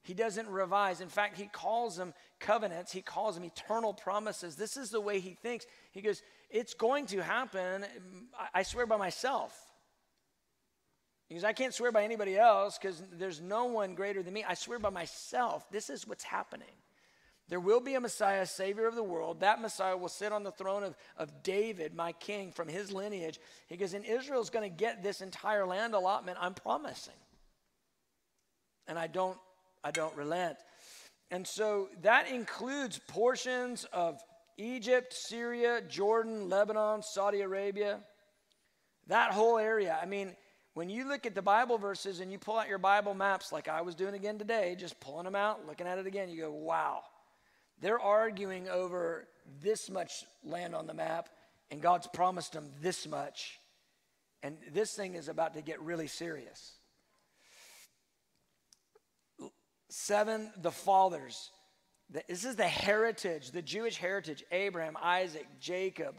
He 0.02 0.14
doesn't 0.14 0.48
revise. 0.48 1.00
In 1.00 1.08
fact, 1.08 1.36
he 1.36 1.46
calls 1.46 1.96
them 1.96 2.14
covenants, 2.38 2.92
he 2.92 3.02
calls 3.02 3.34
them 3.34 3.44
eternal 3.44 3.92
promises. 3.92 4.54
This 4.54 4.76
is 4.76 4.90
the 4.90 5.00
way 5.00 5.18
he 5.18 5.34
thinks. 5.34 5.66
He 5.90 6.00
goes, 6.00 6.22
It's 6.48 6.74
going 6.74 7.06
to 7.06 7.22
happen. 7.22 7.84
I 8.54 8.62
swear 8.62 8.86
by 8.86 8.96
myself. 8.96 9.52
Because 11.28 11.42
I 11.42 11.52
can't 11.52 11.74
swear 11.74 11.90
by 11.90 12.04
anybody 12.04 12.38
else 12.38 12.78
because 12.78 13.02
there's 13.12 13.40
no 13.40 13.64
one 13.64 13.96
greater 13.96 14.22
than 14.22 14.32
me. 14.32 14.44
I 14.46 14.54
swear 14.54 14.78
by 14.78 14.90
myself. 14.90 15.68
This 15.72 15.90
is 15.90 16.06
what's 16.06 16.22
happening. 16.22 16.68
There 17.48 17.60
will 17.60 17.80
be 17.80 17.94
a 17.94 18.00
Messiah, 18.00 18.44
Savior 18.44 18.86
of 18.86 18.96
the 18.96 19.02
world. 19.02 19.40
That 19.40 19.60
Messiah 19.60 19.96
will 19.96 20.08
sit 20.08 20.32
on 20.32 20.42
the 20.42 20.50
throne 20.50 20.82
of, 20.82 20.96
of 21.16 21.42
David, 21.44 21.94
my 21.94 22.12
king, 22.12 22.50
from 22.50 22.66
his 22.66 22.90
lineage. 22.90 23.38
He 23.68 23.76
goes, 23.76 23.94
and 23.94 24.04
Israel's 24.04 24.50
going 24.50 24.68
to 24.68 24.76
get 24.76 25.02
this 25.02 25.20
entire 25.20 25.64
land 25.64 25.94
allotment, 25.94 26.38
I'm 26.40 26.54
promising. 26.54 27.14
And 28.88 28.98
I 28.98 29.06
don't 29.06 29.38
I 29.86 29.92
don't 29.92 30.16
relent. 30.16 30.58
And 31.30 31.46
so 31.46 31.88
that 32.02 32.28
includes 32.28 33.00
portions 33.06 33.84
of 33.92 34.20
Egypt, 34.58 35.12
Syria, 35.12 35.80
Jordan, 35.88 36.48
Lebanon, 36.48 37.02
Saudi 37.02 37.40
Arabia, 37.40 38.00
that 39.06 39.30
whole 39.30 39.58
area. 39.58 39.96
I 40.00 40.06
mean, 40.06 40.34
when 40.74 40.90
you 40.90 41.06
look 41.06 41.24
at 41.24 41.36
the 41.36 41.42
Bible 41.42 41.78
verses 41.78 42.18
and 42.18 42.32
you 42.32 42.38
pull 42.38 42.58
out 42.58 42.68
your 42.68 42.78
Bible 42.78 43.14
maps, 43.14 43.52
like 43.52 43.68
I 43.68 43.82
was 43.82 43.94
doing 43.94 44.14
again 44.14 44.38
today, 44.38 44.76
just 44.76 44.98
pulling 44.98 45.24
them 45.24 45.36
out, 45.36 45.66
looking 45.66 45.86
at 45.86 45.98
it 45.98 46.06
again, 46.06 46.28
you 46.28 46.42
go, 46.42 46.50
wow. 46.50 47.02
They're 47.80 48.00
arguing 48.00 48.68
over 48.68 49.26
this 49.62 49.90
much 49.90 50.24
land 50.44 50.74
on 50.74 50.86
the 50.86 50.94
map, 50.94 51.28
and 51.70 51.80
God's 51.80 52.06
promised 52.06 52.52
them 52.52 52.70
this 52.80 53.06
much. 53.06 53.58
And 54.42 54.56
this 54.72 54.94
thing 54.94 55.14
is 55.14 55.28
about 55.28 55.54
to 55.54 55.62
get 55.62 55.80
really 55.80 56.06
serious. 56.06 56.74
Seven, 59.88 60.50
the 60.60 60.70
fathers. 60.70 61.50
This 62.28 62.44
is 62.44 62.56
the 62.56 62.68
heritage, 62.68 63.50
the 63.50 63.62
Jewish 63.62 63.96
heritage 63.96 64.44
Abraham, 64.52 64.96
Isaac, 65.02 65.46
Jacob, 65.60 66.16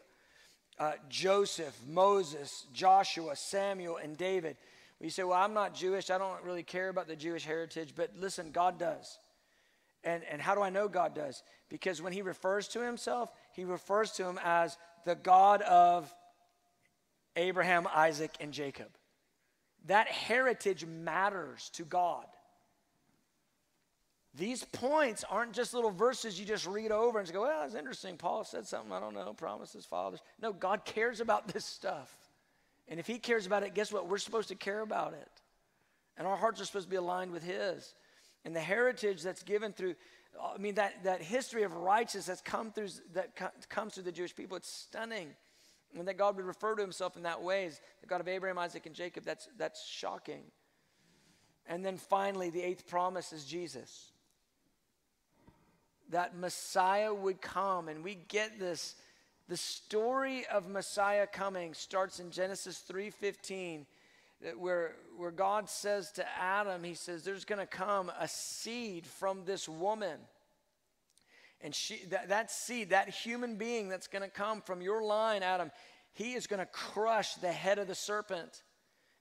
uh, 0.80 0.94
Joseph, 1.10 1.76
Moses, 1.88 2.66
Joshua, 2.74 3.36
Samuel, 3.36 3.98
and 3.98 4.18
David. 4.18 4.58
You 5.00 5.10
say, 5.10 5.24
Well, 5.24 5.38
I'm 5.38 5.54
not 5.54 5.74
Jewish. 5.74 6.10
I 6.10 6.18
don't 6.18 6.44
really 6.44 6.64
care 6.64 6.90
about 6.90 7.08
the 7.08 7.16
Jewish 7.16 7.46
heritage. 7.46 7.94
But 7.96 8.12
listen, 8.18 8.52
God 8.52 8.80
does. 8.80 9.18
And, 10.08 10.24
and 10.32 10.42
how 10.42 10.56
do 10.56 10.62
I 10.62 10.70
know 10.70 10.88
God 10.88 11.14
does? 11.14 11.44
Because 11.68 12.02
when 12.02 12.14
he 12.14 12.22
refers 12.22 12.70
to 12.70 12.82
himself, 12.82 13.30
he 13.52 13.66
refers 13.66 14.12
to 14.14 14.24
him 14.24 14.40
as 14.42 14.78
the 15.04 15.16
God 15.16 15.62
of 15.64 16.10
Abraham, 17.36 17.86
Isaac, 17.94 18.32
and 18.40 18.54
Jacob. 18.54 18.88
That 19.88 20.08
heritage 20.08 20.86
matters 20.86 21.70
to 21.74 21.84
God. 21.84 22.26
These 24.34 24.64
points 24.64 25.26
aren't 25.30 25.52
just 25.52 25.74
little 25.74 25.92
verses 25.92 26.40
you 26.40 26.46
just 26.46 26.68
read 26.68 26.94
over 26.94 27.20
and 27.20 27.34
go, 27.34 27.42
well, 27.42 27.60
that's 27.64 27.76
interesting. 27.76 28.16
Paul 28.16 28.46
said 28.46 28.66
something, 28.66 28.94
I 28.94 29.02
don't 29.02 29.14
know, 29.14 29.34
promises, 29.34 29.84
fathers. 29.84 30.22
No, 30.42 30.54
God 30.54 30.86
cares 30.86 31.20
about 31.20 31.50
this 31.50 31.66
stuff. 31.66 32.16
And 32.88 32.98
if 32.98 33.08
He 33.08 33.20
cares 33.20 33.46
about 33.46 33.64
it, 33.64 33.74
guess 33.74 33.92
what? 33.92 34.08
We're 34.08 34.20
supposed 34.20 34.48
to 34.48 34.56
care 34.56 34.80
about 34.80 35.12
it. 35.12 35.32
And 36.16 36.26
our 36.26 36.38
hearts 36.38 36.62
are 36.62 36.66
supposed 36.66 36.86
to 36.86 36.92
be 36.92 36.96
aligned 36.96 37.32
with 37.32 37.44
His. 37.44 37.94
And 38.48 38.56
the 38.56 38.62
heritage 38.62 39.24
that's 39.24 39.44
given 39.44 39.74
through, 39.74 39.96
I 40.42 40.58
mean, 40.58 40.76
that, 40.76 41.04
that 41.04 41.22
history 41.22 41.64
of 41.64 41.76
righteousness 41.76 42.28
that's 42.28 42.40
come 42.40 42.72
through, 42.72 42.88
that 43.12 43.36
comes 43.68 43.96
through 43.96 44.04
the 44.04 44.12
Jewish 44.14 44.34
people, 44.34 44.56
it's 44.56 44.72
stunning. 44.72 45.32
And 46.00 46.08
that 46.08 46.18
God 46.18 46.38
would 46.38 46.46
refer 46.46 46.74
to 46.74 46.82
Himself 46.82 47.18
in 47.18 47.24
that 47.24 47.44
way 47.44 47.66
as 47.66 47.82
the 48.00 48.08
God 48.08 48.22
of 48.22 48.30
Abraham, 48.30 48.58
Isaac, 48.58 48.86
and 48.86 48.96
Jacob, 48.96 49.26
that's, 49.26 49.50
that's 49.58 49.86
shocking. 49.86 50.44
And 51.68 51.86
then 51.86 51.98
finally, 51.98 52.50
the 52.50 52.62
eighth 52.62 52.88
promise 52.88 53.34
is 53.34 53.44
Jesus 53.44 54.14
that 56.12 56.38
Messiah 56.38 57.14
would 57.14 57.42
come. 57.42 57.90
And 57.90 58.02
we 58.02 58.16
get 58.16 58.60
this. 58.60 58.96
The 59.50 59.58
story 59.58 60.46
of 60.48 60.70
Messiah 60.70 61.28
coming 61.28 61.74
starts 61.74 62.22
in 62.22 62.32
Genesis 62.32 62.82
3:15, 62.90 63.86
where, 64.58 64.96
where 65.18 65.32
God 65.32 65.70
says 65.70 66.12
to 66.14 66.26
Adam, 66.40 66.84
He 66.84 66.94
says, 66.94 67.24
There's 67.24 67.46
gonna 67.46 67.66
come 67.66 68.12
a 68.20 68.28
seed 68.28 69.06
from 69.06 69.46
this 69.46 69.68
woman. 69.68 70.20
And 71.62 71.74
she 71.74 72.06
that, 72.10 72.30
that 72.30 72.52
seed, 72.52 72.92
that 72.92 73.10
human 73.10 73.56
being 73.56 73.90
that's 73.90 74.08
gonna 74.08 74.30
come 74.30 74.62
from 74.62 74.82
your 74.82 75.04
line, 75.04 75.44
Adam, 75.44 75.72
he 76.14 76.34
is 76.34 76.48
gonna 76.48 76.68
crush 76.68 77.36
the 77.36 77.52
head 77.52 77.80
of 77.80 77.88
the 77.88 77.96
serpent. 77.96 78.64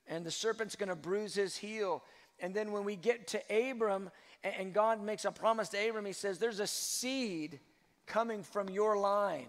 And 0.06 0.24
the 0.24 0.30
serpent's 0.30 0.76
gonna 0.76 0.96
bruise 0.96 1.34
his 1.34 1.56
heel. 1.56 2.02
And 2.38 2.54
then 2.54 2.70
when 2.72 2.84
we 2.84 2.96
get 2.96 3.28
to 3.28 3.70
Abram, 3.70 4.10
and 4.42 4.72
God 4.72 5.02
makes 5.02 5.24
a 5.24 5.32
promise 5.32 5.68
to 5.70 5.88
Abram. 5.88 6.04
He 6.04 6.12
says, 6.12 6.38
There's 6.38 6.60
a 6.60 6.66
seed 6.66 7.60
coming 8.06 8.42
from 8.42 8.68
your 8.68 8.96
line. 8.96 9.48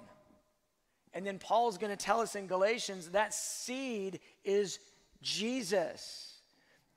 And 1.14 1.26
then 1.26 1.40
Paul's 1.40 1.78
going 1.78 1.96
to 1.96 2.04
tell 2.04 2.20
us 2.20 2.36
in 2.36 2.48
Galatians 2.48 3.10
that 3.10 3.34
seed 3.34 4.20
is 4.44 4.80
Jesus. 5.22 6.42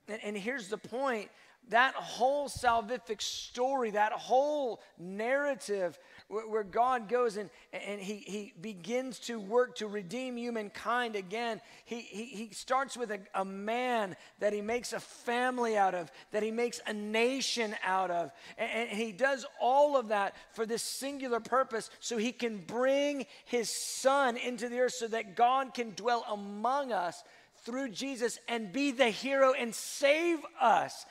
And, 0.09 0.21
and 0.23 0.37
here's 0.37 0.69
the 0.69 0.79
point 0.79 1.31
that 1.69 1.95
whole 1.95 2.49
salvific 2.49 3.23
story, 3.23 3.93
that 3.93 4.13
whole 4.13 4.81
narrative 4.99 5.99
where, 6.27 6.49
where 6.49 6.65
God 6.65 7.09
goes 7.09 7.37
and, 7.37 7.49
and 7.73 8.01
he, 8.01 8.17
he 8.17 8.53
begins 8.61 9.21
to 9.21 9.39
work 9.39 9.77
to 9.77 9.87
redeem 9.87 10.37
humankind 10.37 11.15
again, 11.15 11.61
he, 11.85 12.01
he, 12.01 12.25
he 12.25 12.49
starts 12.53 12.97
with 12.97 13.13
a, 13.13 13.21
a 13.35 13.45
man 13.45 14.17
that 14.41 14.53
he 14.53 14.63
makes 14.63 14.93
a 14.93 15.01
family 15.01 15.77
out 15.77 15.95
of, 15.95 16.11
that 16.33 16.43
he 16.43 16.51
makes 16.51 16.81
a 16.89 16.93
nation 16.93 17.77
out 17.85 18.11
of. 18.11 18.33
And, 18.59 18.89
and 18.89 18.99
he 18.99 19.13
does 19.13 19.47
all 19.61 19.97
of 19.97 20.09
that 20.09 20.35
for 20.53 20.67
this 20.67 20.83
singular 20.83 21.41
purpose 21.41 21.89
so 22.01 22.17
he 22.17 22.33
can 22.33 22.59
bring 22.59 23.27
his 23.45 23.71
son 23.71 24.37
into 24.37 24.69
the 24.69 24.81
earth 24.81 24.95
so 24.95 25.07
that 25.09 25.37
God 25.37 25.73
can 25.75 25.93
dwell 25.95 26.25
among 26.29 26.91
us 26.91 27.23
through 27.65 27.91
Jesus 27.91 28.39
and 28.49 28.73
be 28.73 28.91
the 28.91 29.09
hero 29.09 29.53
and 29.53 29.75
save 29.75 30.39
us 30.61 31.07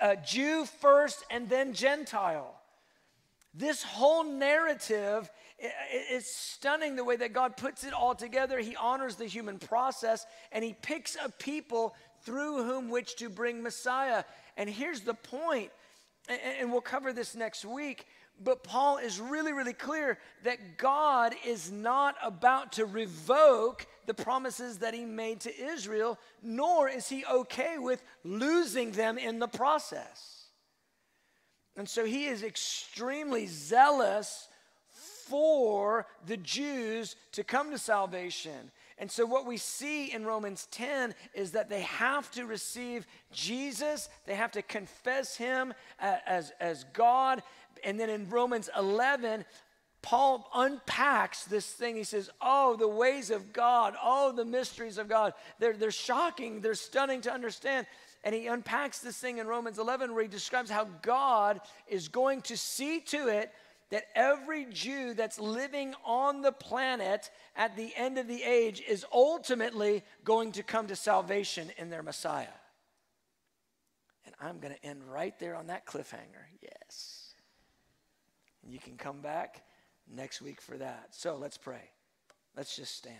uh, 0.00 0.16
Jew 0.16 0.64
first 0.80 1.24
and 1.30 1.48
then 1.48 1.72
Gentile. 1.72 2.54
This 3.54 3.82
whole 3.82 4.24
narrative 4.24 5.30
is 6.10 6.26
stunning 6.26 6.96
the 6.96 7.04
way 7.04 7.16
that 7.16 7.32
God 7.32 7.56
puts 7.56 7.84
it 7.84 7.94
all 7.94 8.14
together. 8.14 8.58
He 8.58 8.76
honors 8.76 9.16
the 9.16 9.24
human 9.24 9.58
process 9.58 10.26
and 10.52 10.62
he 10.62 10.74
picks 10.82 11.16
a 11.22 11.30
people 11.30 11.94
through 12.22 12.64
whom 12.64 12.90
which 12.90 13.16
to 13.16 13.30
bring 13.30 13.62
Messiah. 13.62 14.24
And 14.58 14.68
here's 14.68 15.00
the 15.00 15.14
point, 15.14 15.70
and 16.28 16.70
we'll 16.70 16.82
cover 16.82 17.12
this 17.12 17.34
next 17.34 17.64
week. 17.64 18.06
But 18.42 18.62
Paul 18.62 18.98
is 18.98 19.18
really, 19.18 19.52
really 19.52 19.72
clear 19.72 20.18
that 20.44 20.76
God 20.76 21.34
is 21.46 21.70
not 21.70 22.16
about 22.22 22.72
to 22.72 22.84
revoke 22.84 23.86
the 24.04 24.14
promises 24.14 24.78
that 24.78 24.94
he 24.94 25.04
made 25.04 25.40
to 25.40 25.64
Israel, 25.64 26.18
nor 26.42 26.88
is 26.88 27.08
he 27.08 27.24
okay 27.24 27.78
with 27.78 28.02
losing 28.24 28.92
them 28.92 29.16
in 29.16 29.38
the 29.38 29.48
process. 29.48 30.44
And 31.76 31.88
so 31.88 32.04
he 32.04 32.26
is 32.26 32.42
extremely 32.42 33.46
zealous 33.46 34.48
for 35.28 36.06
the 36.26 36.36
Jews 36.36 37.16
to 37.32 37.42
come 37.42 37.70
to 37.70 37.78
salvation. 37.78 38.70
And 38.98 39.10
so, 39.10 39.26
what 39.26 39.44
we 39.44 39.58
see 39.58 40.10
in 40.10 40.24
Romans 40.24 40.68
10 40.70 41.14
is 41.34 41.50
that 41.50 41.68
they 41.68 41.82
have 41.82 42.30
to 42.30 42.46
receive 42.46 43.06
Jesus, 43.30 44.08
they 44.24 44.34
have 44.34 44.52
to 44.52 44.62
confess 44.62 45.36
him 45.36 45.74
uh, 46.00 46.16
as, 46.26 46.52
as 46.60 46.84
God, 46.94 47.42
and 47.84 47.98
then 47.98 48.10
in 48.10 48.28
Romans 48.28 48.68
11, 48.76 49.44
Paul 50.02 50.48
unpacks 50.54 51.44
this 51.44 51.66
thing. 51.66 51.96
He 51.96 52.04
says, 52.04 52.30
Oh, 52.40 52.76
the 52.76 52.88
ways 52.88 53.30
of 53.30 53.52
God, 53.52 53.94
oh, 54.02 54.32
the 54.32 54.44
mysteries 54.44 54.98
of 54.98 55.08
God. 55.08 55.34
They're, 55.58 55.76
they're 55.76 55.90
shocking, 55.90 56.60
they're 56.60 56.74
stunning 56.74 57.22
to 57.22 57.32
understand. 57.32 57.86
And 58.22 58.34
he 58.34 58.46
unpacks 58.46 59.00
this 59.00 59.16
thing 59.16 59.38
in 59.38 59.46
Romans 59.46 59.78
11 59.78 60.12
where 60.12 60.22
he 60.22 60.28
describes 60.28 60.70
how 60.70 60.84
God 61.02 61.60
is 61.88 62.08
going 62.08 62.42
to 62.42 62.56
see 62.56 63.00
to 63.00 63.28
it 63.28 63.52
that 63.90 64.04
every 64.14 64.66
Jew 64.66 65.14
that's 65.14 65.38
living 65.38 65.94
on 66.04 66.42
the 66.42 66.52
planet 66.52 67.30
at 67.54 67.76
the 67.76 67.92
end 67.96 68.18
of 68.18 68.26
the 68.26 68.42
age 68.42 68.82
is 68.86 69.04
ultimately 69.12 70.02
going 70.24 70.52
to 70.52 70.62
come 70.62 70.88
to 70.88 70.96
salvation 70.96 71.70
in 71.78 71.88
their 71.88 72.02
Messiah. 72.02 72.46
And 74.24 74.34
I'm 74.40 74.58
going 74.58 74.74
to 74.74 74.84
end 74.84 75.02
right 75.04 75.38
there 75.38 75.54
on 75.54 75.68
that 75.68 75.86
cliffhanger. 75.86 76.46
Yes. 76.60 77.15
You 78.68 78.78
can 78.78 78.96
come 78.96 79.20
back 79.20 79.62
next 80.12 80.42
week 80.42 80.60
for 80.60 80.76
that. 80.78 81.08
So 81.10 81.36
let's 81.36 81.56
pray. 81.56 81.90
Let's 82.56 82.74
just 82.74 82.96
stand. 82.96 83.16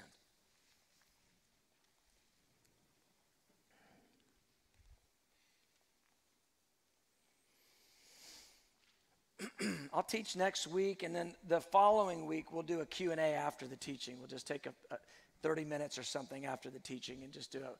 I'll 9.93 10.03
teach 10.03 10.35
next 10.37 10.67
week, 10.67 11.03
and 11.03 11.15
then 11.15 11.35
the 11.49 11.61
following 11.61 12.27
week 12.27 12.53
we'll 12.53 12.63
do 12.63 12.81
a 12.81 12.87
Q&A 12.87 13.17
after 13.17 13.67
the 13.67 13.77
teaching. 13.77 14.19
We'll 14.19 14.29
just 14.29 14.47
take 14.47 14.67
a, 14.67 14.73
a 14.91 14.99
30 15.43 15.65
minutes 15.65 15.99
or 15.99 16.03
something 16.03 16.47
after 16.47 16.71
the 16.71 16.81
teaching 16.81 17.23
and 17.23 17.33
just 17.33 17.53
do 17.53 17.59
a 17.59 17.73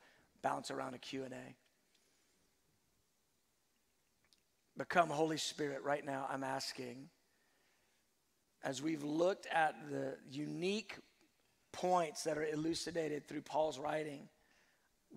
bounce 0.43 0.71
around 0.71 0.95
a 0.95 0.99
Q&A. 0.99 1.29
Become 4.79 5.09
Holy 5.09 5.39
Spirit 5.39 5.83
right 5.83 6.05
now, 6.05 6.27
I'm 6.31 6.45
asking 6.45 7.09
as 8.67 8.83
we've 8.83 9.05
looked 9.05 9.47
at 9.47 9.77
the 9.93 10.17
unique 10.29 10.97
points 11.71 12.25
that 12.25 12.37
are 12.37 12.45
elucidated 12.45 13.29
through 13.29 13.43
Paul's 13.43 13.79
writing, 13.79 14.29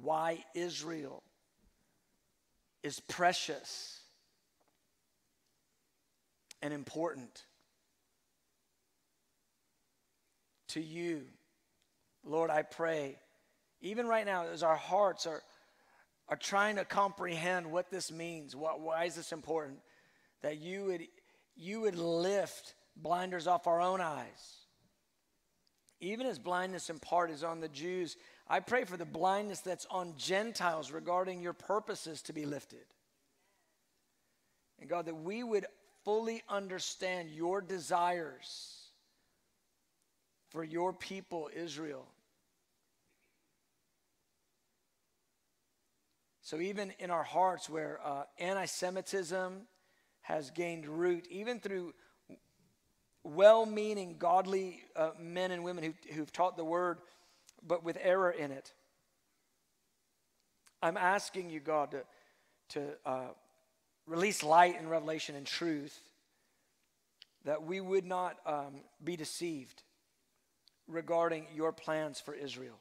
why 0.04 0.44
Israel 0.54 1.24
is 2.84 3.00
precious 3.00 4.02
and 6.62 6.72
important 6.72 7.44
to 10.68 10.80
you. 10.80 11.24
Lord, 12.24 12.52
I 12.52 12.62
pray, 12.62 13.18
even 13.82 14.06
right 14.06 14.28
now, 14.28 14.46
as 14.46 14.62
our 14.62 14.76
hearts 14.76 15.26
are, 15.26 15.42
are 16.28 16.38
trying 16.38 16.76
to 16.76 16.86
comprehend 16.86 17.72
what 17.72 17.90
this 17.90 18.12
means, 18.12 18.56
what, 18.56 18.80
why 18.80 19.06
is 19.06 19.16
this 19.16 19.32
important, 19.32 19.80
that 20.44 20.60
you 20.60 20.86
would, 20.86 21.02
you 21.56 21.82
would 21.82 21.96
lift 21.96 22.76
blinders 23.02 23.48
off 23.48 23.68
our 23.68 23.82
own 23.82 24.02
eyes. 24.02 24.58
Even 26.02 26.26
as 26.28 26.40
blindness 26.40 26.90
in 26.90 27.00
part 27.00 27.30
is 27.30 27.44
on 27.44 27.60
the 27.60 27.68
Jews, 27.68 28.16
I 28.48 28.62
pray 28.62 28.86
for 28.86 28.98
the 28.98 29.06
blindness 29.06 29.60
that's 29.60 29.86
on 29.92 30.14
Gentiles 30.18 30.92
regarding 30.92 31.42
your 31.42 31.54
purposes 31.54 32.22
to 32.24 32.34
be 32.34 32.46
lifted. 32.46 32.86
And 34.80 34.90
God, 34.90 35.06
that 35.06 35.16
we 35.16 35.44
would 35.44 35.66
fully 36.06 36.42
understand 36.48 37.30
your 37.30 37.62
desires 37.62 38.80
for 40.50 40.64
your 40.64 40.94
people, 40.94 41.50
Israel. 41.54 42.08
So, 46.42 46.60
even 46.60 46.94
in 46.98 47.12
our 47.12 47.24
hearts 47.24 47.70
where 47.70 48.00
uh, 48.04 48.24
anti 48.40 48.66
Semitism 48.66 49.68
has 50.22 50.50
gained 50.50 50.88
root, 50.88 51.28
even 51.30 51.60
through 51.60 51.94
well 53.24 53.66
meaning, 53.66 54.16
godly 54.18 54.82
uh, 54.96 55.12
men 55.20 55.52
and 55.52 55.64
women 55.64 55.84
who, 55.84 56.14
who've 56.14 56.32
taught 56.32 56.58
the 56.58 56.64
word, 56.64 57.00
but 57.66 57.84
with 57.84 57.98
error 58.02 58.32
in 58.32 58.52
it. 58.52 58.72
I'm 60.82 60.98
asking 60.98 61.50
you, 61.50 61.60
God, 61.60 61.92
to, 61.92 62.04
to 62.70 62.90
uh, 63.06 63.28
release 64.08 64.44
light 64.44 64.80
and 64.80 64.90
revelation 64.90 65.36
and 65.36 65.46
truth 65.46 66.00
that 67.46 67.64
we 67.64 67.82
would 67.82 68.06
not 68.06 68.38
um, 68.46 68.82
be 69.04 69.16
deceived 69.16 69.84
regarding 70.88 71.46
your 71.54 71.72
plans 71.72 72.20
for 72.20 72.34
Israel. 72.34 72.80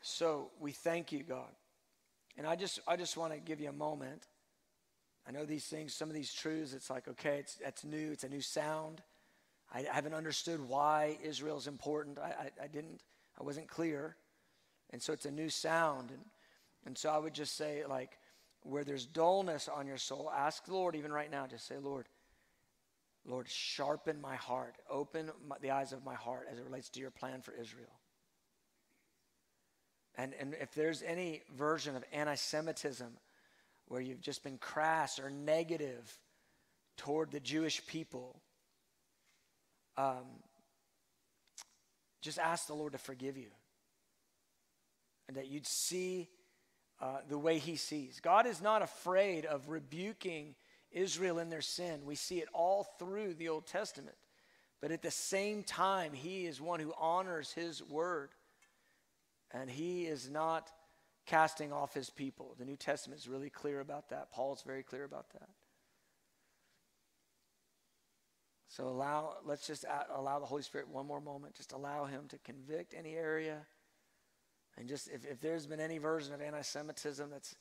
So 0.00 0.50
we 0.60 0.72
thank 0.72 1.12
you, 1.12 1.22
God. 1.22 1.50
And 2.36 2.46
I 2.46 2.56
just, 2.56 2.80
I 2.88 2.96
just 2.96 3.16
want 3.16 3.32
to 3.32 3.38
give 3.38 3.60
you 3.60 3.68
a 3.68 3.74
moment 3.74 4.26
I 5.26 5.30
know 5.30 5.44
these 5.44 5.66
things, 5.66 5.94
some 5.94 6.08
of 6.08 6.14
these 6.14 6.32
truths, 6.32 6.72
it's 6.72 6.90
like, 6.90 7.06
okay, 7.08 7.38
it's, 7.38 7.54
that's 7.56 7.84
new, 7.84 8.10
it's 8.10 8.24
a 8.24 8.28
new 8.28 8.40
sound. 8.40 9.02
I, 9.72 9.84
haven't 9.90 10.14
understood 10.14 10.60
why 10.68 11.18
Israel 11.22 11.56
is 11.56 11.66
important. 11.66 12.18
I, 12.18 12.50
I, 12.60 12.64
I, 12.64 12.66
didn't, 12.66 13.00
I 13.40 13.44
wasn't 13.44 13.68
clear. 13.68 14.16
And 14.90 15.00
so 15.00 15.12
it's 15.12 15.24
a 15.24 15.30
new 15.30 15.48
sound. 15.48 16.10
And, 16.10 16.20
and 16.84 16.98
so 16.98 17.08
I 17.08 17.18
would 17.18 17.34
just 17.34 17.56
say, 17.56 17.84
like, 17.88 18.18
where 18.62 18.84
there's 18.84 19.06
dullness 19.06 19.68
on 19.68 19.86
your 19.86 19.96
soul, 19.96 20.30
ask 20.34 20.64
the 20.66 20.74
Lord, 20.74 20.94
even 20.94 21.12
right 21.12 21.30
now, 21.30 21.46
just 21.46 21.66
say, 21.66 21.78
Lord, 21.78 22.06
Lord, 23.24 23.48
sharpen 23.48 24.20
my 24.20 24.36
heart, 24.36 24.76
open 24.90 25.30
my, 25.48 25.56
the 25.60 25.70
eyes 25.70 25.92
of 25.92 26.04
my 26.04 26.14
heart 26.14 26.48
as 26.50 26.58
it 26.58 26.64
relates 26.64 26.88
to 26.90 27.00
your 27.00 27.10
plan 27.10 27.40
for 27.40 27.52
Israel. 27.52 28.00
And, 30.16 30.34
and 30.38 30.54
if 30.60 30.74
there's 30.74 31.02
any 31.02 31.42
version 31.56 31.96
of 31.96 32.04
anti 32.12 32.34
Semitism, 32.34 33.16
where 33.86 34.00
you've 34.00 34.20
just 34.20 34.42
been 34.42 34.58
crass 34.58 35.18
or 35.18 35.30
negative 35.30 36.18
toward 36.96 37.30
the 37.30 37.40
Jewish 37.40 37.86
people, 37.86 38.40
um, 39.96 40.24
just 42.20 42.38
ask 42.38 42.66
the 42.66 42.74
Lord 42.74 42.92
to 42.92 42.98
forgive 42.98 43.36
you. 43.36 43.50
And 45.28 45.36
that 45.36 45.48
you'd 45.48 45.66
see 45.66 46.28
uh, 47.00 47.18
the 47.28 47.38
way 47.38 47.58
He 47.58 47.76
sees. 47.76 48.20
God 48.20 48.46
is 48.46 48.62
not 48.62 48.82
afraid 48.82 49.44
of 49.44 49.68
rebuking 49.68 50.54
Israel 50.90 51.38
in 51.38 51.50
their 51.50 51.60
sin. 51.60 52.02
We 52.04 52.14
see 52.14 52.38
it 52.38 52.48
all 52.52 52.86
through 52.98 53.34
the 53.34 53.48
Old 53.48 53.66
Testament. 53.66 54.16
But 54.80 54.92
at 54.92 55.02
the 55.02 55.10
same 55.10 55.62
time, 55.62 56.12
He 56.12 56.46
is 56.46 56.60
one 56.60 56.80
who 56.80 56.92
honors 56.98 57.52
His 57.52 57.82
word. 57.82 58.30
And 59.52 59.68
He 59.68 60.06
is 60.06 60.30
not 60.30 60.70
casting 61.26 61.72
off 61.72 61.94
his 61.94 62.10
people. 62.10 62.54
The 62.58 62.64
New 62.64 62.76
Testament 62.76 63.20
is 63.20 63.28
really 63.28 63.50
clear 63.50 63.80
about 63.80 64.10
that. 64.10 64.32
Paul's 64.32 64.62
very 64.62 64.82
clear 64.82 65.04
about 65.04 65.30
that. 65.32 65.48
So 68.68 68.88
allow, 68.88 69.34
let's 69.44 69.66
just 69.66 69.84
allow 70.14 70.38
the 70.38 70.46
Holy 70.46 70.62
Spirit 70.62 70.88
one 70.88 71.06
more 71.06 71.20
moment. 71.20 71.54
Just 71.54 71.72
allow 71.72 72.06
him 72.06 72.22
to 72.28 72.38
convict 72.38 72.94
any 72.98 73.14
area 73.14 73.58
And 74.78 74.88
just 74.88 75.08
if, 75.08 75.24
if 75.26 75.40
there's 75.40 75.66
been 75.66 75.80
any 75.80 75.98
version 75.98 76.34
of 76.34 76.40
anti 76.40 76.62
Semitism 76.62 77.30
that's 77.30 77.54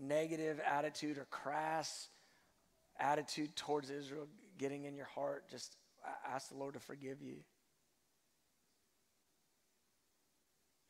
negative 0.00 0.60
attitude 0.60 1.18
or 1.18 1.26
crass 1.30 2.08
attitude 2.98 3.54
towards 3.56 3.90
Israel 3.90 4.26
getting 4.58 4.84
in 4.84 4.96
your 4.96 5.06
heart, 5.06 5.48
just 5.48 5.76
ask 6.28 6.48
the 6.48 6.56
Lord 6.56 6.74
to 6.74 6.80
forgive 6.80 7.22
you 7.22 7.36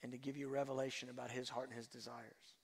and 0.03 0.13
to 0.13 0.19
give 0.19 0.37
you 0.37 0.49
revelation 0.49 1.09
about 1.09 1.31
his 1.31 1.49
heart 1.49 1.69
and 1.69 1.77
his 1.77 1.89
desires. 1.89 2.55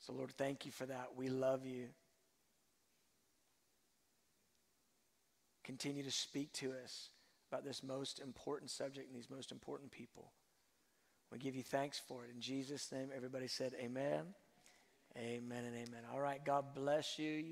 So, 0.00 0.12
Lord, 0.12 0.32
thank 0.36 0.66
you 0.66 0.72
for 0.72 0.84
that. 0.86 1.16
We 1.16 1.28
love 1.28 1.64
you. 1.64 1.86
Continue 5.64 6.02
to 6.02 6.10
speak 6.10 6.52
to 6.54 6.72
us 6.84 7.08
about 7.50 7.64
this 7.64 7.82
most 7.82 8.20
important 8.20 8.70
subject 8.70 9.08
and 9.08 9.16
these 9.16 9.30
most 9.30 9.50
important 9.50 9.90
people. 9.90 10.32
We 11.32 11.38
give 11.38 11.56
you 11.56 11.62
thanks 11.62 11.98
for 11.98 12.24
it. 12.24 12.30
In 12.34 12.40
Jesus' 12.40 12.92
name, 12.92 13.08
everybody 13.16 13.48
said, 13.48 13.72
Amen. 13.80 14.34
Amen 15.16 15.64
and 15.64 15.74
amen. 15.74 16.02
All 16.12 16.20
right, 16.20 16.44
God 16.44 16.74
bless 16.74 17.18
you. 17.18 17.30